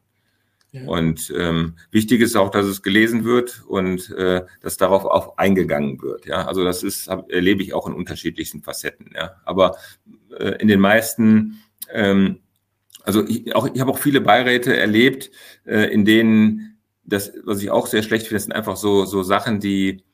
Und 0.74 1.34
ähm, 1.38 1.76
wichtig 1.92 2.22
ist 2.22 2.38
auch, 2.38 2.50
dass 2.50 2.66
es 2.66 2.82
gelesen 2.82 3.26
wird 3.26 3.62
und 3.68 4.10
äh, 4.12 4.46
dass 4.62 4.78
darauf 4.78 5.04
auch 5.04 5.38
eingegangen 5.38 6.02
wird. 6.02 6.26
Ja, 6.26 6.48
also 6.48 6.64
das 6.64 6.82
ist 6.82 7.10
hab, 7.10 7.30
erlebe 7.30 7.62
ich 7.62 7.74
auch 7.74 7.88
in 7.88 7.94
unterschiedlichsten 7.94 8.62
Facetten. 8.62 9.12
Ja, 9.14 9.36
aber 9.44 9.76
äh, 10.40 10.56
in 10.62 10.70
den 10.70 10.80
meisten, 10.80 11.62
ähm, 11.92 12.40
also 13.04 13.28
ich, 13.28 13.54
auch 13.54 13.68
ich 13.74 13.82
habe 13.82 13.92
auch 13.92 14.00
viele 14.00 14.22
Beiräte 14.22 14.78
erlebt, 14.78 15.32
äh, 15.66 15.92
in 15.92 16.06
denen 16.06 16.80
das, 17.04 17.34
was 17.44 17.62
ich 17.62 17.70
auch 17.70 17.88
sehr 17.88 18.04
schlecht 18.04 18.28
finde, 18.28 18.40
sind 18.40 18.54
einfach 18.54 18.78
so 18.78 19.04
so 19.04 19.24
Sachen, 19.24 19.60
die 19.60 20.06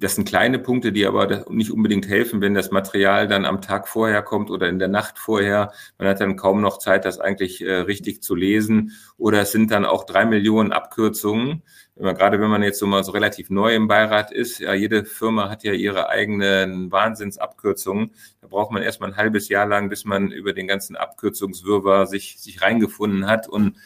das 0.00 0.14
sind 0.14 0.28
kleine 0.28 0.60
Punkte, 0.60 0.92
die 0.92 1.06
aber 1.06 1.44
nicht 1.50 1.72
unbedingt 1.72 2.08
helfen, 2.08 2.40
wenn 2.40 2.54
das 2.54 2.70
Material 2.70 3.26
dann 3.26 3.44
am 3.44 3.60
Tag 3.60 3.88
vorher 3.88 4.22
kommt 4.22 4.48
oder 4.48 4.68
in 4.68 4.78
der 4.78 4.86
Nacht 4.86 5.18
vorher. 5.18 5.72
Man 5.98 6.06
hat 6.06 6.20
dann 6.20 6.36
kaum 6.36 6.60
noch 6.60 6.78
Zeit, 6.78 7.04
das 7.04 7.18
eigentlich 7.18 7.62
äh, 7.62 7.72
richtig 7.72 8.22
zu 8.22 8.36
lesen. 8.36 8.92
Oder 9.16 9.40
es 9.40 9.50
sind 9.50 9.72
dann 9.72 9.84
auch 9.84 10.04
drei 10.04 10.24
Millionen 10.24 10.72
Abkürzungen. 10.72 11.64
Man, 11.96 12.14
gerade 12.14 12.40
wenn 12.40 12.48
man 12.48 12.62
jetzt 12.62 12.78
so 12.78 12.86
mal 12.86 13.02
so 13.02 13.10
relativ 13.10 13.50
neu 13.50 13.74
im 13.74 13.88
Beirat 13.88 14.30
ist, 14.30 14.60
ja, 14.60 14.72
jede 14.72 15.04
Firma 15.04 15.50
hat 15.50 15.64
ja 15.64 15.72
ihre 15.72 16.08
eigenen 16.08 16.92
Wahnsinnsabkürzungen. 16.92 18.12
Da 18.40 18.46
braucht 18.46 18.70
man 18.70 18.84
erstmal 18.84 19.10
ein 19.10 19.16
halbes 19.16 19.48
Jahr 19.48 19.66
lang, 19.66 19.88
bis 19.88 20.04
man 20.04 20.30
über 20.30 20.52
den 20.52 20.68
ganzen 20.68 20.94
Abkürzungswirrwarr 20.94 22.06
sich, 22.06 22.38
sich 22.38 22.62
reingefunden 22.62 23.26
hat. 23.26 23.48
Und 23.48 23.76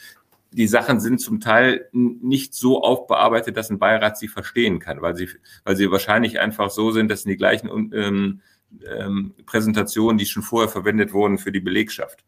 die 0.53 0.67
Sachen 0.67 1.01
sind 1.01 1.21
zum 1.21 1.41
Teil 1.41 1.89
nicht 1.93 2.55
so 2.55 2.83
aufbearbeitet, 2.83 3.57
dass 3.57 3.71
ein 3.71 3.79
Beirat 3.79 4.19
sie 4.19 4.29
verstehen 4.29 4.79
kann, 4.79 5.03
weil 5.03 5.17
sie, 5.17 5.29
weil 5.65 5.77
sie 5.77 5.91
wahrscheinlich 5.91 6.41
einfach 6.41 6.71
so 6.71 6.91
sind, 6.91 7.11
dass 7.11 7.23
sie 7.23 7.31
die 7.31 7.37
gleichen 7.37 7.93
ähm, 7.95 8.41
ähm, 8.87 9.35
Präsentationen, 9.47 10.19
die 10.19 10.27
schon 10.27 10.43
vorher 10.43 10.69
verwendet 10.69 11.13
wurden 11.13 11.39
für 11.39 11.53
die 11.53 11.61
Belegschaft. 11.61 12.25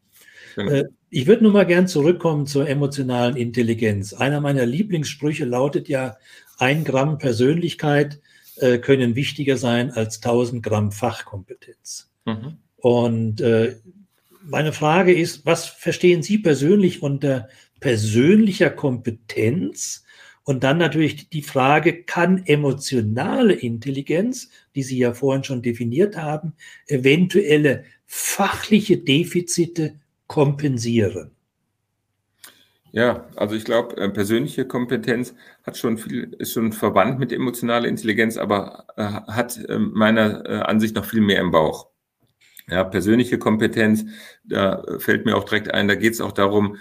Genau. 0.57 0.71
Äh, 0.71 0.85
ich 1.09 1.27
würde 1.27 1.43
nur 1.45 1.53
mal 1.53 1.65
gern 1.65 1.89
zurückkommen 1.89 2.47
zur 2.47 2.69
emotionalen 2.69 3.35
Intelligenz. 3.35 4.13
Einer 4.13 4.43
meiner 4.43 4.67
Lieblingssprüche 4.67 5.47
lautet 5.47 5.89
ja, 5.89 6.19
ein 6.59 6.85
Gramm 6.85 7.17
Persönlichkeit 7.17 8.21
äh, 8.57 8.77
können 8.77 9.17
wichtiger 9.17 9.57
sein 9.57 9.91
als 9.91 10.17
1000 10.17 10.63
Gramm 10.63 10.93
Fachkompetenz. 10.93 12.13
Mhm. 12.27 12.59
Und 12.77 13.41
äh, 13.41 13.77
meine 14.45 14.75
Frage 14.75 15.15
ist, 15.15 15.47
was 15.47 15.65
verstehen 15.65 16.23
Sie 16.23 16.37
persönlich 16.37 17.03
unter 17.03 17.49
persönlicher 17.81 18.69
Kompetenz 18.69 20.02
und 20.45 20.65
dann 20.65 20.79
natürlich 20.79 21.29
die 21.29 21.43
Frage, 21.43 22.03
kann 22.03 22.45
emotionale 22.47 23.53
Intelligenz, 23.53 24.51
die 24.75 24.83
Sie 24.83 24.99
ja 24.99 25.15
vorhin 25.15 25.45
schon 25.45 25.63
definiert 25.63 26.17
haben, 26.17 26.55
eventuelle 26.87 27.85
fachliche 28.07 28.99
Defizite 28.99 30.01
kompensieren? 30.27 31.31
Ja, 32.93 33.27
also 33.37 33.55
ich 33.55 33.65
glaube, 33.65 33.97
äh, 33.97 34.11
persönliche 34.11 34.67
Kompetenz 34.67 35.35
hat 35.63 35.79
schon 35.79 35.97
viel, 35.97 36.35
ist 36.39 36.53
schon 36.53 36.73
verwandt 36.73 37.19
mit 37.19 37.33
emotionaler 37.33 37.89
Intelligenz, 37.89 38.37
aber 38.37 38.87
äh, 38.97 39.05
hat 39.33 39.57
äh, 39.67 39.79
meiner 39.79 40.69
Ansicht 40.69 40.95
noch 40.95 41.07
viel 41.07 41.23
mehr 41.23 41.41
im 41.41 41.51
Bauch. 41.51 41.89
Ja, 42.69 42.85
persönliche 42.85 43.39
Kompetenz, 43.39 44.05
da 44.45 44.85
fällt 44.99 45.25
mir 45.25 45.37
auch 45.37 45.45
direkt 45.45 45.73
ein, 45.73 45.89
da 45.89 45.95
geht 45.95 46.13
es 46.13 46.21
auch 46.21 46.33
darum, 46.33 46.77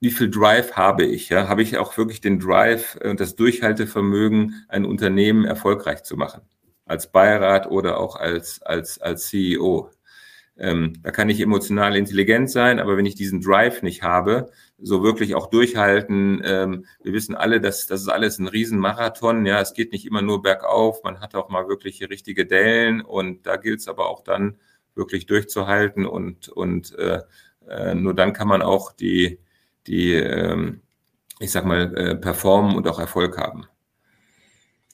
wie 0.00 0.10
viel 0.10 0.30
Drive 0.30 0.72
habe 0.72 1.04
ich? 1.04 1.28
Ja? 1.28 1.48
Habe 1.48 1.62
ich 1.62 1.76
auch 1.78 1.96
wirklich 1.96 2.20
den 2.20 2.38
Drive 2.38 2.98
und 3.02 3.20
das 3.20 3.34
Durchhaltevermögen, 3.36 4.64
ein 4.68 4.84
Unternehmen 4.84 5.44
erfolgreich 5.44 6.04
zu 6.04 6.16
machen? 6.16 6.42
Als 6.84 7.10
Beirat 7.10 7.70
oder 7.70 7.98
auch 7.98 8.16
als, 8.16 8.62
als, 8.62 9.00
als 9.00 9.28
CEO. 9.28 9.90
Ähm, 10.56 10.94
da 11.02 11.10
kann 11.10 11.28
ich 11.28 11.40
emotional 11.40 11.96
intelligent 11.96 12.50
sein, 12.50 12.80
aber 12.80 12.96
wenn 12.96 13.06
ich 13.06 13.14
diesen 13.14 13.40
Drive 13.40 13.82
nicht 13.82 14.02
habe, 14.02 14.50
so 14.78 15.02
wirklich 15.02 15.34
auch 15.34 15.48
durchhalten. 15.48 16.42
Ähm, 16.44 16.86
wir 17.02 17.12
wissen 17.12 17.34
alle, 17.34 17.60
dass 17.60 17.86
das 17.86 18.02
ist 18.02 18.08
alles 18.08 18.38
ein 18.38 18.48
Riesenmarathon. 18.48 19.46
Ja, 19.46 19.60
es 19.60 19.74
geht 19.74 19.92
nicht 19.92 20.06
immer 20.06 20.22
nur 20.22 20.42
bergauf. 20.42 21.02
Man 21.04 21.20
hat 21.20 21.34
auch 21.34 21.48
mal 21.48 21.68
wirklich 21.68 22.02
richtige 22.08 22.46
Dellen 22.46 23.00
und 23.00 23.46
da 23.46 23.56
gilt 23.56 23.80
es 23.80 23.88
aber 23.88 24.08
auch 24.08 24.22
dann 24.22 24.56
wirklich 24.94 25.26
durchzuhalten 25.26 26.06
und 26.06 26.48
und 26.48 26.96
äh, 26.98 27.20
äh, 27.68 27.94
nur 27.94 28.14
dann 28.14 28.32
kann 28.32 28.48
man 28.48 28.62
auch 28.62 28.92
die 28.92 29.38
die, 29.88 30.14
ähm, 30.14 30.82
ich 31.40 31.50
sag 31.50 31.64
mal, 31.64 31.94
äh, 31.96 32.14
performen 32.16 32.76
und 32.76 32.86
auch 32.88 32.98
Erfolg 32.98 33.38
haben. 33.38 33.66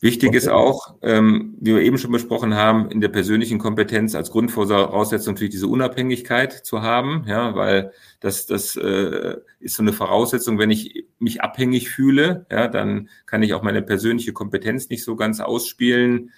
Wichtig 0.04 0.28
okay. 0.28 0.36
ist 0.36 0.48
auch, 0.48 0.96
ähm, 1.00 1.56
wie 1.60 1.74
wir 1.74 1.80
eben 1.80 1.96
schon 1.96 2.12
besprochen 2.12 2.54
haben, 2.54 2.90
in 2.90 3.00
der 3.00 3.08
persönlichen 3.08 3.58
Kompetenz 3.58 4.14
als 4.14 4.30
Grundvoraussetzung 4.30 5.32
natürlich 5.32 5.52
diese 5.52 5.66
Unabhängigkeit 5.66 6.52
zu 6.52 6.82
haben, 6.82 7.24
ja, 7.26 7.54
weil 7.54 7.90
das, 8.20 8.44
das 8.44 8.76
äh, 8.76 9.36
ist 9.60 9.76
so 9.76 9.82
eine 9.82 9.94
Voraussetzung, 9.94 10.58
wenn 10.58 10.70
ich 10.70 11.06
mich 11.18 11.40
abhängig 11.40 11.88
fühle, 11.88 12.44
ja, 12.50 12.68
dann 12.68 13.08
kann 13.24 13.42
ich 13.42 13.54
auch 13.54 13.62
meine 13.62 13.80
persönliche 13.80 14.34
Kompetenz 14.34 14.90
nicht 14.90 15.04
so 15.04 15.16
ganz 15.16 15.40
ausspielen. 15.40 16.32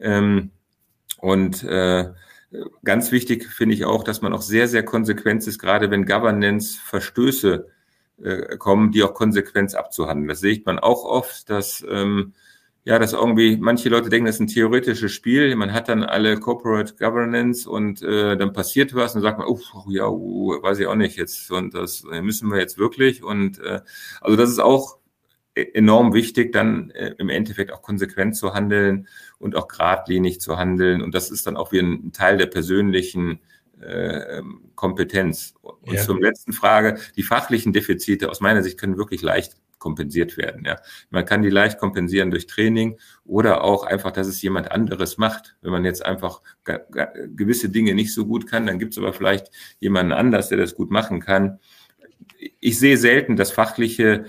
Ähm, 0.00 0.50
und 1.18 1.62
äh, 1.64 2.06
ganz 2.84 3.12
wichtig 3.12 3.44
finde 3.48 3.74
ich 3.74 3.84
auch, 3.84 4.02
dass 4.02 4.22
man 4.22 4.32
auch 4.32 4.40
sehr, 4.40 4.66
sehr 4.66 4.82
konsequent 4.82 5.46
ist, 5.46 5.58
gerade 5.58 5.90
wenn 5.90 6.06
Governance 6.06 6.80
Verstöße 6.82 7.68
äh, 8.22 8.56
kommen, 8.56 8.92
die 8.92 9.02
auch 9.02 9.14
Konsequenz 9.14 9.74
abzuhandeln. 9.74 10.28
Das 10.28 10.40
sehe 10.40 10.60
man 10.64 10.78
auch 10.78 11.04
oft, 11.04 11.48
dass 11.50 11.84
ähm, 11.88 12.34
ja, 12.84 12.98
dass 12.98 13.12
irgendwie 13.12 13.58
manche 13.58 13.90
Leute 13.90 14.08
denken, 14.08 14.26
das 14.26 14.36
ist 14.36 14.40
ein 14.40 14.46
theoretisches 14.46 15.12
Spiel. 15.12 15.54
Man 15.54 15.72
hat 15.72 15.88
dann 15.88 16.02
alle 16.02 16.40
Corporate 16.40 16.94
Governance 16.96 17.68
und 17.68 18.02
äh, 18.02 18.36
dann 18.36 18.52
passiert 18.54 18.94
was 18.94 19.14
und 19.14 19.20
sagt 19.20 19.38
man, 19.38 19.46
oh, 19.48 19.60
ja, 19.88 20.08
uh, 20.08 20.62
weiß 20.62 20.78
ich 20.78 20.86
auch 20.86 20.94
nicht 20.94 21.16
jetzt 21.16 21.50
und 21.50 21.74
das 21.74 22.04
müssen 22.04 22.50
wir 22.50 22.58
jetzt 22.58 22.78
wirklich 22.78 23.22
und 23.22 23.58
äh, 23.60 23.80
also 24.22 24.36
das 24.36 24.48
ist 24.48 24.60
auch 24.60 24.98
e-, 25.54 25.70
enorm 25.74 26.14
wichtig, 26.14 26.52
dann 26.52 26.90
äh, 26.90 27.14
im 27.18 27.28
Endeffekt 27.28 27.70
auch 27.72 27.82
konsequent 27.82 28.36
zu 28.36 28.54
handeln 28.54 29.08
und 29.38 29.56
auch 29.56 29.68
geradlinig 29.68 30.40
zu 30.40 30.56
handeln 30.56 31.02
und 31.02 31.14
das 31.14 31.30
ist 31.30 31.46
dann 31.46 31.56
auch 31.56 31.72
wie 31.72 31.80
ein 31.80 32.12
Teil 32.12 32.38
der 32.38 32.46
persönlichen 32.46 33.40
äh, 33.80 34.42
Kompetenz. 34.74 35.54
Und 35.62 35.94
ja. 35.94 36.02
zur 36.02 36.20
letzten 36.20 36.52
Frage, 36.52 36.98
die 37.16 37.22
fachlichen 37.22 37.72
Defizite 37.72 38.30
aus 38.30 38.40
meiner 38.40 38.62
Sicht 38.62 38.78
können 38.78 38.96
wirklich 38.96 39.22
leicht 39.22 39.56
kompensiert 39.80 40.36
werden. 40.36 40.64
Ja. 40.64 40.76
Man 41.08 41.24
kann 41.24 41.42
die 41.42 41.50
leicht 41.50 41.78
kompensieren 41.78 42.30
durch 42.30 42.46
Training 42.46 42.98
oder 43.24 43.64
auch 43.64 43.82
einfach, 43.82 44.12
dass 44.12 44.28
es 44.28 44.40
jemand 44.42 44.70
anderes 44.70 45.18
macht. 45.18 45.56
Wenn 45.62 45.72
man 45.72 45.84
jetzt 45.84 46.04
einfach 46.04 46.42
gewisse 47.34 47.70
Dinge 47.70 47.94
nicht 47.94 48.14
so 48.14 48.26
gut 48.26 48.46
kann, 48.46 48.66
dann 48.66 48.78
gibt 48.78 48.92
es 48.92 48.98
aber 48.98 49.12
vielleicht 49.12 49.50
jemanden 49.80 50.12
anders, 50.12 50.50
der 50.50 50.58
das 50.58 50.76
gut 50.76 50.90
machen 50.90 51.20
kann. 51.20 51.58
Ich 52.60 52.78
sehe 52.78 52.96
selten, 52.96 53.36
dass 53.36 53.50
fachliche 53.50 54.26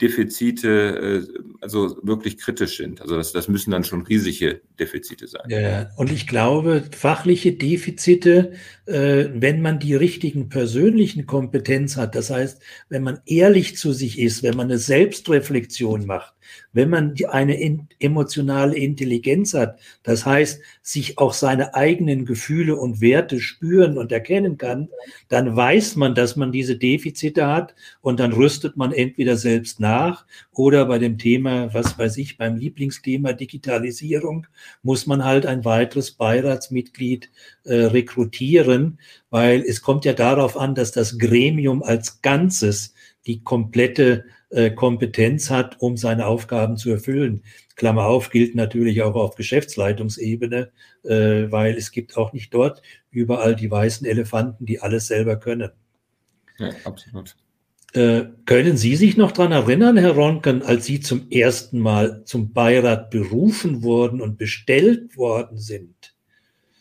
Defizite 0.00 1.26
äh, 1.26 1.38
also 1.60 1.96
wirklich 2.02 2.38
kritisch 2.38 2.76
sind. 2.76 3.00
Also 3.00 3.16
das, 3.16 3.32
das 3.32 3.48
müssen 3.48 3.70
dann 3.72 3.84
schon 3.84 4.02
riesige 4.02 4.60
Defizite 4.78 5.26
sein. 5.26 5.48
Ja, 5.48 5.90
und 5.96 6.12
ich 6.12 6.26
glaube, 6.26 6.84
fachliche 6.96 7.52
Defizite, 7.52 8.52
äh, 8.86 9.26
wenn 9.34 9.60
man 9.60 9.78
die 9.78 9.94
richtigen 9.94 10.48
persönlichen 10.48 11.26
Kompetenz 11.26 11.96
hat, 11.96 12.14
das 12.14 12.30
heißt, 12.30 12.62
wenn 12.88 13.02
man 13.02 13.20
ehrlich 13.26 13.76
zu 13.76 13.92
sich 13.92 14.18
ist, 14.18 14.42
wenn 14.42 14.56
man 14.56 14.68
eine 14.68 14.78
Selbstreflexion 14.78 16.06
macht, 16.06 16.34
wenn 16.72 16.90
man 16.90 17.14
eine 17.28 17.86
emotionale 17.98 18.76
Intelligenz 18.76 19.54
hat, 19.54 19.78
das 20.02 20.26
heißt, 20.26 20.60
sich 20.82 21.18
auch 21.18 21.32
seine 21.32 21.74
eigenen 21.74 22.24
Gefühle 22.24 22.76
und 22.76 23.00
Werte 23.00 23.40
spüren 23.40 23.98
und 23.98 24.12
erkennen 24.12 24.58
kann, 24.58 24.88
dann 25.28 25.56
weiß 25.56 25.96
man, 25.96 26.14
dass 26.14 26.36
man 26.36 26.52
diese 26.52 26.76
Defizite 26.76 27.46
hat 27.46 27.74
und 28.00 28.20
dann 28.20 28.32
rüstet 28.32 28.76
man 28.76 28.92
entweder 28.92 29.36
selbst 29.36 29.80
nach 29.80 30.26
oder 30.52 30.86
bei 30.86 30.98
dem 30.98 31.18
Thema, 31.18 31.72
was 31.74 31.98
weiß 31.98 32.16
ich, 32.18 32.36
beim 32.36 32.56
Lieblingsthema 32.56 33.32
Digitalisierung 33.32 34.46
muss 34.82 35.06
man 35.06 35.24
halt 35.24 35.46
ein 35.46 35.64
weiteres 35.64 36.12
Beiratsmitglied 36.12 37.30
äh, 37.64 37.74
rekrutieren, 37.74 38.98
weil 39.30 39.62
es 39.62 39.82
kommt 39.82 40.04
ja 40.04 40.12
darauf 40.12 40.56
an, 40.56 40.74
dass 40.74 40.92
das 40.92 41.18
Gremium 41.18 41.82
als 41.82 42.22
Ganzes 42.22 42.94
die 43.26 43.42
komplette 43.42 44.24
äh, 44.50 44.70
Kompetenz 44.70 45.50
hat, 45.50 45.76
um 45.80 45.96
seine 45.96 46.26
Aufgaben 46.26 46.76
zu 46.76 46.90
erfüllen. 46.90 47.42
Klammer 47.76 48.06
auf, 48.06 48.30
gilt 48.30 48.54
natürlich 48.54 49.02
auch 49.02 49.14
auf 49.14 49.34
Geschäftsleitungsebene, 49.34 50.70
äh, 51.04 51.50
weil 51.50 51.76
es 51.76 51.90
gibt 51.90 52.16
auch 52.16 52.32
nicht 52.32 52.52
dort 52.54 52.82
überall 53.10 53.54
die 53.54 53.70
weißen 53.70 54.06
Elefanten, 54.06 54.66
die 54.66 54.80
alles 54.80 55.06
selber 55.08 55.36
können. 55.36 55.70
Ja, 56.58 56.70
absolut. 56.84 57.36
Äh, 57.94 58.26
können 58.44 58.76
Sie 58.76 58.96
sich 58.96 59.16
noch 59.16 59.32
daran 59.32 59.52
erinnern, 59.52 59.96
Herr 59.96 60.12
Ronken, 60.12 60.62
als 60.62 60.84
Sie 60.86 61.00
zum 61.00 61.30
ersten 61.30 61.78
Mal 61.78 62.24
zum 62.24 62.52
Beirat 62.52 63.10
berufen 63.10 63.82
wurden 63.82 64.20
und 64.20 64.36
bestellt 64.36 65.16
worden 65.16 65.56
sind? 65.56 66.14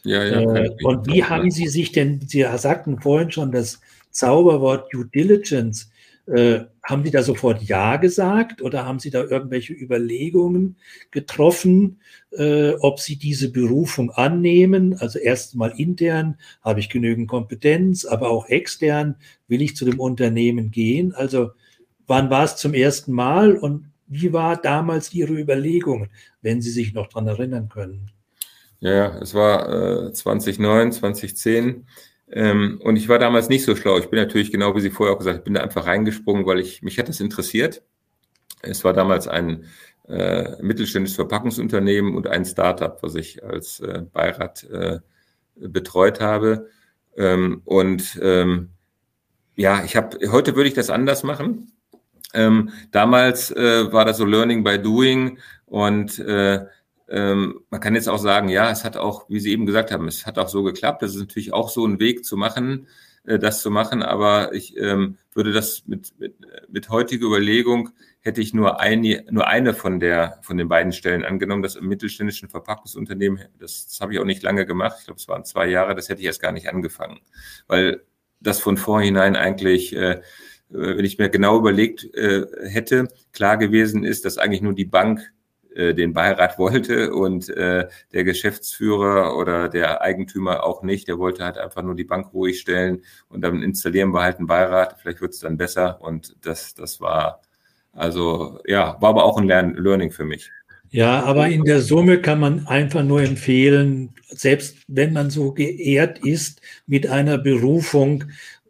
Ja, 0.03 0.24
ja. 0.26 0.55
Äh, 0.55 0.70
und 0.84 1.07
wie 1.07 1.24
haben 1.24 1.49
Sie 1.49 1.68
sich 1.68 1.91
denn, 1.91 2.22
Sie 2.22 2.45
sagten 2.57 2.99
vorhin 2.99 3.32
schon 3.32 3.51
das 3.51 3.80
Zauberwort 4.11 4.93
Due 4.93 5.05
Diligence, 5.05 5.91
äh, 6.28 6.65
haben 6.84 7.05
Sie 7.05 7.11
da 7.11 7.23
sofort 7.23 7.63
Ja 7.63 7.95
gesagt 7.95 8.61
oder 8.61 8.86
haben 8.86 8.99
Sie 8.99 9.09
da 9.09 9.23
irgendwelche 9.23 9.73
Überlegungen 9.73 10.75
getroffen, 11.11 12.01
äh, 12.32 12.73
ob 12.80 12.99
Sie 12.99 13.17
diese 13.17 13.51
Berufung 13.51 14.11
annehmen? 14.11 14.97
Also 14.99 15.19
erstmal 15.19 15.71
intern, 15.80 16.38
habe 16.61 16.82
ich 16.82 16.89
genügend 16.89 17.30
Kompetenz, 17.30 18.05
aber 18.05 18.30
auch 18.30 18.47
extern, 18.47 19.15
will 19.47 19.61
ich 19.61 19.75
zu 19.75 19.86
dem 19.86 19.99
Unternehmen 19.99 20.69
gehen? 20.69 21.13
Also 21.13 21.51
wann 22.07 22.30
war 22.30 22.43
es 22.43 22.57
zum 22.57 22.73
ersten 22.73 23.13
Mal 23.13 23.55
und 23.55 23.88
wie 24.07 24.34
war 24.34 24.57
damals 24.57 25.13
Ihre 25.13 25.34
Überlegung, 25.34 26.07
wenn 26.41 26.61
Sie 26.61 26.71
sich 26.71 26.93
noch 26.93 27.07
daran 27.07 27.28
erinnern 27.28 27.69
können? 27.69 28.11
Ja, 28.80 29.17
es 29.19 29.34
war 29.34 30.07
äh, 30.07 30.13
2009, 30.13 30.91
2010. 30.91 31.86
Ähm, 32.32 32.80
und 32.84 32.97
ich 32.97 33.07
war 33.09 33.19
damals 33.19 33.49
nicht 33.49 33.63
so 33.63 33.75
schlau. 33.75 33.97
Ich 33.97 34.09
bin 34.09 34.19
natürlich, 34.19 34.51
genau 34.51 34.75
wie 34.75 34.82
Sie 34.82 34.89
vorher 34.89 35.15
auch 35.15 35.19
gesagt, 35.19 35.39
ich 35.39 35.43
bin 35.43 35.53
da 35.53 35.61
einfach 35.61 35.86
reingesprungen, 35.86 36.45
weil 36.45 36.59
ich 36.59 36.82
mich 36.82 36.99
hat 36.99 37.09
das 37.09 37.19
interessiert. 37.19 37.84
Es 38.61 38.84
war 38.84 38.93
damals 38.93 39.28
ein 39.28 39.65
äh, 40.07 40.61
mittelständisches 40.61 41.15
Verpackungsunternehmen 41.15 42.15
und 42.15 42.28
ein 42.28 42.45
Startup, 42.45 43.01
was 43.01 43.15
ich 43.15 43.43
als 43.43 43.80
äh, 43.80 44.03
Beirat 44.11 44.63
äh, 44.65 44.99
betreut 45.55 46.19
habe. 46.19 46.69
Ähm, 47.15 47.61
und 47.65 48.19
ähm, 48.21 48.69
ja, 49.55 49.84
ich 49.84 49.95
habe 49.95 50.17
heute 50.32 50.55
würde 50.55 50.69
ich 50.69 50.75
das 50.75 50.89
anders 50.89 51.23
machen. 51.23 51.71
Ähm, 52.34 52.71
damals 52.91 53.51
äh, 53.51 53.91
war 53.91 54.05
das 54.05 54.17
so 54.17 54.25
Learning 54.25 54.63
by 54.63 54.80
Doing 54.80 55.39
und 55.65 56.19
äh, 56.19 56.65
ähm, 57.10 57.62
man 57.70 57.80
kann 57.80 57.95
jetzt 57.95 58.10
auch 58.10 58.20
sagen, 58.20 58.49
ja, 58.49 58.70
es 58.70 58.84
hat 58.84 58.97
auch, 58.97 59.30
wie 59.30 59.39
Sie 59.39 59.51
eben 59.51 59.66
gesagt 59.66 59.91
haben, 59.91 60.08
es 60.08 60.26
hat 60.26 60.38
auch 60.38 60.49
so 60.49 60.64
geklappt. 60.64 61.01
Das 61.01 61.14
ist 61.14 61.20
natürlich 61.20 61.53
auch 61.53 61.70
so 61.70 61.86
ein 61.86 61.99
Weg 61.99 62.26
zu 62.26 62.36
machen, 62.36 62.88
äh, 63.26 63.39
das 63.39 63.62
zu 63.62 63.72
machen. 63.72 64.03
Aber 64.03 64.53
ich 64.53 64.78
ähm, 64.78 65.18
würde 65.34 65.53
das 65.53 65.88
mit, 65.88 66.20
mit, 66.20 66.36
mit 66.70 66.89
heutiger 66.89 67.28
Überlegung 67.28 67.89
hätte 68.22 68.41
ich 68.41 68.53
nur 68.53 68.82
eine, 68.82 69.24
nur 69.32 69.47
eine 69.47 69.74
von 69.74 70.01
der, 70.01 70.39
von 70.41 70.58
den 70.58 70.68
beiden 70.68 70.91
Stellen 70.91 71.24
angenommen, 71.24 71.64
das 71.64 71.78
im 71.78 71.88
mittelständischen 71.88 72.49
Verpackungsunternehmen, 72.49 73.39
das, 73.58 73.88
das 73.88 74.01
habe 74.01 74.14
ich 74.14 74.20
auch 74.20 74.26
nicht 74.26 74.43
lange 74.43 74.66
gemacht. 74.66 74.97
Ich 74.99 75.05
glaube, 75.05 75.20
es 75.20 75.30
waren 75.30 75.45
zwei 75.45 75.68
Jahre, 75.68 75.95
das 75.95 76.10
hätte 76.10 76.20
ich 76.20 76.28
erst 76.28 76.41
gar 76.41 76.51
nicht 76.51 76.68
angefangen. 76.68 77.22
Weil 77.68 78.03
das 78.41 78.60
von 78.60 78.76
vorhinein 78.76 79.38
eigentlich, 79.38 79.95
äh, 79.95 80.22
wenn 80.68 81.05
ich 81.05 81.18
mir 81.18 81.30
genau 81.30 81.58
überlegt 81.58 82.03
äh, 82.16 82.45
hätte, 82.68 83.08
klar 83.32 83.55
gewesen 83.55 84.03
ist, 84.03 84.26
dass 84.26 84.38
eigentlich 84.38 84.62
nur 84.62 84.74
die 84.74 84.86
Bank 84.86 85.32
äh, 85.78 85.93
den 85.93 86.13
Beirat 86.13 86.57
wollte 86.57 87.13
und 87.13 87.49
äh, 87.49 87.88
der 88.11 88.23
Geschäftsführer 88.23 89.38
oder 89.38 89.69
der 89.69 90.01
Eigentümer 90.01 90.63
auch 90.63 90.84
nicht. 90.84 91.07
Der 91.07 91.19
wollte 91.19 91.45
halt 91.45 91.57
einfach 91.57 91.84
nur 91.84 91.95
die 91.95 92.03
Bank 92.03 92.34
ruhig 92.34 92.59
stellen 92.59 93.03
und 93.30 93.41
dann 93.41 93.61
installieren 93.61 94.13
wir 94.13 94.23
halt 94.23 94.38
einen 94.38 94.47
Beirat. 94.47 94.97
Vielleicht 94.99 95.21
wird 95.21 95.34
es 95.34 95.39
dann 95.39 95.57
besser 95.57 96.01
und 96.01 96.36
das, 96.45 96.73
das 96.73 96.99
war 96.99 97.41
also 97.97 98.59
ja, 98.65 98.95
war 99.01 99.09
aber 99.09 99.23
auch 99.23 99.38
ein 99.38 99.47
Lern 99.47 99.73
Learning 99.75 100.11
für 100.11 100.25
mich. 100.25 100.51
Ja, 100.89 101.23
aber 101.23 101.49
in 101.49 101.65
der 101.65 101.82
Summe 101.82 102.21
kann 102.21 102.39
man 102.39 102.65
einfach 102.67 103.03
nur 103.03 103.21
empfehlen, 103.21 104.13
selbst 104.30 104.78
wenn 104.88 105.13
man 105.13 105.30
so 105.30 105.51
geehrt 105.51 106.19
ist 106.19 106.61
mit 106.86 107.07
einer 107.07 107.38
Berufung, 107.38 108.25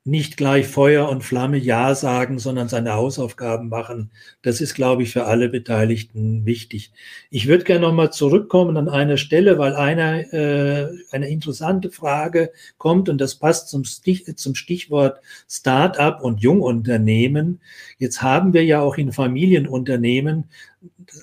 nicht 0.07 0.37
gleich 0.37 0.67
Feuer 0.67 1.09
und 1.09 1.23
Flamme 1.23 1.57
Ja 1.57 1.93
sagen, 1.93 2.39
sondern 2.39 2.69
seine 2.69 2.93
Hausaufgaben 2.93 3.67
machen. 3.67 4.09
Das 4.41 4.61
ist, 4.61 4.73
glaube 4.73 5.03
ich, 5.03 5.11
für 5.11 5.25
alle 5.25 5.49
Beteiligten 5.49 6.45
wichtig. 6.45 6.91
Ich 7.29 7.47
würde 7.47 7.65
gerne 7.65 7.85
nochmal 7.85 8.13
zurückkommen 8.13 8.77
an 8.77 8.87
eine 8.87 9.17
Stelle, 9.17 9.57
weil 9.57 9.75
eine, 9.75 10.31
äh, 10.31 11.13
eine 11.13 11.27
interessante 11.27 11.91
Frage 11.91 12.51
kommt 12.77 13.09
und 13.09 13.19
das 13.19 13.35
passt 13.35 13.67
zum, 13.67 13.83
Stich, 13.83 14.25
zum 14.37 14.55
Stichwort 14.55 15.19
Start-up 15.49 16.23
und 16.23 16.39
Jungunternehmen. 16.39 17.59
Jetzt 17.97 18.21
haben 18.21 18.53
wir 18.53 18.63
ja 18.63 18.79
auch 18.79 18.97
in 18.97 19.11
Familienunternehmen 19.11 20.45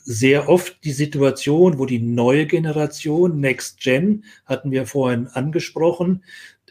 sehr 0.05 0.49
oft 0.49 0.85
die 0.85 0.93
Situation, 0.93 1.78
wo 1.78 1.87
die 1.87 2.01
neue 2.01 2.47
Generation, 2.47 3.41
Next 3.41 3.80
Gen, 3.80 4.24
hatten 4.45 4.70
wir 4.70 4.87
vorhin 4.87 5.28
angesprochen, 5.28 6.22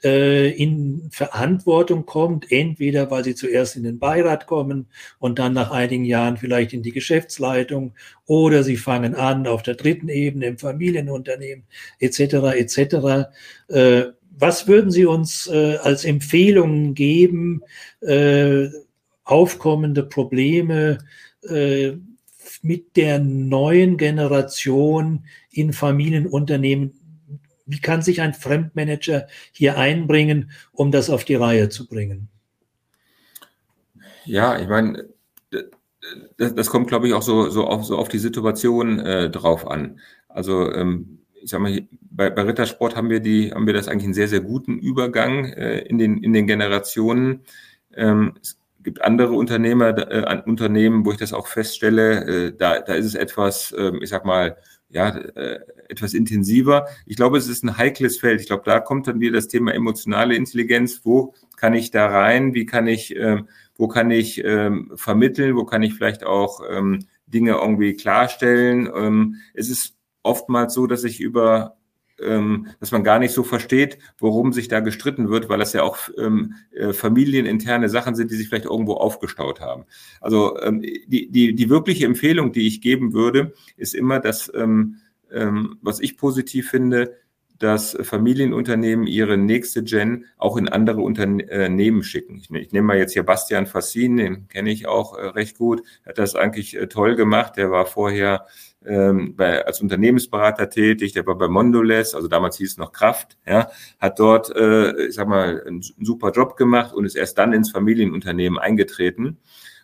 in 0.03 1.07
Verantwortung 1.11 2.05
kommt, 2.05 2.51
entweder 2.51 3.09
weil 3.09 3.23
sie 3.23 3.35
zuerst 3.35 3.77
in 3.77 3.83
den 3.83 3.99
Beirat 3.99 4.47
kommen 4.47 4.87
und 5.17 5.39
dann 5.39 5.53
nach 5.53 5.71
einigen 5.71 6.03
Jahren 6.03 6.35
vielleicht 6.35 6.73
in 6.73 6.83
die 6.83 6.91
Geschäftsleitung 6.91 7.93
oder 8.25 8.63
sie 8.63 8.75
fangen 8.75 9.15
an 9.15 9.47
auf 9.47 9.63
der 9.63 9.75
dritten 9.75 10.09
Ebene 10.09 10.47
im 10.47 10.57
Familienunternehmen 10.57 11.63
etc. 11.99 12.19
etc. 12.53 13.29
Äh, 13.69 14.03
was 14.37 14.67
würden 14.67 14.91
Sie 14.91 15.05
uns 15.05 15.47
äh, 15.47 15.77
als 15.77 16.05
Empfehlungen 16.05 16.95
geben, 16.95 17.61
äh, 18.01 18.67
aufkommende 19.23 20.03
Probleme 20.03 20.97
äh, 21.47 21.93
mit 22.61 22.95
der 22.95 23.19
neuen 23.19 23.97
Generation 23.97 25.25
in 25.51 25.73
Familienunternehmen 25.73 26.93
wie 27.65 27.79
kann 27.79 28.01
sich 28.01 28.21
ein 28.21 28.33
Fremdmanager 28.33 29.27
hier 29.51 29.77
einbringen, 29.77 30.51
um 30.71 30.91
das 30.91 31.09
auf 31.09 31.23
die 31.25 31.35
Reihe 31.35 31.69
zu 31.69 31.87
bringen? 31.87 32.29
Ja, 34.25 34.59
ich 34.59 34.67
meine, 34.67 35.09
das, 36.37 36.55
das 36.55 36.69
kommt, 36.69 36.87
glaube 36.87 37.07
ich, 37.07 37.13
auch 37.13 37.21
so, 37.21 37.49
so, 37.49 37.65
auf, 37.65 37.85
so 37.85 37.97
auf 37.97 38.09
die 38.09 38.19
Situation 38.19 38.99
äh, 38.99 39.29
drauf 39.29 39.67
an. 39.67 39.99
Also 40.27 40.71
ähm, 40.71 41.19
ich 41.41 41.49
sag 41.49 41.59
mal, 41.59 41.87
bei, 42.01 42.29
bei 42.29 42.43
Rittersport 42.43 42.95
haben 42.95 43.09
wir 43.09 43.19
die, 43.19 43.51
haben 43.51 43.67
wir 43.67 43.73
das 43.73 43.87
eigentlich 43.87 44.05
einen 44.05 44.13
sehr, 44.13 44.27
sehr 44.27 44.41
guten 44.41 44.79
Übergang 44.79 45.45
äh, 45.45 45.79
in 45.79 45.97
den 45.97 46.17
in 46.23 46.33
den 46.33 46.47
Generationen. 46.47 47.41
Ähm, 47.93 48.33
es 48.41 48.57
gibt 48.81 49.01
andere 49.01 49.33
Unternehmer, 49.33 49.97
äh, 50.09 50.41
Unternehmen, 50.45 51.05
wo 51.05 51.11
ich 51.11 51.17
das 51.17 51.33
auch 51.33 51.47
feststelle, 51.47 52.47
äh, 52.47 52.53
da, 52.57 52.79
da 52.79 52.93
ist 52.93 53.05
es 53.05 53.15
etwas, 53.15 53.71
äh, 53.73 53.91
ich 54.01 54.09
sag 54.09 54.25
mal, 54.25 54.57
ja, 54.93 55.09
äh, 55.09 55.59
etwas 55.89 56.13
intensiver. 56.13 56.87
Ich 57.05 57.15
glaube, 57.15 57.37
es 57.37 57.47
ist 57.47 57.63
ein 57.63 57.77
heikles 57.77 58.17
Feld. 58.17 58.39
Ich 58.41 58.47
glaube, 58.47 58.63
da 58.65 58.79
kommt 58.79 59.07
dann 59.07 59.19
wieder 59.19 59.33
das 59.33 59.47
Thema 59.47 59.73
emotionale 59.73 60.35
Intelligenz. 60.35 61.01
Wo 61.03 61.33
kann 61.57 61.73
ich 61.73 61.91
da 61.91 62.07
rein? 62.07 62.53
Wie 62.53 62.65
kann 62.65 62.87
ich, 62.87 63.15
ähm, 63.15 63.47
wo 63.75 63.87
kann 63.87 64.11
ich 64.11 64.43
ähm, 64.43 64.91
vermitteln? 64.95 65.55
Wo 65.55 65.65
kann 65.65 65.81
ich 65.81 65.95
vielleicht 65.95 66.23
auch 66.23 66.61
ähm, 66.69 67.05
Dinge 67.25 67.53
irgendwie 67.53 67.95
klarstellen? 67.95 68.89
Ähm, 68.95 69.37
es 69.53 69.69
ist 69.69 69.95
oftmals 70.21 70.73
so, 70.73 70.85
dass 70.85 71.03
ich 71.03 71.19
über 71.19 71.75
ähm, 72.25 72.67
dass 72.79 72.91
man 72.91 73.03
gar 73.03 73.19
nicht 73.19 73.33
so 73.33 73.43
versteht, 73.43 73.97
worum 74.17 74.53
sich 74.53 74.67
da 74.67 74.79
gestritten 74.79 75.29
wird, 75.29 75.49
weil 75.49 75.59
das 75.59 75.73
ja 75.73 75.83
auch 75.83 75.97
ähm, 76.17 76.55
äh, 76.71 76.93
familieninterne 76.93 77.89
Sachen 77.89 78.15
sind, 78.15 78.31
die 78.31 78.35
sich 78.35 78.49
vielleicht 78.49 78.65
irgendwo 78.65 78.93
aufgestaut 78.93 79.61
haben. 79.61 79.85
Also 80.21 80.59
ähm, 80.61 80.81
die, 80.81 81.29
die, 81.29 81.53
die 81.53 81.69
wirkliche 81.69 82.05
Empfehlung, 82.05 82.51
die 82.51 82.67
ich 82.67 82.81
geben 82.81 83.13
würde, 83.13 83.53
ist 83.77 83.93
immer, 83.95 84.19
dass, 84.19 84.51
ähm, 84.55 84.97
ähm, 85.31 85.77
was 85.81 85.99
ich 85.99 86.17
positiv 86.17 86.69
finde, 86.69 87.17
dass 87.63 87.97
Familienunternehmen 88.01 89.07
ihre 89.07 89.37
nächste 89.37 89.83
Gen 89.83 90.25
auch 90.37 90.57
in 90.57 90.67
andere 90.67 91.01
Unternehmen 91.01 92.03
schicken. 92.03 92.35
Ich, 92.35 92.51
ich 92.51 92.71
nehme 92.71 92.87
mal 92.87 92.97
jetzt 92.97 93.13
hier 93.13 93.23
Bastian 93.23 93.67
Fassin, 93.67 94.17
den 94.17 94.47
kenne 94.49 94.71
ich 94.71 94.87
auch 94.87 95.17
äh, 95.17 95.27
recht 95.27 95.57
gut, 95.57 95.81
hat 96.05 96.17
das 96.17 96.35
eigentlich 96.35 96.75
äh, 96.75 96.87
toll 96.87 97.15
gemacht. 97.15 97.55
Der 97.57 97.71
war 97.71 97.85
vorher 97.85 98.47
ähm, 98.85 99.35
bei, 99.35 99.65
als 99.65 99.81
Unternehmensberater 99.81 100.69
tätig, 100.69 101.13
der 101.13 101.25
war 101.25 101.37
bei 101.37 101.47
Mondoles, 101.47 102.15
also 102.15 102.27
damals 102.27 102.57
hieß 102.57 102.71
es 102.71 102.77
noch 102.77 102.91
Kraft, 102.91 103.37
ja, 103.45 103.69
hat 103.99 104.19
dort, 104.19 104.55
äh, 104.55 105.07
ich 105.07 105.15
sag 105.15 105.27
mal, 105.27 105.63
einen, 105.65 105.81
super 105.81 106.31
Job 106.31 106.57
gemacht 106.57 106.93
und 106.93 107.05
ist 107.05 107.15
erst 107.15 107.37
dann 107.37 107.53
ins 107.53 107.71
Familienunternehmen 107.71 108.59
eingetreten. 108.59 109.37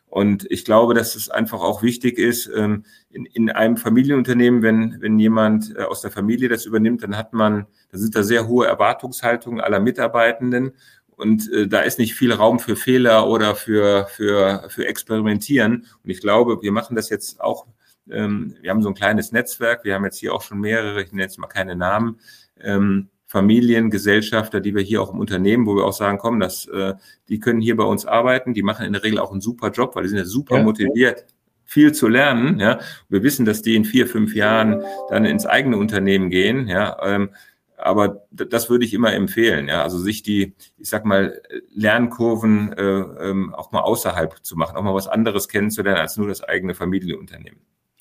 Und 0.07 0.49
ich 0.49 0.65
glaube, 0.65 0.95
dass 0.95 1.15
es 1.15 1.29
einfach 1.29 1.61
auch 1.61 1.83
wichtig 1.83 2.17
ist, 2.17 2.49
ähm, 2.55 2.83
in, 3.11 3.25
in 3.25 3.51
einem 3.51 3.77
Familienunternehmen, 3.77 4.63
wenn, 4.63 4.97
wenn 5.01 5.19
jemand 5.19 5.75
äh, 5.77 5.83
aus 5.83 6.01
der 6.01 6.09
Familie 6.09 6.49
das 6.49 6.65
übernimmt, 6.65 7.03
dann 7.03 7.15
hat 7.15 7.33
man, 7.33 7.67
da 7.91 7.97
sind 7.99 8.15
da 8.15 8.23
sehr 8.23 8.47
hohe 8.47 8.65
Erwartungshaltungen 8.65 9.61
aller 9.61 9.79
Mitarbeitenden. 9.79 10.71
Und 11.15 11.51
äh, 11.51 11.67
da 11.67 11.81
ist 11.81 11.99
nicht 11.99 12.15
viel 12.15 12.33
Raum 12.33 12.59
für 12.59 12.75
Fehler 12.75 13.27
oder 13.27 13.53
für, 13.53 14.07
für, 14.07 14.65
für 14.69 14.87
Experimentieren. 14.87 15.85
Und 16.03 16.09
ich 16.09 16.21
glaube, 16.21 16.59
wir 16.63 16.71
machen 16.71 16.95
das 16.95 17.09
jetzt 17.09 17.39
auch 17.39 17.67
ähm, 18.11 18.55
wir 18.61 18.69
haben 18.69 18.81
so 18.81 18.89
ein 18.89 18.95
kleines 18.95 19.31
Netzwerk, 19.31 19.83
wir 19.83 19.95
haben 19.95 20.05
jetzt 20.05 20.19
hier 20.19 20.33
auch 20.33 20.41
schon 20.41 20.59
mehrere, 20.59 21.01
ich 21.01 21.11
nenne 21.11 21.23
jetzt 21.23 21.39
mal 21.39 21.47
keine 21.47 21.75
Namen, 21.75 22.19
ähm, 22.59 23.09
Familiengesellschafter, 23.29 24.59
die 24.59 24.73
wir 24.73 24.81
hier 24.81 25.03
auch 25.03 25.13
im 25.13 25.19
Unternehmen, 25.19 25.67
wo 25.67 25.75
wir 25.75 25.85
auch 25.85 25.93
sagen, 25.93 26.17
komm, 26.17 26.39
das, 26.39 26.65
äh, 26.67 26.95
die 27.27 27.39
können 27.39 27.61
hier 27.61 27.77
bei 27.77 27.83
uns 27.83 28.07
arbeiten, 28.07 28.55
die 28.55 28.63
machen 28.63 28.87
in 28.87 28.93
der 28.93 29.03
Regel 29.03 29.19
auch 29.19 29.31
einen 29.31 29.41
super 29.41 29.69
Job, 29.69 29.95
weil 29.95 30.03
die 30.03 30.09
sind 30.09 30.17
ja 30.17 30.25
super 30.25 30.57
ja. 30.57 30.63
motiviert, 30.63 31.25
viel 31.63 31.91
zu 31.91 32.07
lernen. 32.07 32.59
Ja, 32.59 32.79
wir 33.07 33.21
wissen, 33.21 33.45
dass 33.45 33.61
die 33.61 33.75
in 33.75 33.85
vier, 33.85 34.07
fünf 34.07 34.33
Jahren 34.33 34.83
dann 35.09 35.25
ins 35.25 35.45
eigene 35.45 35.77
Unternehmen 35.77 36.31
gehen. 36.31 36.67
Ja, 36.67 36.97
ähm, 37.03 37.29
aber 37.77 38.25
das 38.31 38.71
würde 38.71 38.83
ich 38.83 38.95
immer 38.95 39.13
empfehlen. 39.13 39.67
Ja, 39.67 39.83
also 39.83 39.99
sich 39.99 40.23
die, 40.23 40.55
ich 40.79 40.89
sag 40.89 41.05
mal, 41.05 41.39
Lernkurven 41.73 42.73
äh, 42.73 42.81
ähm, 42.81 43.53
auch 43.53 43.71
mal 43.71 43.81
außerhalb 43.81 44.43
zu 44.43 44.57
machen, 44.57 44.75
auch 44.75 44.83
mal 44.83 44.95
was 44.95 45.07
anderes 45.07 45.47
kennenzulernen 45.47 45.99
als 45.99 46.17
nur 46.17 46.27
das 46.27 46.43
eigene 46.43 46.73
Familienunternehmen. 46.73 47.59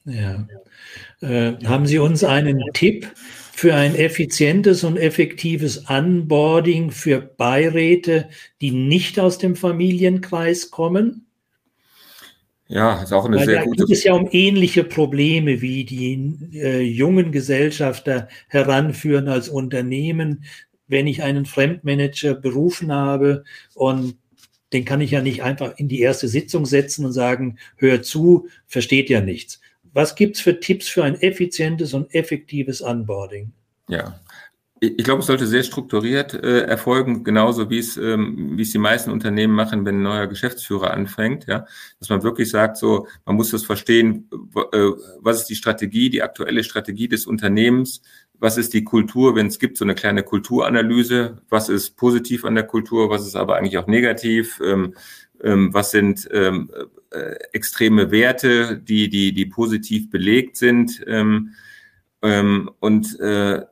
Ja. 0.09 0.47
Äh, 1.21 1.65
haben 1.65 1.87
Sie 1.87 1.99
uns 1.99 2.25
einen 2.25 2.63
Tipp 2.73 3.07
für 3.53 3.75
ein 3.75 3.95
effizientes 3.95 4.85
und 4.85 4.97
effektives 4.97 5.89
Onboarding 5.89 6.91
für 6.91 7.21
Beiräte, 7.21 8.29
die 8.61 8.71
nicht 8.71 9.19
aus 9.19 9.39
dem 9.39 9.57
Familienkreis 9.57 10.71
kommen? 10.71 11.27
Ja, 12.69 13.03
ist 13.03 13.13
auch 13.13 13.25
eine 13.25 13.39
Weil 13.39 13.47
sehr 13.47 13.59
da 13.61 13.65
gute. 13.65 13.85
Geht 13.87 13.97
es 13.97 14.05
ja 14.05 14.13
um 14.13 14.29
ähnliche 14.31 14.85
Probleme, 14.85 15.61
wie 15.61 15.85
die 15.85 16.37
äh, 16.53 16.83
jungen 16.83 17.33
Gesellschafter 17.33 18.29
heranführen 18.49 19.29
als 19.29 19.49
Unternehmen. 19.49 20.45
Wenn 20.87 21.07
ich 21.07 21.23
einen 21.23 21.47
Fremdmanager 21.47 22.35
berufen 22.35 22.93
habe 22.93 23.45
und 23.75 24.17
den 24.73 24.85
kann 24.85 25.01
ich 25.01 25.13
ja 25.13 25.23
nicht 25.23 25.43
einfach 25.43 25.79
in 25.79 25.89
die 25.89 26.01
erste 26.01 26.29
Sitzung 26.29 26.67
setzen 26.67 27.07
und 27.07 27.13
sagen, 27.13 27.59
hör 27.77 28.03
zu, 28.03 28.49
versteht 28.67 29.09
ja 29.09 29.21
nichts. 29.21 29.61
Was 29.93 30.15
gibt 30.15 30.37
es 30.37 30.43
für 30.43 30.61
Tipps 30.61 30.89
für 30.89 31.05
ein 31.05 31.15
effizientes 31.21 31.95
und 31.95 32.15
effektives 32.15 32.83
Onboarding? 32.83 33.53
Ja, 33.89 34.21
ich 34.81 35.05
glaube, 35.05 35.21
es 35.21 35.27
sollte 35.27 35.47
sehr 35.47 35.65
strukturiert 35.65 36.35
äh, 36.35 36.61
erfolgen, 36.61 37.25
genauso 37.25 37.69
wie 37.69 37.79
es, 37.79 37.97
ähm, 37.97 38.57
wie 38.57 38.63
es 38.63 38.71
die 38.71 38.79
meisten 38.79 39.11
Unternehmen 39.11 39.55
machen, 39.55 39.85
wenn 39.85 39.97
ein 39.97 40.03
neuer 40.03 40.27
Geschäftsführer 40.27 40.93
anfängt, 40.93 41.47
ja, 41.47 41.67
dass 41.99 42.09
man 42.11 42.23
wirklich 42.23 42.51
sagt, 42.51 42.77
so, 42.77 43.09
man 43.25 43.37
muss 43.37 43.51
das 43.51 43.65
verstehen, 43.65 44.29
äh, 44.73 44.91
was 45.21 45.41
ist 45.41 45.47
die 45.47 45.57
Strategie, 45.57 46.11
die 46.11 46.23
aktuelle 46.23 46.63
Strategie 46.63 47.09
des 47.09 47.27
Unternehmens, 47.27 48.03
was 48.35 48.57
ist 48.57 48.73
die 48.73 48.85
Kultur, 48.85 49.35
wenn 49.35 49.49
es 49.49 49.59
gibt 49.59 49.79
so 49.79 49.85
eine 49.85 49.97
kleine 49.97 50.23
Kulturanalyse, 50.23 51.39
was 51.49 51.69
ist 51.69 51.97
positiv 51.97 52.45
an 52.45 52.55
der 52.55 52.65
Kultur, 52.65 53.11
was 53.11 53.27
ist 53.27 53.35
aber 53.35 53.57
eigentlich 53.57 53.79
auch 53.79 53.89
negativ, 53.89 54.61
ähm, 54.65 54.95
ähm, 55.43 55.73
was 55.73 55.91
sind 55.91 56.29
ähm, 56.33 56.71
äh, 57.11 57.35
extreme 57.53 58.11
Werte, 58.11 58.79
die, 58.79 59.09
die, 59.09 59.33
die 59.33 59.47
positiv 59.47 60.11
belegt 60.11 60.57
sind. 60.57 61.03
Ähm, 61.07 61.55
ähm, 62.23 62.71
und 62.81 63.19
äh, 63.21 63.65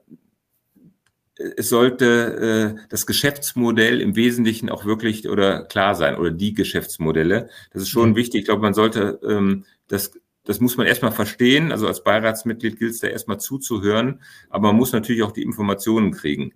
es 1.57 1.69
sollte 1.69 2.77
äh, 2.79 2.87
das 2.89 3.07
Geschäftsmodell 3.07 4.01
im 4.01 4.17
Wesentlichen 4.17 4.71
auch 4.71 4.87
wirklich 4.87 5.29
oder 5.29 5.65
klar 5.65 5.95
sein 5.95 6.17
oder 6.17 6.31
die 6.31 6.55
Geschäftsmodelle. 6.55 7.51
Das 7.73 7.83
ist 7.83 7.91
schon 7.91 8.11
mhm. 8.11 8.17
wichtig. 8.17 8.41
Ich 8.41 8.47
glaube, 8.47 8.63
man 8.63 8.75
sollte 8.75 9.21
ähm, 9.23 9.65
das 9.89 10.13
das 10.45 10.61
muss 10.61 10.77
man 10.77 10.87
erstmal 10.87 11.11
verstehen. 11.11 11.73
Also 11.73 11.89
als 11.89 12.05
Beiratsmitglied 12.05 12.79
gilt 12.79 12.93
es 12.93 13.01
da 13.01 13.09
erstmal 13.09 13.41
zuzuhören, 13.41 14.21
aber 14.49 14.69
man 14.69 14.77
muss 14.77 14.93
natürlich 14.93 15.25
auch 15.25 15.33
die 15.33 15.43
Informationen 15.43 16.13
kriegen 16.13 16.55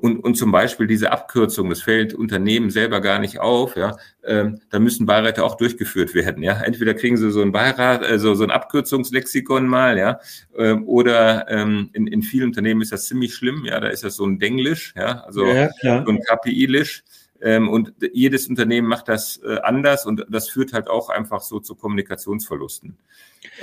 und, 0.00 0.18
und 0.18 0.34
zum 0.34 0.50
Beispiel 0.50 0.86
diese 0.86 1.12
Abkürzung, 1.12 1.68
das 1.68 1.82
fällt 1.82 2.14
Unternehmen 2.14 2.70
selber 2.70 3.00
gar 3.00 3.18
nicht 3.18 3.38
auf, 3.38 3.76
ja, 3.76 3.96
ähm, 4.24 4.60
da 4.70 4.78
müssen 4.78 5.06
Beiräte 5.06 5.44
auch 5.44 5.56
durchgeführt 5.56 6.14
werden, 6.14 6.42
ja. 6.42 6.60
Entweder 6.60 6.94
kriegen 6.94 7.16
sie 7.16 7.30
so 7.30 7.42
ein 7.42 7.52
Beirat, 7.52 8.02
also 8.02 8.34
so 8.34 8.44
ein 8.44 8.50
Abkürzungslexikon 8.50 9.66
mal, 9.66 9.98
ja, 9.98 10.20
ähm, 10.56 10.86
oder 10.86 11.46
ähm, 11.48 11.90
in, 11.92 12.06
in 12.06 12.22
vielen 12.22 12.48
Unternehmen 12.48 12.82
ist 12.82 12.92
das 12.92 13.06
ziemlich 13.06 13.34
schlimm, 13.34 13.64
ja, 13.64 13.80
da 13.80 13.88
ist 13.88 14.04
das 14.04 14.16
so 14.16 14.24
ein 14.24 14.38
Denglisch, 14.38 14.94
ja, 14.96 15.22
also 15.22 15.46
ja, 15.46 15.68
so 15.82 16.10
ein 16.10 16.20
KPI-Lisch. 16.20 17.04
Ähm, 17.42 17.68
und 17.68 17.92
jedes 18.12 18.48
Unternehmen 18.48 18.88
macht 18.88 19.08
das 19.08 19.40
äh, 19.44 19.58
anders 19.62 20.06
und 20.06 20.26
das 20.28 20.48
führt 20.48 20.72
halt 20.72 20.88
auch 20.88 21.08
einfach 21.08 21.40
so 21.40 21.58
zu 21.60 21.74
Kommunikationsverlusten. 21.74 22.96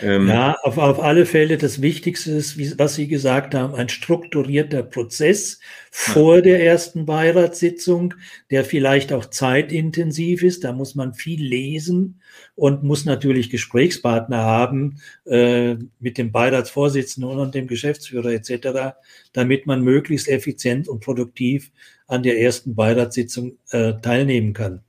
Ähm, 0.02 0.28
ja, 0.28 0.56
auf, 0.64 0.78
auf 0.80 1.00
alle 1.00 1.26
Fälle 1.26 1.58
das 1.58 1.82
Wichtigste 1.82 2.32
ist, 2.32 2.58
wie, 2.58 2.78
was 2.80 2.96
Sie 2.96 3.08
gesagt 3.08 3.54
haben, 3.54 3.76
ein 3.76 3.90
strukturierter 3.90 4.82
Prozess 4.82 5.60
vor 5.92 6.42
der 6.42 6.64
ersten 6.64 7.06
Beiratssitzung, 7.06 8.16
der 8.50 8.64
vielleicht 8.64 9.14
auch 9.14 9.26
zeitintensiv 9.26 10.42
ist. 10.42 10.64
Da 10.64 10.74
muss 10.74 10.96
man 10.96 11.14
viel 11.14 11.44
lesen 11.44 12.22
und 12.56 12.84
muss 12.84 13.06
natürlich 13.06 13.52
Gesprächspartner 13.52 14.38
haben 14.38 15.00
äh, 15.26 15.76
mit 16.00 16.18
dem 16.18 16.32
Beiratsvorsitzenden 16.32 17.38
und 17.38 17.54
dem 17.54 17.68
Geschäftsführer 17.68 18.32
etc., 18.32 18.98
damit 19.34 19.68
man 19.68 19.84
möglichst 19.84 20.28
effizient 20.28 20.88
und 20.88 21.04
produktiv 21.04 21.72
an 22.08 22.24
der 22.24 22.40
ersten 22.40 22.76
Beiratssitzung 22.76 23.58
äh, 23.72 23.94
teilnehmen 24.02 24.54
kann. 24.54 24.82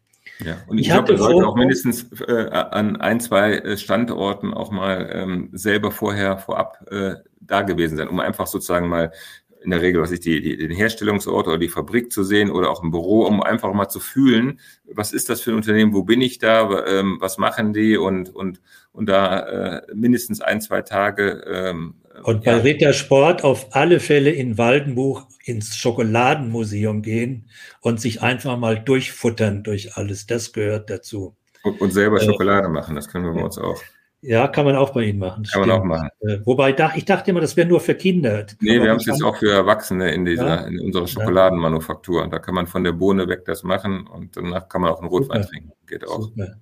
Ja, 0.45 0.59
und 0.69 0.79
ich, 0.79 0.87
ich 0.87 0.93
glaube, 0.93 1.13
er 1.13 1.19
sollte 1.19 1.47
auch 1.47 1.57
mindestens 1.57 2.07
äh, 2.27 2.49
an 2.51 2.97
ein, 2.97 3.21
zwei 3.21 3.55
äh, 3.55 3.77
Standorten 3.77 4.55
auch 4.55 4.71
mal 4.71 5.11
ähm, 5.13 5.51
selber 5.53 5.91
vorher 5.91 6.39
vorab 6.39 6.87
äh, 6.91 7.17
da 7.41 7.63
gewesen 7.63 7.97
sein, 7.97 8.09
um 8.09 8.21
einfach 8.21 8.47
sozusagen 8.47 8.89
mal 8.89 9.13
in 9.61 9.71
der 9.73 9.83
Regel, 9.83 10.01
was 10.01 10.13
ich 10.13 10.21
die, 10.21 10.41
die, 10.41 10.57
den 10.57 10.71
Herstellungsort 10.71 11.49
oder 11.49 11.59
die 11.59 11.69
Fabrik 11.69 12.13
zu 12.13 12.23
sehen 12.23 12.51
oder 12.51 12.71
auch 12.71 12.83
im 12.83 12.93
Büro, 12.93 13.27
um 13.27 13.43
einfach 13.43 13.73
mal 13.73 13.89
zu 13.89 13.99
fühlen, 13.99 14.61
was 14.85 15.13
ist 15.13 15.29
das 15.29 15.41
für 15.41 15.51
ein 15.51 15.57
Unternehmen, 15.57 15.93
wo 15.93 16.05
bin 16.05 16.21
ich 16.21 16.39
da, 16.39 16.87
ähm, 16.87 17.17
was 17.21 17.39
machen 17.39 17.73
die 17.73 17.97
und 17.97 18.35
und 18.35 18.61
und 18.93 19.09
da 19.09 19.41
äh, 19.41 19.83
mindestens 19.95 20.41
ein 20.41 20.61
zwei 20.61 20.83
Tage 20.83 21.43
ähm, 21.47 21.97
und 22.23 22.45
bei 22.45 22.53
ja. 22.53 22.59
Ritter 22.59 22.93
Sport 22.93 23.45
auf 23.45 23.75
alle 23.75 24.01
Fälle 24.01 24.31
in 24.31 24.59
Waldenbuch 24.59 25.27
ins 25.45 25.77
Schokoladenmuseum 25.77 27.03
gehen 27.03 27.49
und 27.81 28.01
sich 28.01 28.23
einfach 28.23 28.57
mal 28.59 28.79
durchfuttern 28.79 29.63
durch 29.63 29.97
alles. 29.97 30.27
Das 30.27 30.53
gehört 30.53 30.91
dazu. 30.91 31.37
Und, 31.63 31.81
und 31.81 31.91
selber 31.93 32.21
äh, 32.21 32.25
Schokolade 32.25 32.69
machen, 32.69 32.95
das 32.95 33.09
können 33.09 33.25
wir 33.25 33.33
bei 33.33 33.45
uns 33.45 33.59
auch. 33.59 33.83
Ja, 34.21 34.49
kann 34.49 34.65
man 34.65 34.75
auch 34.75 34.91
bei 34.91 35.05
Ihnen 35.05 35.21
machen. 35.21 35.45
Kann 35.45 35.63
stimmt. 35.63 35.67
man 35.67 35.81
auch 35.81 35.85
machen. 35.85 36.09
Äh, 36.21 36.39
wobei 36.45 36.75
ich 36.97 37.05
dachte 37.05 37.31
immer, 37.31 37.41
das 37.41 37.57
wäre 37.57 37.69
nur 37.69 37.81
für 37.81 37.95
Kinder. 37.95 38.47
nee, 38.61 38.83
wir 38.83 38.91
haben 38.91 38.97
es 38.97 39.07
jetzt 39.07 39.23
auch 39.23 39.37
für 39.37 39.53
Erwachsene 39.53 40.13
in 40.13 40.25
dieser, 40.25 40.47
ja? 40.47 40.67
in 40.67 40.81
unserer 40.81 41.07
Schokoladenmanufaktur. 41.07 42.27
Da 42.29 42.41
kann 42.41 42.55
man 42.55 42.67
von 42.67 42.83
der 42.83 42.93
Bohne 42.93 43.29
weg 43.29 43.45
das 43.45 43.63
machen 43.63 44.09
und 44.09 44.37
danach 44.37 44.69
kann 44.69 44.83
man 44.83 44.91
auch 44.91 44.99
einen 44.99 45.09
Rotwein 45.09 45.43
Super. 45.43 45.53
trinken. 45.53 45.73
Geht 45.87 46.07
auch. 46.07 46.21
Super. 46.21 46.57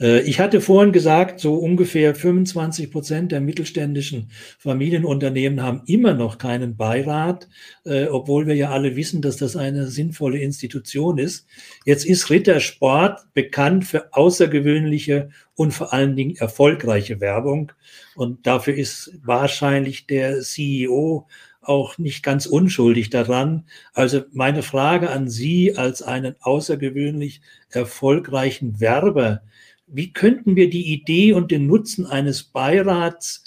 Äh, 0.00 0.22
ich 0.22 0.40
hatte 0.40 0.60
vorhin 0.60 0.92
gesagt, 0.92 1.40
so 1.40 1.54
ungefähr 1.54 2.14
25 2.14 2.90
Prozent 2.90 3.32
der 3.32 3.40
mittelständischen 3.40 4.30
Familienunternehmen 4.58 5.62
haben 5.62 5.82
immer 5.86 6.14
noch 6.14 6.38
keinen 6.38 6.76
Beirat, 6.76 7.48
äh, 7.84 8.06
obwohl 8.06 8.46
wir 8.46 8.54
ja 8.54 8.70
alle 8.70 8.96
wissen, 8.96 9.22
dass 9.22 9.36
das 9.36 9.56
eine 9.56 9.86
sinnvolle 9.86 10.38
Institution 10.38 11.18
ist. 11.18 11.46
Jetzt 11.84 12.04
ist 12.04 12.30
Rittersport 12.30 13.32
bekannt 13.34 13.84
für 13.84 14.12
außergewöhnliche 14.12 15.30
und 15.56 15.72
vor 15.72 15.92
allen 15.92 16.16
Dingen 16.16 16.36
erfolgreiche 16.36 17.20
Werbung. 17.20 17.72
Und 18.14 18.46
dafür 18.46 18.74
ist 18.74 19.12
wahrscheinlich 19.22 20.06
der 20.06 20.40
CEO 20.40 21.26
auch 21.60 21.98
nicht 21.98 22.22
ganz 22.22 22.46
unschuldig 22.46 23.10
daran. 23.10 23.64
Also 23.94 24.22
meine 24.32 24.62
Frage 24.62 25.10
an 25.10 25.28
Sie 25.28 25.76
als 25.76 26.02
einen 26.02 26.36
außergewöhnlich 26.40 27.40
erfolgreichen 27.70 28.80
Werber, 28.80 29.42
wie 29.86 30.12
könnten 30.12 30.56
wir 30.56 30.70
die 30.70 30.92
Idee 30.92 31.32
und 31.32 31.50
den 31.50 31.66
Nutzen 31.66 32.06
eines 32.06 32.42
Beirats 32.42 33.44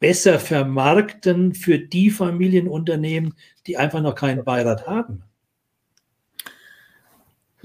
besser 0.00 0.38
vermarkten 0.38 1.54
für 1.54 1.78
die 1.78 2.10
Familienunternehmen, 2.10 3.34
die 3.66 3.76
einfach 3.76 4.02
noch 4.02 4.14
keinen 4.14 4.44
Beirat 4.44 4.86
haben? 4.86 5.24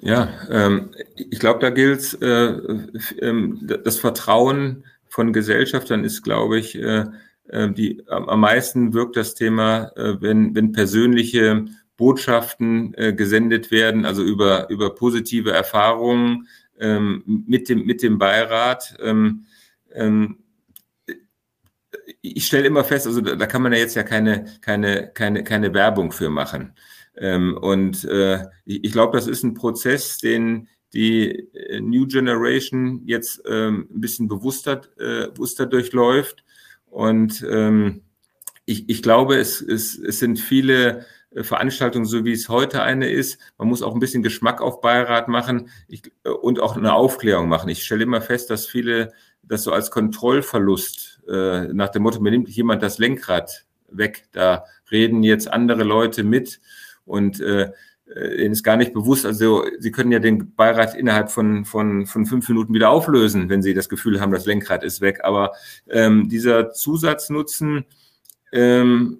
Ja, 0.01 0.29
ähm, 0.49 0.91
ich 1.15 1.39
glaube, 1.39 1.59
da 1.59 1.69
gilt 1.69 2.21
äh, 2.21 2.47
äh, 2.47 3.79
das 3.83 3.97
Vertrauen 3.97 4.85
von 5.07 5.33
Gesellschaftern 5.33 6.03
ist, 6.03 6.21
glaube 6.21 6.59
ich, 6.59 6.75
äh, 6.75 7.05
äh 7.47 7.71
die 7.71 8.03
am 8.07 8.39
meisten 8.39 8.93
wirkt 8.93 9.17
das 9.17 9.35
Thema, 9.35 9.91
äh, 9.95 10.21
wenn, 10.21 10.55
wenn 10.55 10.71
persönliche 10.71 11.65
Botschaften 11.97 12.93
äh, 12.93 13.13
gesendet 13.13 13.71
werden, 13.71 14.05
also 14.05 14.23
über, 14.23 14.69
über 14.69 14.95
positive 14.95 15.51
Erfahrungen, 15.51 16.47
ähm, 16.79 17.23
mit, 17.25 17.67
dem, 17.67 17.85
mit 17.85 18.01
dem 18.01 18.17
Beirat. 18.17 18.95
Ähm, 19.01 19.45
ähm, 19.93 20.37
ich 22.21 22.45
stelle 22.45 22.67
immer 22.67 22.83
fest, 22.83 23.05
also 23.05 23.21
da, 23.21 23.35
da, 23.35 23.45
kann 23.45 23.61
man 23.61 23.73
ja 23.73 23.79
jetzt 23.79 23.95
ja 23.95 24.03
keine, 24.03 24.45
keine, 24.61 25.11
keine, 25.13 25.43
keine 25.43 25.73
Werbung 25.73 26.11
für 26.11 26.29
machen. 26.29 26.73
Ähm, 27.19 27.57
und 27.57 28.05
äh, 28.05 28.45
ich, 28.65 28.83
ich 28.85 28.91
glaube, 28.91 29.17
das 29.17 29.27
ist 29.27 29.43
ein 29.43 29.53
Prozess, 29.53 30.17
den 30.17 30.67
die 30.93 31.29
äh, 31.53 31.79
New 31.81 32.07
Generation 32.07 33.03
jetzt 33.05 33.43
ähm, 33.47 33.87
ein 33.93 34.01
bisschen 34.01 34.27
bewusster, 34.27 34.81
äh, 34.97 35.27
bewusster 35.27 35.65
durchläuft. 35.65 36.43
Und 36.87 37.45
ähm, 37.47 38.01
ich, 38.65 38.89
ich 38.89 39.03
glaube, 39.03 39.37
es, 39.37 39.61
es, 39.61 39.97
es 39.97 40.19
sind 40.19 40.39
viele 40.39 41.05
äh, 41.31 41.43
Veranstaltung, 41.43 42.05
so 42.05 42.25
wie 42.25 42.31
es 42.31 42.49
heute 42.49 42.81
eine 42.81 43.09
ist. 43.09 43.39
Man 43.57 43.67
muss 43.67 43.83
auch 43.83 43.93
ein 43.93 43.99
bisschen 43.99 44.23
Geschmack 44.23 44.61
auf 44.61 44.81
Beirat 44.81 45.27
machen 45.27 45.69
ich, 45.87 46.11
äh, 46.23 46.29
und 46.29 46.59
auch 46.59 46.75
eine 46.75 46.93
Aufklärung 46.93 47.49
machen. 47.49 47.69
Ich 47.69 47.83
stelle 47.83 48.03
immer 48.03 48.21
fest, 48.21 48.49
dass 48.49 48.65
viele 48.65 49.11
das 49.43 49.63
so 49.63 49.71
als 49.71 49.91
Kontrollverlust 49.91 51.21
äh, 51.27 51.73
nach 51.73 51.89
dem 51.89 52.03
Motto, 52.03 52.19
mir 52.19 52.31
nimmt 52.31 52.49
jemand 52.49 52.83
das 52.83 52.99
Lenkrad 52.99 53.65
weg. 53.89 54.25
Da 54.31 54.65
reden 54.91 55.23
jetzt 55.23 55.51
andere 55.51 55.83
Leute 55.83 56.23
mit. 56.23 56.59
Und 57.09 57.41
äh, 57.41 57.71
äh, 58.15 58.43
ihnen 58.43 58.53
ist 58.53 58.63
gar 58.63 58.77
nicht 58.77 58.93
bewusst, 58.93 59.25
also 59.25 59.65
sie 59.79 59.91
können 59.91 60.11
ja 60.11 60.19
den 60.19 60.55
Beirat 60.55 60.95
innerhalb 60.95 61.31
von, 61.31 61.65
von, 61.65 62.05
von 62.05 62.25
fünf 62.25 62.47
Minuten 62.49 62.73
wieder 62.73 62.89
auflösen, 62.89 63.49
wenn 63.49 63.61
sie 63.61 63.73
das 63.73 63.89
Gefühl 63.89 64.19
haben, 64.21 64.31
das 64.31 64.45
Lenkrad 64.45 64.83
ist 64.83 65.01
weg. 65.01 65.19
Aber 65.23 65.51
ähm, 65.89 66.29
dieser 66.29 66.71
Zusatznutzen 66.71 67.85
ähm, 68.51 69.19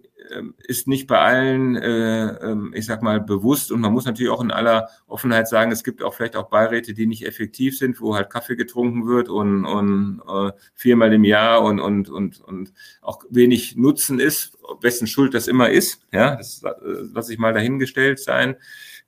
ist 0.64 0.88
nicht 0.88 1.08
bei 1.08 1.20
allen, 1.20 1.76
äh, 1.76 2.28
ähm, 2.52 2.74
ich 2.76 2.86
sag 2.86 3.02
mal, 3.02 3.20
bewusst. 3.20 3.72
Und 3.72 3.82
man 3.82 3.94
muss 3.94 4.06
natürlich 4.06 4.32
auch 4.32 4.42
in 4.42 4.52
aller 4.52 4.90
Offenheit 5.08 5.48
sagen, 5.48 5.72
es 5.72 5.84
gibt 5.84 6.04
auch 6.04 6.14
vielleicht 6.14 6.36
auch 6.36 6.50
Beiräte, 6.50 6.94
die 6.94 7.08
nicht 7.08 7.26
effektiv 7.26 7.78
sind, 7.78 8.00
wo 8.02 8.16
halt 8.16 8.30
Kaffee 8.30 8.56
getrunken 8.56 9.08
wird 9.08 9.30
und, 9.30 9.66
und 9.66 10.22
äh, 10.28 10.52
viermal 10.74 11.14
im 11.14 11.24
Jahr 11.24 11.64
und, 11.64 11.80
und, 11.80 12.10
und, 12.10 12.42
und 12.42 12.74
auch 13.02 13.24
wenig 13.30 13.76
Nutzen 13.76 14.20
ist, 14.20 14.58
wessen 14.82 15.08
Schuld 15.08 15.34
das 15.34 15.48
immer 15.48 15.70
ist. 15.70 16.02
Ja, 16.12 16.36
das 16.36 16.64
äh, 16.64 16.70
lasse 17.14 17.34
ich 17.34 17.40
mal 17.40 17.54
dahingestellt 17.54 18.20
sein. 18.20 18.56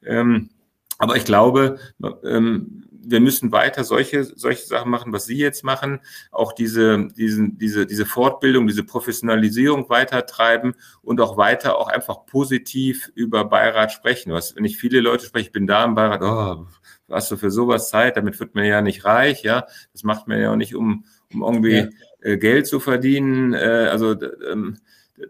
Ähm, 0.03 0.49
aber 0.97 1.15
ich 1.15 1.26
glaube, 1.26 1.80
ähm, 2.24 2.84
wir 3.04 3.20
müssen 3.20 3.52
weiter 3.52 3.84
solche, 3.84 4.24
solche 4.24 4.66
Sachen 4.66 4.91
machen, 4.91 5.14
was 5.14 5.26
Sie 5.26 5.38
jetzt 5.38 5.64
machen, 5.64 5.99
auch 6.32 6.54
diese, 6.54 7.08
diesen, 7.10 7.58
diese, 7.58 7.86
diese 7.86 8.06
Fortbildung, 8.06 8.68
diese 8.68 8.84
Professionalisierung 8.84 9.89
weiter 9.89 10.26
treiben 10.26 10.76
und 11.02 11.20
auch 11.22 11.38
weiter 11.38 11.78
auch 11.78 11.88
einfach 11.88 12.26
positiv 12.26 13.12
über 13.16 13.45
Beirat 13.45 13.91
sprechen. 13.91 14.32
Was, 14.32 14.56
wenn 14.56 14.66
ich 14.66 14.78
viele 14.78 15.02
Leute 15.02 15.26
spreche, 15.26 15.47
ich 15.47 15.52
bin 15.52 15.68
da 15.68 15.84
im 15.84 15.95
Beirat, 15.95 16.22
oh, 16.22 16.68
hast 17.10 17.32
du 17.32 17.38
für 17.38 17.52
sowas 17.52 17.89
Zeit, 17.89 18.18
damit 18.18 18.39
wird 18.39 18.56
man 18.56 18.66
ja 18.66 18.82
nicht 18.82 19.06
reich, 19.06 19.43
ja. 19.43 19.66
Das 19.93 20.04
macht 20.04 20.28
man 20.28 20.39
ja 20.39 20.52
auch 20.52 20.56
nicht, 20.56 20.76
um, 20.76 21.06
um 21.34 21.41
irgendwie 21.41 21.76
ja. 21.76 21.89
äh, 22.22 22.38
Geld 22.38 22.68
zu 22.68 22.80
verdienen. 22.80 23.54
Äh, 23.54 23.88
also 23.91 24.16
ähm, 24.49 24.78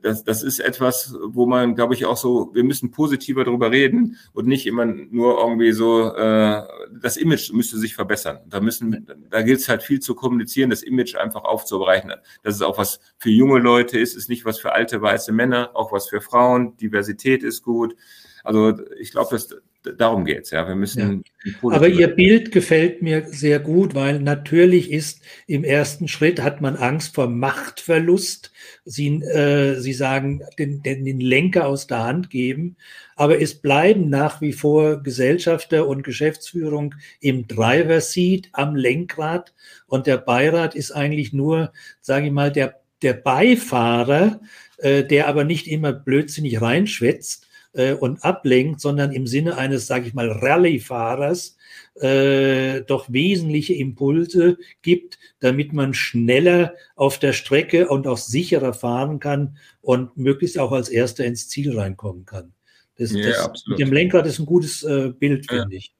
das, 0.01 0.23
das 0.23 0.43
ist 0.43 0.59
etwas, 0.59 1.15
wo 1.23 1.45
man, 1.45 1.75
glaube 1.75 1.93
ich, 1.93 2.05
auch 2.05 2.17
so, 2.17 2.51
wir 2.53 2.63
müssen 2.63 2.91
positiver 2.91 3.43
darüber 3.43 3.71
reden 3.71 4.17
und 4.33 4.47
nicht 4.47 4.67
immer 4.67 4.85
nur 4.85 5.39
irgendwie 5.39 5.71
so, 5.71 6.13
äh, 6.13 6.63
das 7.01 7.17
Image 7.17 7.51
müsste 7.53 7.77
sich 7.77 7.95
verbessern. 7.95 8.39
Da 8.47 8.61
müssen, 8.61 9.07
da 9.29 9.41
gilt 9.41 9.59
es 9.59 9.69
halt 9.69 9.83
viel 9.83 9.99
zu 9.99 10.15
kommunizieren, 10.15 10.69
das 10.69 10.83
Image 10.83 11.15
einfach 11.15 11.43
aufzubereiten. 11.43 12.11
Das 12.43 12.55
ist 12.55 12.61
auch 12.61 12.77
was 12.77 12.99
für 13.17 13.29
junge 13.29 13.59
Leute 13.59 13.99
ist, 13.99 14.15
ist 14.15 14.29
nicht 14.29 14.45
was 14.45 14.59
für 14.59 14.73
alte 14.73 15.01
weiße 15.01 15.31
Männer, 15.31 15.71
auch 15.73 15.91
was 15.91 16.09
für 16.09 16.21
Frauen. 16.21 16.77
Diversität 16.77 17.43
ist 17.43 17.63
gut. 17.63 17.95
Also 18.43 18.79
ich 18.99 19.11
glaube, 19.11 19.29
dass 19.31 19.55
darum 19.97 20.25
geht's. 20.25 20.51
Ja, 20.51 20.67
wir 20.67 20.75
müssen. 20.75 21.23
Ja. 21.43 21.69
Aber 21.71 21.88
Ihr 21.88 22.07
Bild 22.07 22.51
gefällt 22.51 23.01
mir 23.01 23.25
sehr 23.27 23.59
gut, 23.59 23.95
weil 23.95 24.19
natürlich 24.19 24.91
ist 24.91 25.21
im 25.47 25.63
ersten 25.63 26.07
Schritt 26.07 26.41
hat 26.41 26.61
man 26.61 26.75
Angst 26.75 27.15
vor 27.15 27.27
Machtverlust. 27.27 28.51
Sie, 28.86 29.07
äh, 29.07 29.79
Sie 29.79 29.93
sagen, 29.93 30.41
den, 30.59 30.84
den, 30.84 31.05
den 31.05 31.19
Lenker 31.19 31.67
aus 31.67 31.88
der 31.88 32.03
Hand 32.03 32.29
geben. 32.29 32.77
Aber 33.15 33.41
es 33.41 33.55
bleiben 33.55 34.09
nach 34.09 34.41
wie 34.41 34.53
vor 34.53 35.03
Gesellschafter 35.03 35.88
und 35.88 36.03
Geschäftsführung 36.03 36.95
im 37.19 37.47
Driver 37.47 38.01
Seat 38.01 38.49
am 38.53 38.75
Lenkrad 38.75 39.53
und 39.88 40.07
der 40.07 40.17
Beirat 40.17 40.75
ist 40.75 40.91
eigentlich 40.91 41.34
nur, 41.34 41.71
sage 42.01 42.27
ich 42.27 42.32
mal, 42.32 42.51
der 42.51 42.82
der 43.01 43.13
Beifahrer, 43.13 44.41
äh, 44.77 45.03
der 45.03 45.27
aber 45.27 45.43
nicht 45.43 45.67
immer 45.67 45.93
blödsinnig 45.93 46.61
reinschwätzt, 46.61 47.47
äh, 47.74 47.93
und 47.93 48.24
ablenkt, 48.24 48.82
sondern 48.82 49.11
im 49.11 49.28
Sinne 49.28 49.57
eines, 49.57 49.88
sage 49.88 50.07
ich 50.07 50.13
mal, 50.13 50.30
Rallye-Fahrers 50.30 51.57
äh, 51.95 52.82
doch 52.82 53.11
wesentliche 53.11 53.74
Impulse 53.74 54.57
gibt, 54.82 55.19
damit 55.39 55.74
man 55.74 55.93
schneller 55.93 56.74
auf 56.95 57.19
der 57.19 57.34
Strecke 57.34 57.88
und 57.88 58.07
auch 58.07 58.17
sicherer 58.17 58.74
fahren 58.74 59.19
kann 59.19 59.57
und 59.82 60.17
möglichst 60.17 60.59
auch 60.59 60.72
als 60.72 60.89
Erster 60.89 61.26
ins 61.26 61.47
Ziel 61.47 61.78
reinkommen 61.78 62.26
kann. 62.26 62.53
Das, 62.97 63.11
ja, 63.11 63.30
das 63.30 63.63
mit 63.67 63.80
dem 63.80 63.91
Lenkrad 63.91 64.26
ist 64.26 64.39
ein 64.39 64.45
gutes 64.45 64.84
äh, 64.84 65.11
Bild, 65.17 65.49
ja. 65.49 65.61
finde 65.61 65.76
ich. 65.76 65.93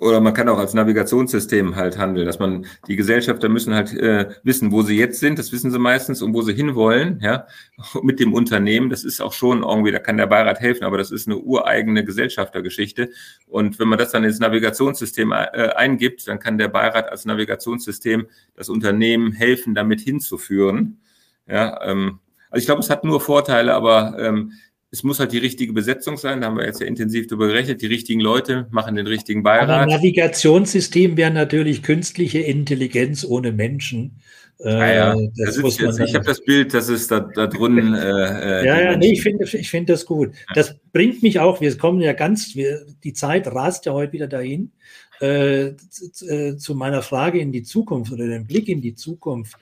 Oder 0.00 0.20
man 0.20 0.34
kann 0.34 0.48
auch 0.48 0.58
als 0.58 0.74
Navigationssystem 0.74 1.76
halt 1.76 1.96
handeln, 1.96 2.26
dass 2.26 2.40
man 2.40 2.66
die 2.88 2.96
Gesellschafter 2.96 3.48
müssen 3.48 3.72
halt 3.72 3.92
äh, 3.94 4.30
wissen, 4.42 4.72
wo 4.72 4.82
sie 4.82 4.98
jetzt 4.98 5.20
sind, 5.20 5.38
das 5.38 5.52
wissen 5.52 5.70
sie 5.70 5.78
meistens 5.78 6.22
und 6.22 6.34
wo 6.34 6.42
sie 6.42 6.54
hinwollen, 6.54 7.20
ja, 7.22 7.46
mit 8.02 8.18
dem 8.18 8.34
Unternehmen. 8.34 8.90
Das 8.90 9.04
ist 9.04 9.20
auch 9.20 9.32
schon 9.32 9.62
irgendwie, 9.62 9.92
da 9.92 10.00
kann 10.00 10.16
der 10.16 10.26
Beirat 10.26 10.58
helfen, 10.58 10.84
aber 10.84 10.98
das 10.98 11.12
ist 11.12 11.28
eine 11.28 11.38
ureigene 11.38 12.04
Gesellschaftergeschichte. 12.04 13.10
Und 13.46 13.78
wenn 13.78 13.86
man 13.86 13.98
das 13.98 14.10
dann 14.10 14.24
ins 14.24 14.40
Navigationssystem 14.40 15.30
äh, 15.30 15.70
eingibt, 15.76 16.26
dann 16.26 16.40
kann 16.40 16.58
der 16.58 16.68
Beirat 16.68 17.10
als 17.10 17.24
Navigationssystem 17.24 18.26
das 18.56 18.68
Unternehmen 18.68 19.32
helfen, 19.32 19.74
damit 19.74 20.00
hinzuführen. 20.00 21.00
Ja, 21.46 21.80
ähm, 21.84 22.18
also 22.50 22.60
ich 22.60 22.66
glaube, 22.66 22.80
es 22.80 22.90
hat 22.90 23.04
nur 23.04 23.20
Vorteile, 23.20 23.74
aber 23.74 24.16
ähm, 24.18 24.52
es 24.92 25.04
muss 25.04 25.20
halt 25.20 25.32
die 25.32 25.38
richtige 25.38 25.72
Besetzung 25.72 26.16
sein, 26.16 26.40
da 26.40 26.48
haben 26.48 26.56
wir 26.56 26.66
jetzt 26.66 26.80
ja 26.80 26.86
intensiv 26.86 27.28
darüber 27.28 27.46
gerechnet. 27.46 27.80
Die 27.80 27.86
richtigen 27.86 28.20
Leute 28.20 28.66
machen 28.70 28.96
den 28.96 29.06
richtigen 29.06 29.42
Beirat. 29.44 29.68
Aber 29.68 29.86
Navigationssystem 29.86 31.16
wäre 31.16 31.30
natürlich 31.30 31.82
künstliche 31.82 32.40
Intelligenz 32.40 33.24
ohne 33.24 33.52
Menschen. 33.52 34.16
Äh, 34.58 34.96
ja, 34.96 35.16
das 35.36 35.56
das 35.56 35.78
jetzt, 35.78 36.00
ich 36.00 36.14
habe 36.14 36.26
das 36.26 36.44
Bild, 36.44 36.74
das 36.74 36.88
ist 36.88 37.10
da, 37.10 37.20
da 37.20 37.46
drin. 37.46 37.94
Äh, 37.94 38.62
äh 38.62 38.66
ja, 38.66 38.80
ja, 38.80 38.96
nee, 38.96 39.12
ich 39.12 39.22
finde 39.22 39.44
ich 39.44 39.70
finde 39.70 39.92
das 39.92 40.04
gut. 40.04 40.32
Das 40.54 40.76
bringt 40.92 41.22
mich 41.22 41.38
auch, 41.38 41.60
wir 41.60 41.78
kommen 41.78 42.00
ja 42.00 42.12
ganz, 42.12 42.56
wir, 42.56 42.84
die 43.04 43.14
Zeit 43.14 43.46
rast 43.46 43.86
ja 43.86 43.92
heute 43.92 44.12
wieder 44.12 44.26
dahin, 44.26 44.72
äh, 45.20 45.70
zu, 45.88 46.28
äh, 46.28 46.56
zu 46.56 46.74
meiner 46.74 47.00
Frage 47.00 47.38
in 47.38 47.52
die 47.52 47.62
Zukunft 47.62 48.12
oder 48.12 48.26
den 48.26 48.46
Blick 48.46 48.68
in 48.68 48.82
die 48.82 48.94
Zukunft. 48.94 49.56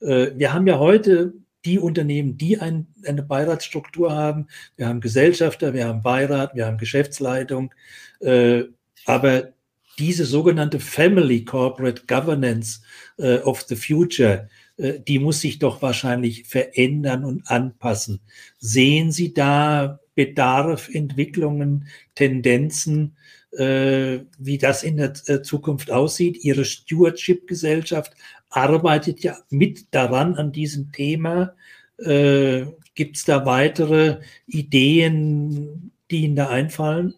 Äh, 0.00 0.32
wir 0.36 0.52
haben 0.52 0.66
ja 0.66 0.78
heute 0.78 1.32
die 1.66 1.78
Unternehmen, 1.78 2.38
die 2.38 2.58
ein, 2.58 2.86
eine 3.04 3.22
Beiratsstruktur 3.22 4.14
haben. 4.14 4.46
Wir 4.76 4.88
haben 4.88 5.00
Gesellschafter, 5.00 5.74
wir 5.74 5.86
haben 5.86 6.02
Beirat, 6.02 6.54
wir 6.54 6.66
haben 6.66 6.78
Geschäftsleitung. 6.78 7.74
Äh, 8.20 8.64
aber 9.04 9.52
diese 9.98 10.24
sogenannte 10.24 10.80
Family 10.80 11.44
Corporate 11.44 12.02
Governance 12.06 12.80
äh, 13.18 13.38
of 13.38 13.62
the 13.62 13.76
Future, 13.76 14.48
äh, 14.76 15.00
die 15.00 15.18
muss 15.18 15.40
sich 15.40 15.58
doch 15.58 15.82
wahrscheinlich 15.82 16.44
verändern 16.44 17.24
und 17.24 17.50
anpassen. 17.50 18.20
Sehen 18.58 19.10
Sie 19.10 19.34
da 19.34 19.98
Bedarf, 20.14 20.88
Entwicklungen, 20.92 21.88
Tendenzen, 22.14 23.16
äh, 23.52 24.20
wie 24.38 24.58
das 24.58 24.82
in 24.82 24.98
der 24.98 25.12
äh, 25.26 25.42
Zukunft 25.42 25.90
aussieht? 25.90 26.44
Ihre 26.44 26.64
Stewardship-Gesellschaft 26.64 28.12
arbeitet 28.50 29.20
ja 29.20 29.36
mit 29.50 29.94
daran 29.94 30.34
an 30.34 30.52
diesem 30.52 30.92
Thema. 30.92 31.54
Äh, 31.98 32.66
Gibt 32.94 33.16
es 33.16 33.24
da 33.24 33.44
weitere 33.44 34.20
Ideen, 34.46 35.92
die 36.10 36.24
Ihnen 36.24 36.36
da 36.36 36.48
einfallen? 36.48 37.14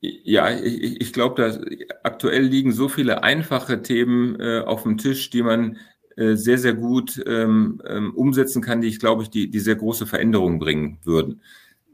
Ja, 0.00 0.50
ich, 0.50 1.00
ich 1.00 1.12
glaube, 1.12 1.60
aktuell 2.04 2.42
liegen 2.42 2.72
so 2.72 2.88
viele 2.88 3.22
einfache 3.24 3.82
Themen 3.82 4.38
äh, 4.40 4.60
auf 4.60 4.84
dem 4.84 4.96
Tisch, 4.96 5.30
die 5.30 5.42
man 5.42 5.76
äh, 6.16 6.36
sehr, 6.36 6.58
sehr 6.58 6.74
gut 6.74 7.22
ähm, 7.26 7.82
ähm, 7.86 8.14
umsetzen 8.14 8.62
kann, 8.62 8.80
die 8.80 8.88
ich 8.88 9.00
glaube 9.00 9.24
ich, 9.24 9.30
die, 9.30 9.50
die 9.50 9.60
sehr 9.60 9.76
große 9.76 10.06
Veränderungen 10.06 10.58
bringen 10.58 10.98
würden. 11.04 11.42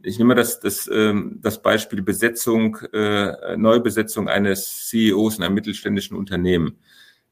Ich 0.03 0.19
nehme 0.19 0.35
das, 0.35 0.61
das, 0.61 0.89
ähm, 0.93 1.39
das 1.41 1.63
Beispiel 1.63 2.03
Besetzung, 2.03 2.77
äh, 2.93 3.57
Neubesetzung 3.57 4.29
eines 4.29 4.89
CEOs 4.89 5.39
in 5.39 5.45
einem 5.45 5.55
mittelständischen 5.55 6.17
Unternehmen. 6.17 6.77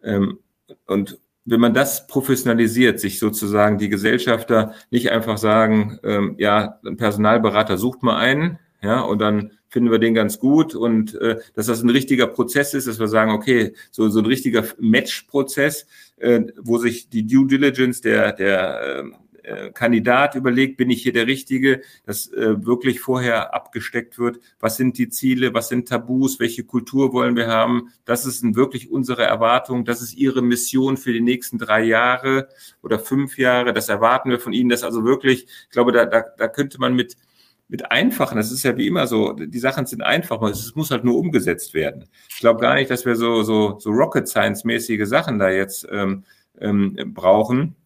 Ähm, 0.02 0.38
und 0.86 1.18
wenn 1.44 1.60
man 1.60 1.74
das 1.74 2.06
professionalisiert, 2.06 3.00
sich 3.00 3.18
sozusagen 3.18 3.78
die 3.78 3.88
Gesellschafter 3.88 4.74
nicht 4.90 5.10
einfach 5.10 5.38
sagen, 5.38 5.98
ähm, 6.04 6.36
ja, 6.38 6.78
ein 6.84 6.96
Personalberater 6.96 7.78
sucht 7.78 8.02
mal 8.02 8.16
einen, 8.16 8.58
ja, 8.80 9.00
und 9.00 9.20
dann 9.20 9.52
finden 9.68 9.90
wir 9.90 9.98
den 9.98 10.12
ganz 10.12 10.38
gut 10.38 10.74
und 10.74 11.14
äh, 11.14 11.38
dass 11.54 11.66
das 11.66 11.82
ein 11.82 11.88
richtiger 11.88 12.26
Prozess 12.26 12.74
ist, 12.74 12.86
dass 12.86 13.00
wir 13.00 13.08
sagen, 13.08 13.32
okay, 13.32 13.74
so, 13.90 14.08
so 14.08 14.18
ein 14.18 14.26
richtiger 14.26 14.64
Match-Prozess, 14.78 15.86
äh, 16.16 16.42
wo 16.60 16.78
sich 16.78 17.08
die 17.08 17.26
Due 17.26 17.46
Diligence 17.46 18.02
der, 18.02 18.32
der 18.32 18.80
äh, 18.80 19.00
äh, 19.00 19.04
Kandidat 19.72 20.34
überlegt, 20.34 20.76
bin 20.76 20.90
ich 20.90 21.02
hier 21.02 21.12
der 21.12 21.26
Richtige, 21.26 21.82
dass 22.04 22.32
äh, 22.32 22.64
wirklich 22.64 23.00
vorher 23.00 23.54
abgesteckt 23.54 24.18
wird, 24.18 24.38
was 24.60 24.76
sind 24.76 24.98
die 24.98 25.08
Ziele, 25.08 25.54
was 25.54 25.68
sind 25.68 25.88
Tabus, 25.88 26.40
welche 26.40 26.64
Kultur 26.64 27.12
wollen 27.12 27.36
wir 27.36 27.48
haben. 27.48 27.88
Das 28.04 28.26
ist 28.26 28.42
wirklich 28.54 28.90
unsere 28.90 29.24
Erwartung, 29.24 29.84
das 29.84 30.02
ist 30.02 30.14
Ihre 30.14 30.42
Mission 30.42 30.96
für 30.96 31.12
die 31.12 31.20
nächsten 31.20 31.58
drei 31.58 31.82
Jahre 31.82 32.48
oder 32.82 32.98
fünf 32.98 33.38
Jahre. 33.38 33.72
Das 33.72 33.88
erwarten 33.88 34.30
wir 34.30 34.38
von 34.38 34.52
Ihnen. 34.52 34.68
Das 34.68 34.84
also 34.84 35.04
wirklich, 35.04 35.44
ich 35.44 35.70
glaube, 35.70 35.92
da, 35.92 36.04
da, 36.06 36.24
da 36.36 36.48
könnte 36.48 36.78
man 36.78 36.94
mit 36.94 37.16
mit 37.72 37.90
einfachen, 37.90 38.36
das 38.36 38.52
ist 38.52 38.64
ja 38.64 38.76
wie 38.76 38.86
immer 38.86 39.06
so, 39.06 39.32
die 39.32 39.58
Sachen 39.58 39.86
sind 39.86 40.02
einfach, 40.02 40.42
es 40.42 40.74
muss 40.74 40.90
halt 40.90 41.04
nur 41.04 41.16
umgesetzt 41.16 41.72
werden. 41.72 42.04
Ich 42.28 42.40
glaube 42.40 42.60
gar 42.60 42.74
nicht, 42.74 42.90
dass 42.90 43.06
wir 43.06 43.16
so, 43.16 43.44
so, 43.44 43.78
so 43.78 43.88
Rocket 43.88 44.28
Science-mäßige 44.28 45.06
Sachen 45.06 45.38
da 45.38 45.48
jetzt 45.48 45.88
ähm, 45.90 46.24
ähm, 46.60 46.94
brauchen, 47.14 47.68
äh, 47.70 47.81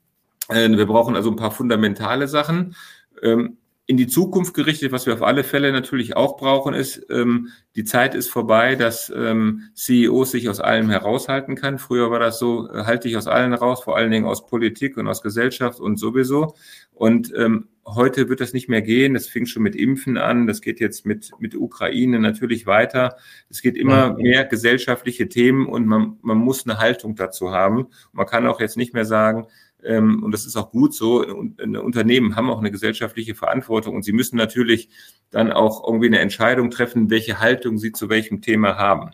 wir 0.48 0.86
brauchen 0.86 1.16
also 1.16 1.30
ein 1.30 1.36
paar 1.36 1.50
fundamentale 1.50 2.28
Sachen. 2.28 2.76
Ähm, 3.22 3.58
in 3.88 3.96
die 3.96 4.08
Zukunft 4.08 4.52
gerichtet, 4.54 4.90
was 4.90 5.06
wir 5.06 5.14
auf 5.14 5.22
alle 5.22 5.44
Fälle 5.44 5.70
natürlich 5.70 6.16
auch 6.16 6.36
brauchen, 6.36 6.74
ist, 6.74 7.06
ähm, 7.08 7.50
die 7.76 7.84
Zeit 7.84 8.16
ist 8.16 8.28
vorbei, 8.28 8.74
dass 8.74 9.12
ähm, 9.14 9.70
CEOs 9.74 10.32
sich 10.32 10.48
aus 10.48 10.58
allem 10.58 10.90
heraushalten 10.90 11.54
kann. 11.54 11.78
Früher 11.78 12.10
war 12.10 12.18
das 12.18 12.40
so, 12.40 12.68
äh, 12.68 12.82
halte 12.82 13.08
ich 13.08 13.16
aus 13.16 13.28
allen 13.28 13.54
raus, 13.54 13.84
vor 13.84 13.96
allen 13.96 14.10
Dingen 14.10 14.26
aus 14.26 14.44
Politik 14.46 14.96
und 14.96 15.06
aus 15.06 15.22
Gesellschaft 15.22 15.78
und 15.78 15.98
sowieso. 15.98 16.54
Und 16.92 17.32
heute 17.84 18.28
wird 18.28 18.40
das 18.40 18.54
nicht 18.54 18.68
mehr 18.68 18.82
gehen. 18.82 19.14
Das 19.14 19.28
fing 19.28 19.46
schon 19.46 19.62
mit 19.62 19.76
Impfen 19.76 20.16
an. 20.16 20.46
Das 20.46 20.60
geht 20.60 20.80
jetzt 20.80 21.06
mit, 21.06 21.30
mit 21.38 21.54
Ukraine 21.54 22.18
natürlich 22.18 22.66
weiter. 22.66 23.16
Es 23.48 23.62
geht 23.62 23.76
immer 23.76 24.14
mehr 24.14 24.44
gesellschaftliche 24.44 25.28
Themen 25.28 25.66
und 25.66 25.86
man, 25.86 26.18
man 26.22 26.38
muss 26.38 26.66
eine 26.66 26.78
Haltung 26.78 27.14
dazu 27.14 27.52
haben. 27.52 27.88
Man 28.12 28.26
kann 28.26 28.46
auch 28.46 28.60
jetzt 28.60 28.76
nicht 28.76 28.94
mehr 28.94 29.04
sagen, 29.04 29.46
ähm, 29.86 30.22
und 30.22 30.32
das 30.32 30.46
ist 30.46 30.56
auch 30.56 30.70
gut 30.70 30.94
so. 30.94 31.24
Unternehmen 31.24 32.36
haben 32.36 32.50
auch 32.50 32.58
eine 32.58 32.70
gesellschaftliche 32.70 33.34
Verantwortung 33.34 33.94
und 33.94 34.02
sie 34.02 34.12
müssen 34.12 34.36
natürlich 34.36 34.88
dann 35.30 35.52
auch 35.52 35.86
irgendwie 35.86 36.06
eine 36.06 36.18
Entscheidung 36.18 36.70
treffen, 36.70 37.10
welche 37.10 37.40
Haltung 37.40 37.78
sie 37.78 37.92
zu 37.92 38.08
welchem 38.08 38.42
Thema 38.42 38.76
haben. 38.76 39.10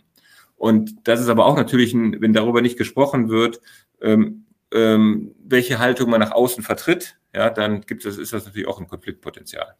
Und 0.56 1.08
das 1.08 1.20
ist 1.20 1.28
aber 1.28 1.46
auch 1.46 1.56
natürlich, 1.56 1.92
ein, 1.92 2.20
wenn 2.20 2.32
darüber 2.32 2.62
nicht 2.62 2.78
gesprochen 2.78 3.28
wird, 3.28 3.60
ähm, 4.00 4.46
ähm, 4.72 5.34
welche 5.44 5.78
Haltung 5.78 6.10
man 6.10 6.20
nach 6.20 6.32
außen 6.32 6.62
vertritt, 6.62 7.18
ja, 7.34 7.50
dann 7.50 7.82
gibt 7.82 8.06
es, 8.06 8.16
ist 8.16 8.32
das 8.32 8.46
natürlich 8.46 8.68
auch 8.68 8.80
ein 8.80 8.88
Konfliktpotenzial. 8.88 9.74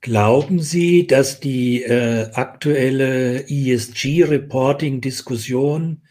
Glauben 0.00 0.60
Sie, 0.60 1.06
dass 1.06 1.40
die 1.40 1.82
äh, 1.82 2.30
aktuelle 2.32 3.46
ESG-Reporting-Diskussion, 3.48 6.02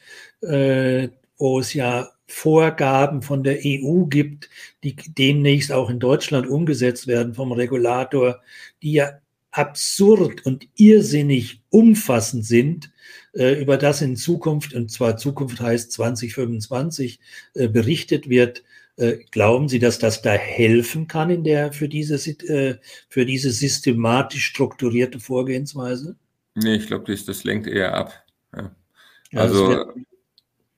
äh, 0.41 1.09
wo 1.37 1.59
es 1.59 1.73
ja 1.73 2.09
Vorgaben 2.27 3.21
von 3.21 3.43
der 3.43 3.59
EU 3.63 4.05
gibt, 4.05 4.49
die 4.83 4.95
demnächst 4.95 5.71
auch 5.71 5.89
in 5.89 5.99
Deutschland 5.99 6.47
umgesetzt 6.47 7.07
werden 7.07 7.33
vom 7.33 7.51
Regulator, 7.51 8.41
die 8.81 8.93
ja 8.93 9.19
absurd 9.51 10.45
und 10.45 10.67
irrsinnig 10.75 11.61
umfassend 11.69 12.45
sind, 12.45 12.91
äh, 13.33 13.61
über 13.61 13.77
das 13.77 14.01
in 14.01 14.17
Zukunft, 14.17 14.73
und 14.73 14.91
zwar 14.91 15.17
Zukunft 15.17 15.61
heißt 15.61 15.91
2025, 15.93 17.19
äh, 17.53 17.67
berichtet 17.67 18.29
wird. 18.29 18.63
Äh, 18.97 19.17
glauben 19.31 19.69
Sie, 19.69 19.79
dass 19.79 19.99
das 19.99 20.21
da 20.21 20.31
helfen 20.31 21.07
kann 21.07 21.29
in 21.29 21.43
der, 21.43 21.73
für 21.73 21.89
diese, 21.89 22.17
für 22.17 23.25
diese 23.25 23.51
systematisch 23.51 24.45
strukturierte 24.45 25.19
Vorgehensweise? 25.19 26.15
Nee, 26.55 26.75
ich 26.75 26.87
glaube, 26.87 27.11
das, 27.11 27.25
das 27.25 27.43
lenkt 27.43 27.67
eher 27.67 27.93
ab. 27.93 28.23
Ja. 28.55 28.75
Also, 29.33 29.93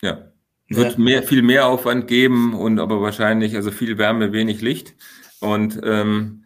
ja. 0.02 0.32
Wird 0.70 0.94
ja. 0.94 1.00
mehr, 1.00 1.24
viel 1.24 1.42
mehr 1.42 1.68
Aufwand 1.68 2.08
geben 2.08 2.54
und 2.54 2.80
aber 2.80 3.02
wahrscheinlich, 3.02 3.56
also 3.56 3.72
viel 3.72 3.98
Wärme, 3.98 4.34
wenig 4.34 4.62
Licht. 4.62 4.96
Und 5.40 5.80
ähm, 5.84 6.44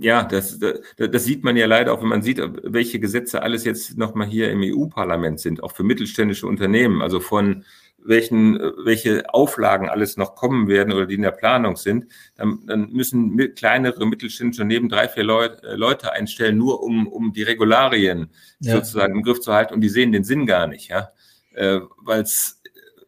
ja, 0.00 0.22
das, 0.22 0.58
das, 0.58 0.80
das 0.96 1.24
sieht 1.24 1.44
man 1.44 1.56
ja 1.56 1.66
leider 1.66 1.92
auch, 1.92 2.00
wenn 2.00 2.08
man 2.08 2.22
sieht, 2.22 2.40
welche 2.62 3.00
Gesetze 3.00 3.42
alles 3.42 3.64
jetzt 3.64 3.98
nochmal 3.98 4.26
hier 4.26 4.50
im 4.50 4.60
EU-Parlament 4.62 5.40
sind, 5.40 5.62
auch 5.62 5.72
für 5.72 5.82
mittelständische 5.82 6.46
Unternehmen, 6.46 7.02
also 7.02 7.20
von 7.20 7.64
welchen, 7.98 8.58
welche 8.84 9.32
Auflagen 9.34 9.88
alles 9.88 10.16
noch 10.16 10.34
kommen 10.34 10.68
werden 10.68 10.92
oder 10.92 11.06
die 11.06 11.16
in 11.16 11.22
der 11.22 11.32
Planung 11.32 11.76
sind, 11.76 12.06
dann, 12.36 12.60
dann 12.66 12.90
müssen 12.92 13.30
mit, 13.34 13.56
kleinere 13.56 14.06
mittelständische 14.06 14.62
Unternehmen 14.62 14.88
drei, 14.88 15.08
vier 15.08 15.24
Leut, 15.24 15.62
äh, 15.64 15.74
Leute 15.74 16.12
einstellen, 16.12 16.56
nur 16.56 16.82
um, 16.82 17.06
um 17.06 17.32
die 17.32 17.42
Regularien 17.42 18.30
ja. 18.60 18.76
sozusagen 18.76 19.16
im 19.16 19.22
Griff 19.22 19.40
zu 19.40 19.52
halten 19.52 19.74
und 19.74 19.80
die 19.80 19.88
sehen 19.88 20.12
den 20.12 20.24
Sinn 20.24 20.46
gar 20.46 20.66
nicht, 20.66 20.88
ja, 20.88 21.10
äh, 21.54 21.80
weil 22.02 22.22
es 22.22 22.57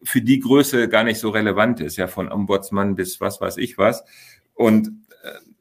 für 0.03 0.21
die 0.21 0.39
Größe 0.39 0.89
gar 0.89 1.03
nicht 1.03 1.19
so 1.19 1.29
relevant 1.29 1.79
ist, 1.79 1.97
ja, 1.97 2.07
von 2.07 2.31
Ombudsmann 2.31 2.95
bis 2.95 3.21
was 3.21 3.41
weiß 3.41 3.57
ich 3.57 3.77
was. 3.77 4.03
Und 4.53 4.91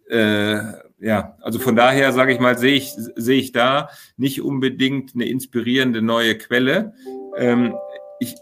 äh, 0.09 0.17
äh 0.17 0.63
ja, 1.03 1.39
also 1.41 1.59
von 1.59 1.77
daher 1.77 2.13
sage 2.13 2.33
ich 2.33 2.41
mal, 2.41 2.59
sehe 2.59 2.75
ich, 2.75 2.93
sehe 2.93 3.39
ich 3.41 3.53
da 3.53 3.89
nicht 4.19 4.43
unbedingt 4.43 5.15
eine 5.15 5.27
inspirierende 5.27 6.03
neue 6.03 6.37
Quelle. 6.37 6.93
Ähm, 7.37 7.75
ich, 8.19 8.35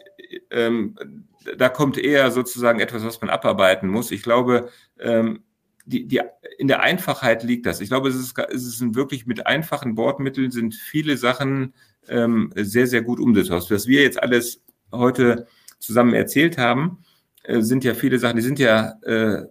ähm, 0.50 0.96
da 1.56 1.68
kommt 1.68 1.98
eher 1.98 2.32
sozusagen 2.32 2.80
etwas, 2.80 3.04
was 3.04 3.20
man 3.20 3.30
abarbeiten 3.30 3.88
muss. 3.88 4.10
Ich 4.10 4.24
glaube, 4.24 4.70
ähm, 4.98 5.44
die, 5.86 6.06
die, 6.06 6.20
in 6.58 6.68
der 6.68 6.82
Einfachheit 6.82 7.44
liegt 7.44 7.64
das. 7.64 7.80
Ich 7.80 7.88
glaube, 7.88 8.08
es 8.08 8.16
ist, 8.16 8.36
es 8.36 8.66
ist 8.66 8.94
wirklich 8.94 9.26
mit 9.26 9.46
einfachen 9.46 9.94
Bordmitteln 9.94 10.50
sind 10.50 10.74
viele 10.74 11.16
Sachen 11.16 11.74
ähm, 12.08 12.52
sehr, 12.56 12.88
sehr 12.88 13.02
gut 13.02 13.20
umsetzbar. 13.20 13.62
Was 13.70 13.86
wir 13.86 14.02
jetzt 14.02 14.20
alles 14.20 14.64
heute 14.92 15.46
zusammen 15.78 16.14
erzählt 16.14 16.58
haben, 16.58 17.04
äh, 17.44 17.60
sind 17.60 17.84
ja 17.84 17.94
viele 17.94 18.18
Sachen, 18.18 18.36
die 18.36 18.42
sind 18.42 18.58
ja 18.58 18.94
äh, 19.02 19.46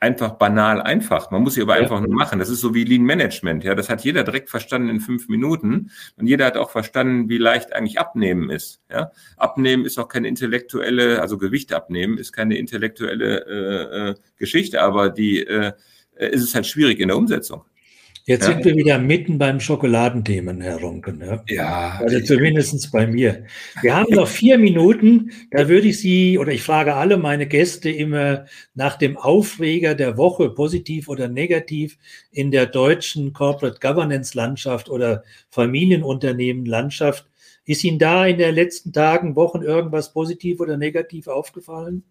einfach 0.00 0.32
banal 0.32 0.80
einfach. 0.80 1.30
Man 1.30 1.42
muss 1.42 1.54
sie 1.54 1.62
aber 1.62 1.76
ja. 1.76 1.82
einfach 1.82 2.00
nur 2.00 2.14
machen. 2.14 2.38
Das 2.38 2.48
ist 2.48 2.60
so 2.60 2.74
wie 2.74 2.84
Lean 2.84 3.02
Management. 3.02 3.64
Ja, 3.64 3.74
das 3.74 3.90
hat 3.90 4.02
jeder 4.02 4.24
direkt 4.24 4.48
verstanden 4.48 4.88
in 4.88 5.00
fünf 5.00 5.28
Minuten. 5.28 5.90
Und 6.16 6.26
jeder 6.26 6.46
hat 6.46 6.56
auch 6.56 6.70
verstanden, 6.70 7.28
wie 7.28 7.36
leicht 7.36 7.74
eigentlich 7.74 8.00
Abnehmen 8.00 8.48
ist. 8.48 8.80
Ja, 8.90 9.12
Abnehmen 9.36 9.84
ist 9.84 9.98
auch 9.98 10.08
keine 10.08 10.28
intellektuelle, 10.28 11.20
also 11.20 11.36
Gewicht 11.36 11.74
abnehmen 11.74 12.16
ist 12.16 12.32
keine 12.32 12.56
intellektuelle 12.56 13.46
äh, 13.46 14.10
äh, 14.10 14.14
Geschichte, 14.36 14.80
aber 14.80 15.10
die 15.10 15.46
äh, 15.46 15.72
ist 16.16 16.42
es 16.42 16.54
halt 16.54 16.66
schwierig 16.66 16.98
in 16.98 17.08
der 17.08 17.16
Umsetzung. 17.16 17.64
Jetzt 18.26 18.46
ja. 18.46 18.52
sind 18.52 18.64
wir 18.64 18.76
wieder 18.76 18.98
mitten 18.98 19.38
beim 19.38 19.60
Schokoladenthemen, 19.60 20.60
Herr 20.60 20.78
Ronken. 20.80 21.20
Ja, 21.20 21.42
ja 21.48 21.98
also 22.00 22.20
zumindest 22.20 22.92
bei 22.92 23.06
mir. 23.06 23.44
Wir 23.82 23.96
haben 23.96 24.14
noch 24.14 24.28
vier 24.28 24.58
Minuten. 24.58 25.32
Da 25.50 25.68
würde 25.68 25.88
ich 25.88 26.00
Sie 26.00 26.38
oder 26.38 26.52
ich 26.52 26.62
frage 26.62 26.94
alle 26.94 27.16
meine 27.16 27.46
Gäste 27.46 27.90
immer 27.90 28.46
nach 28.74 28.96
dem 28.96 29.16
Aufreger 29.16 29.94
der 29.94 30.16
Woche, 30.16 30.50
positiv 30.50 31.08
oder 31.08 31.28
negativ, 31.28 31.98
in 32.30 32.50
der 32.50 32.66
deutschen 32.66 33.32
Corporate 33.32 33.78
Governance 33.80 34.36
Landschaft 34.36 34.90
oder 34.90 35.24
Familienunternehmen 35.50 36.66
Landschaft. 36.66 37.26
Ist 37.64 37.84
Ihnen 37.84 37.98
da 37.98 38.26
in 38.26 38.38
den 38.38 38.54
letzten 38.54 38.92
Tagen, 38.92 39.36
Wochen 39.36 39.62
irgendwas 39.62 40.12
positiv 40.12 40.60
oder 40.60 40.76
negativ 40.76 41.26
aufgefallen? 41.26 42.04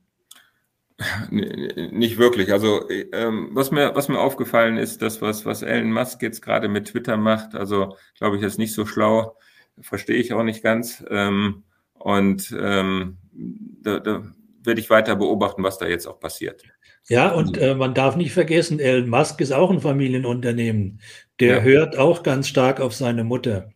Nicht 1.31 2.17
wirklich. 2.17 2.51
Also 2.51 2.89
ähm, 2.89 3.49
was 3.53 3.71
mir 3.71 3.95
was 3.95 4.09
mir 4.09 4.19
aufgefallen 4.19 4.77
ist, 4.77 5.01
das 5.01 5.21
was 5.21 5.45
was 5.45 5.61
Elon 5.61 5.91
Musk 5.91 6.21
jetzt 6.21 6.41
gerade 6.41 6.67
mit 6.67 6.89
Twitter 6.89 7.17
macht. 7.17 7.55
Also 7.55 7.95
glaube 8.17 8.37
ich, 8.37 8.43
ist 8.43 8.59
nicht 8.59 8.73
so 8.73 8.85
schlau. 8.85 9.37
Verstehe 9.79 10.17
ich 10.17 10.33
auch 10.33 10.43
nicht 10.43 10.61
ganz. 10.61 11.03
Ähm, 11.09 11.63
und 11.93 12.55
ähm, 12.59 13.17
da, 13.31 13.99
da 13.99 14.23
werde 14.63 14.81
ich 14.81 14.89
weiter 14.89 15.15
beobachten, 15.15 15.63
was 15.63 15.77
da 15.77 15.87
jetzt 15.87 16.05
auch 16.05 16.19
passiert. 16.19 16.63
Ja, 17.07 17.31
und 17.31 17.57
äh, 17.57 17.75
man 17.75 17.93
darf 17.93 18.15
nicht 18.15 18.33
vergessen, 18.33 18.79
Elon 18.79 19.09
Musk 19.09 19.41
ist 19.41 19.51
auch 19.51 19.71
ein 19.71 19.79
Familienunternehmen. 19.79 20.99
Der 21.39 21.57
ja. 21.57 21.61
hört 21.61 21.97
auch 21.97 22.23
ganz 22.23 22.47
stark 22.47 22.81
auf 22.81 22.93
seine 22.93 23.23
Mutter. 23.23 23.71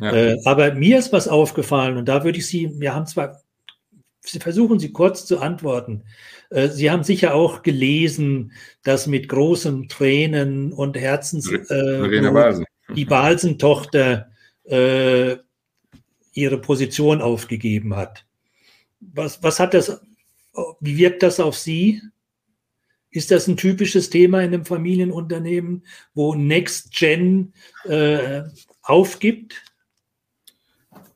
Ja. 0.00 0.12
Äh, 0.12 0.38
aber 0.44 0.74
mir 0.74 0.98
ist 0.98 1.12
was 1.12 1.28
aufgefallen 1.28 1.96
und 1.96 2.06
da 2.08 2.24
würde 2.24 2.38
ich 2.38 2.46
Sie, 2.46 2.70
wir 2.78 2.94
haben 2.94 3.06
zwar, 3.06 3.41
versuchen 4.22 4.78
Sie 4.78 4.92
kurz 4.92 5.26
zu 5.26 5.40
antworten. 5.40 6.04
Äh, 6.50 6.68
Sie 6.68 6.90
haben 6.90 7.04
sicher 7.04 7.34
auch 7.34 7.62
gelesen, 7.62 8.52
dass 8.82 9.06
mit 9.06 9.28
großen 9.28 9.88
Tränen 9.88 10.72
und 10.72 10.96
Herzens 10.96 11.50
äh, 11.50 12.64
die 12.94 13.04
Balsen-Tochter 13.04 14.30
äh, 14.64 15.36
ihre 16.34 16.58
Position 16.58 17.20
aufgegeben 17.20 17.96
hat. 17.96 18.24
Was, 19.00 19.42
was 19.42 19.58
hat 19.58 19.74
das, 19.74 20.00
wie 20.80 20.96
wirkt 20.96 21.22
das 21.22 21.40
auf 21.40 21.56
Sie? 21.56 22.00
Ist 23.10 23.30
das 23.30 23.46
ein 23.46 23.58
typisches 23.58 24.08
Thema 24.08 24.40
in 24.40 24.54
einem 24.54 24.64
Familienunternehmen, 24.64 25.84
wo 26.14 26.34
Next 26.34 26.94
Gen 26.94 27.52
äh, 27.84 28.42
aufgibt? 28.82 29.71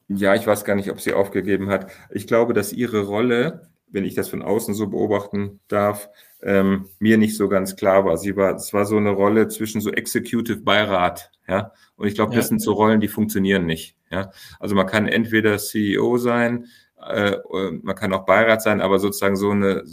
Ja, 0.09 0.35
ich 0.35 0.47
weiß 0.47 0.65
gar 0.65 0.77
nicht, 0.77 0.91
ob 0.91 1.01
sie 1.01 1.15
aufgegeben 1.15 1.69
hat. 1.69 1.91
Ich 2.11 2.27
glaube, 2.27 2.55
dass 2.55 2.73
ihre 2.73 3.03
Rolle 3.07 3.71
wenn 3.89 4.05
ich 4.05 4.15
das 4.15 4.29
von 4.29 4.43
außen 4.43 4.75
so 4.75 4.89
beobachten 4.89 5.61
darf, 5.69 6.09
ähm, 6.43 6.89
mir 6.99 7.19
nicht 7.19 7.37
so 7.37 7.49
ganz 7.49 7.77
klar 7.77 8.05
war. 8.05 8.17
Sie 8.17 8.37
war, 8.37 8.55
es 8.55 8.73
war 8.73 8.85
so 8.85 8.97
eine 8.97 9.11
Rolle 9.11 9.49
zwischen 9.49 9.81
so 9.81 9.91
Executive 9.91 10.61
Beirat, 10.61 11.31
ja. 11.49 11.73
Und 11.97 12.09
ich 12.09 12.15
glaube, 12.15 12.35
das 12.35 12.49
sind 12.49 12.61
so 12.61 12.73
Rollen, 12.73 13.01
die 13.01 13.09
funktionieren 13.09 13.67
nicht, 13.67 13.97
ja. 14.11 14.31
Also 14.59 14.75
man 14.75 14.87
kann 14.87 15.09
entweder 15.09 15.59
CEO 15.59 16.19
sein, 16.19 16.67
äh, 17.09 17.37
man 17.83 17.95
kann 17.95 18.13
auch 18.13 18.27
Beirat 18.27 18.63
sein, 18.63 18.81
aber 18.81 18.99
sozusagen 18.99 19.37
so 19.37 19.51
eine, 19.51 19.85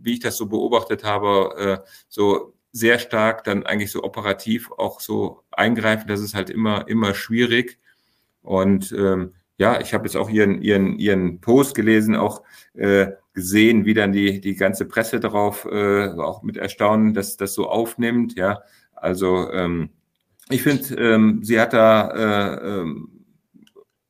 wie 0.00 0.14
ich 0.14 0.20
das 0.20 0.36
so 0.36 0.46
beobachtet 0.46 1.04
habe, 1.04 1.82
äh, 1.82 1.88
so 2.08 2.54
sehr 2.72 2.98
stark 2.98 3.44
dann 3.44 3.64
eigentlich 3.64 3.92
so 3.92 4.02
operativ 4.02 4.70
auch 4.72 5.00
so 5.00 5.42
eingreifen, 5.50 6.08
das 6.08 6.20
ist 6.20 6.34
halt 6.34 6.50
immer, 6.50 6.88
immer 6.88 7.14
schwierig. 7.14 7.78
Und 8.44 8.92
ähm, 8.96 9.32
ja, 9.56 9.80
ich 9.80 9.94
habe 9.94 10.04
jetzt 10.04 10.16
auch 10.16 10.30
ihren, 10.30 10.62
ihren, 10.62 10.98
ihren 10.98 11.40
Post 11.40 11.74
gelesen, 11.74 12.14
auch 12.14 12.42
äh, 12.74 13.08
gesehen, 13.32 13.84
wie 13.84 13.94
dann 13.94 14.12
die, 14.12 14.40
die 14.40 14.54
ganze 14.54 14.84
Presse 14.84 15.18
darauf 15.18 15.64
äh, 15.64 16.08
auch 16.08 16.42
mit 16.42 16.56
Erstaunen 16.56 17.14
dass 17.14 17.36
das 17.36 17.54
so 17.54 17.68
aufnimmt. 17.68 18.36
Ja, 18.36 18.62
also 18.94 19.50
ähm, 19.50 19.90
ich 20.50 20.62
finde, 20.62 20.94
ähm, 20.96 21.40
sie 21.42 21.60
hat 21.60 21.72
da 21.72 22.10
äh, 22.10 22.80
ähm, 22.80 23.24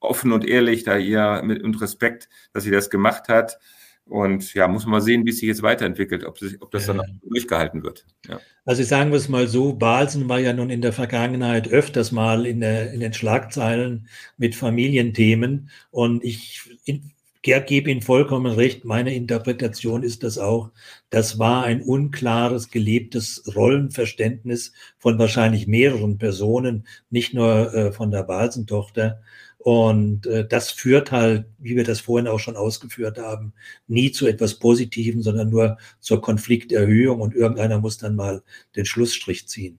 offen 0.01 0.32
und 0.32 0.45
ehrlich 0.47 0.85
da 0.85 0.97
ihr 0.97 1.43
mit 1.45 1.62
und 1.62 1.80
Respekt, 1.80 2.28
dass 2.53 2.64
sie 2.64 2.70
das 2.70 2.91
gemacht 2.91 3.28
hat. 3.28 3.59
Und 4.07 4.52
ja, 4.52 4.68
muss 4.68 4.84
man 4.84 4.92
mal 4.92 5.00
sehen, 5.00 5.24
wie 5.24 5.30
es 5.30 5.38
sich 5.38 5.48
jetzt 5.48 5.62
weiterentwickelt, 5.62 6.24
ob, 6.24 6.38
sich, 6.38 6.61
ob 6.61 6.70
das 6.70 6.86
dann 6.86 7.00
durchgehalten 7.22 7.82
wird. 7.82 8.05
Ja. 8.28 8.38
Also 8.66 8.82
sagen 8.82 9.11
wir 9.11 9.16
es 9.16 9.30
mal 9.30 9.48
so, 9.48 9.72
Balsen 9.72 10.28
war 10.28 10.38
ja 10.38 10.52
nun 10.52 10.68
in 10.68 10.82
der 10.82 10.92
Vergangenheit 10.92 11.68
öfters 11.68 12.12
mal 12.12 12.44
in, 12.44 12.61
der, 12.61 12.92
in 12.92 13.00
den 13.00 13.14
Schlagzeilen 13.14 14.07
mit 14.36 14.55
Familienthemen. 14.55 15.70
Und 15.90 16.22
ich 16.22 16.68
in, 16.84 17.12
gebe 17.42 17.90
Ihnen 17.90 18.02
vollkommen 18.02 18.52
recht. 18.52 18.84
Meine 18.84 19.14
Interpretation 19.14 20.02
ist 20.02 20.22
das 20.22 20.38
auch. 20.38 20.70
Das 21.11 21.38
war 21.38 21.64
ein 21.64 21.82
unklares, 21.82 22.70
gelebtes 22.70 23.42
Rollenverständnis 23.55 24.72
von 24.98 25.18
wahrscheinlich 25.18 25.66
mehreren 25.66 26.18
Personen, 26.18 26.86
nicht 27.11 27.34
nur 27.34 27.72
äh, 27.74 27.92
von 27.92 28.11
der 28.11 28.22
Balsentochter. 28.22 29.20
Und 29.64 30.26
äh, 30.26 30.46
das 30.46 30.70
führt 30.70 31.10
halt, 31.10 31.46
wie 31.58 31.74
wir 31.74 31.84
das 31.84 32.00
vorhin 32.00 32.28
auch 32.28 32.38
schon 32.38 32.54
ausgeführt 32.54 33.16
haben, 33.16 33.54
nie 33.86 34.12
zu 34.12 34.26
etwas 34.26 34.58
Positivem, 34.58 35.22
sondern 35.22 35.48
nur 35.48 35.78
zur 36.00 36.20
Konflikterhöhung 36.20 37.22
und 37.22 37.34
irgendeiner 37.34 37.80
muss 37.80 37.96
dann 37.96 38.14
mal 38.14 38.42
den 38.76 38.84
Schlussstrich 38.84 39.48
ziehen. 39.48 39.78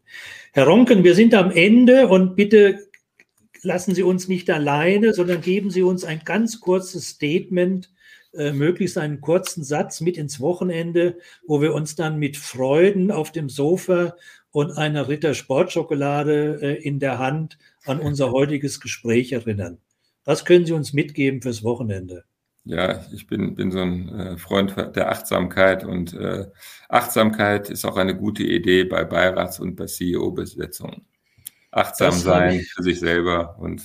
Herr 0.54 0.66
Ronken, 0.66 1.04
wir 1.04 1.14
sind 1.14 1.36
am 1.36 1.52
Ende 1.52 2.08
und 2.08 2.36
bitte 2.36 2.80
lassen 3.62 3.94
Sie 3.94 4.02
uns 4.02 4.28
nicht 4.28 4.50
alleine, 4.50 5.14
sondern 5.14 5.42
geben 5.42 5.70
Sie 5.70 5.84
uns 5.84 6.04
ein 6.04 6.22
ganz 6.26 6.60
kurzes 6.62 7.10
Statement, 7.10 7.92
äh, 8.38 8.52
möglichst 8.52 8.98
einen 8.98 9.22
kurzen 9.22 9.64
Satz 9.64 10.02
mit 10.02 10.18
ins 10.18 10.40
Wochenende, 10.40 11.18
wo 11.48 11.62
wir 11.62 11.74
uns 11.74 11.96
dann 11.96 12.18
mit 12.18 12.38
Freuden 12.38 13.12
auf 13.12 13.32
dem 13.32 13.50
Sofa 13.50 14.16
und 14.52 14.78
einer 14.78 15.08
Ritter 15.08 15.34
Sportschokolade 15.34 16.60
äh, 16.62 16.82
in 16.82 17.00
der 17.00 17.20
Hand 17.20 17.58
an 17.86 18.00
unser 18.00 18.32
heutiges 18.32 18.80
Gespräch 18.80 19.32
erinnern. 19.32 19.80
Was 20.24 20.46
können 20.46 20.66
Sie 20.66 20.74
uns 20.74 20.94
mitgeben 20.94 21.42
fürs 21.42 21.64
Wochenende? 21.64 22.26
Ja, 22.64 23.06
ich 23.14 23.28
bin, 23.28 23.54
bin 23.54 23.70
so 23.70 23.80
ein 23.80 24.10
äh, 24.10 24.38
Freund 24.38 24.76
der 24.96 25.12
Achtsamkeit 25.12 25.84
und 25.84 26.14
äh, 26.14 26.46
Achtsamkeit 26.90 27.70
ist 27.70 27.86
auch 27.86 27.96
eine 27.96 28.16
gute 28.18 28.44
Idee 28.44 28.86
bei 28.86 29.04
Beirats- 29.04 29.60
und 29.60 29.76
bei 29.76 29.86
CEO-Besetzungen. 29.86 31.06
Achtsam 31.70 32.14
sein 32.14 32.62
für 32.62 32.82
sich 32.82 33.00
selber 33.00 33.58
und 33.60 33.84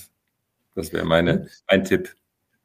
das 0.75 0.93
wäre 0.93 1.05
meine, 1.05 1.49
mein 1.69 1.85
Tipp. 1.85 2.15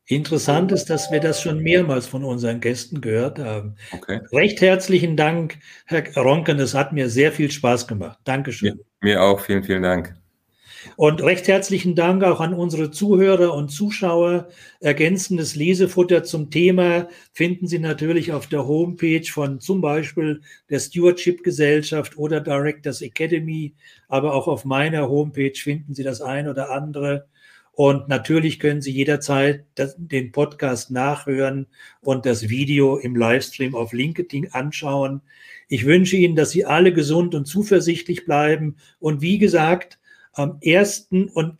Interessant 0.07 0.71
ist, 0.71 0.91
dass 0.91 1.11
wir 1.11 1.19
das 1.19 1.41
schon 1.41 1.59
mehrmals 1.61 2.05
von 2.05 2.23
unseren 2.23 2.59
Gästen 2.59 3.01
gehört 3.01 3.39
haben. 3.39 3.75
Okay. 3.91 4.19
Recht 4.31 4.61
herzlichen 4.61 5.17
Dank, 5.17 5.57
Herr 5.85 6.03
Ronken. 6.15 6.59
Es 6.59 6.75
hat 6.75 6.93
mir 6.93 7.09
sehr 7.09 7.31
viel 7.31 7.49
Spaß 7.49 7.87
gemacht. 7.87 8.19
Dankeschön. 8.23 8.75
Mir, 9.01 9.13
mir 9.13 9.23
auch. 9.23 9.39
Vielen, 9.39 9.63
vielen 9.63 9.81
Dank. 9.81 10.15
Und 10.95 11.23
recht 11.23 11.47
herzlichen 11.47 11.95
Dank 11.95 12.23
auch 12.23 12.39
an 12.39 12.53
unsere 12.53 12.91
Zuhörer 12.91 13.53
und 13.53 13.69
Zuschauer. 13.69 14.47
Ergänzendes 14.79 15.55
Lesefutter 15.55 16.23
zum 16.23 16.51
Thema 16.51 17.09
finden 17.33 17.67
Sie 17.67 17.79
natürlich 17.79 18.31
auf 18.31 18.47
der 18.47 18.67
Homepage 18.67 19.25
von 19.25 19.59
zum 19.59 19.81
Beispiel 19.81 20.41
der 20.69 20.79
Stewardship 20.79 21.43
Gesellschaft 21.43 22.17
oder 22.17 22.39
Directors 22.39 23.01
Academy. 23.01 23.73
Aber 24.07 24.33
auch 24.33 24.47
auf 24.47 24.65
meiner 24.65 25.09
Homepage 25.09 25.55
finden 25.55 25.93
Sie 25.95 26.03
das 26.03 26.21
ein 26.21 26.47
oder 26.47 26.69
andere. 26.69 27.27
Und 27.75 28.07
natürlich 28.07 28.59
können 28.59 28.81
Sie 28.81 28.91
jederzeit 28.91 29.65
das, 29.75 29.95
den 29.97 30.31
Podcast 30.31 30.91
nachhören 30.91 31.67
und 31.99 32.25
das 32.25 32.47
Video 32.47 32.97
im 32.97 33.17
Livestream 33.17 33.75
auf 33.75 33.91
LinkedIn 33.91 34.53
anschauen. 34.53 35.21
Ich 35.67 35.85
wünsche 35.85 36.15
Ihnen, 36.15 36.37
dass 36.37 36.51
Sie 36.51 36.63
alle 36.63 36.93
gesund 36.93 37.35
und 37.35 37.45
zuversichtlich 37.45 38.23
bleiben. 38.23 38.77
Und 38.99 39.21
wie 39.21 39.39
gesagt, 39.39 39.99
am 40.31 40.57
ersten 40.61 41.29
und 41.29 41.57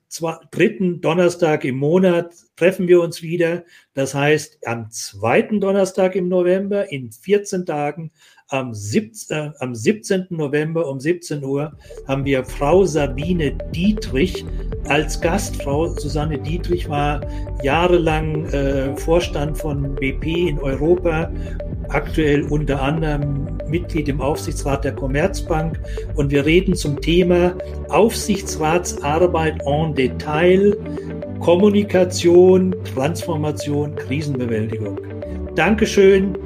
dritten 0.52 1.02
Donnerstag 1.02 1.64
im 1.66 1.78
Monat 1.78 2.34
treffen 2.56 2.88
wir 2.88 3.02
uns 3.02 3.22
wieder. 3.22 3.64
Das 3.94 4.14
heißt, 4.14 4.68
am 4.68 4.92
zweiten 4.92 5.60
Donnerstag 5.60 6.16
im 6.16 6.30
November 6.30 6.92
in 6.92 7.12
14 7.12 7.66
Tagen, 7.66 8.12
am, 8.50 8.74
17, 8.74 9.38
äh, 9.38 9.52
am 9.60 9.74
17. 9.74 10.28
November 10.30 10.88
um 10.88 11.00
17 11.00 11.44
Uhr 11.44 11.74
haben 12.08 12.26
wir 12.26 12.44
Frau 12.44 12.86
Sabine 12.86 13.58
Dietrich 13.74 14.46
als 14.88 15.20
Gast. 15.20 15.62
Frau 15.64 15.88
Susanne 15.88 16.38
Dietrich 16.38 16.88
war 16.88 17.22
jahrelang 17.64 18.46
äh, 18.46 18.96
Vorstand 18.98 19.58
von 19.58 19.96
BP 19.96 20.50
in 20.50 20.60
Europa 20.60 21.32
aktuell 21.90 22.44
unter 22.44 22.82
anderem 22.82 23.48
Mitglied 23.68 24.10
im 24.10 24.22
Aufsichtsrat 24.22 24.84
der 24.84 24.94
Commerzbank 24.94 25.80
und 26.16 26.32
wir 26.32 26.46
reden 26.46 26.76
zum 26.76 27.00
Thema 27.02 27.56
Aufsichtsratsarbeit 27.90 29.62
en 29.66 29.94
Detail, 29.94 30.78
Kommunikation, 31.40 32.76
Transformation, 32.94 33.96
Krisenbewältigung. 33.96 35.00
Dankeschön, 35.56 36.38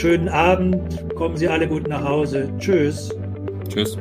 schönen 0.00 0.28
Abend, 0.28 1.14
kommen 1.14 1.36
Sie 1.36 1.48
alle 1.48 1.66
gut 1.68 1.88
nach 1.88 2.02
Hause. 2.04 2.48
Tschüss. 2.58 3.10
Tschüss. 3.68 3.98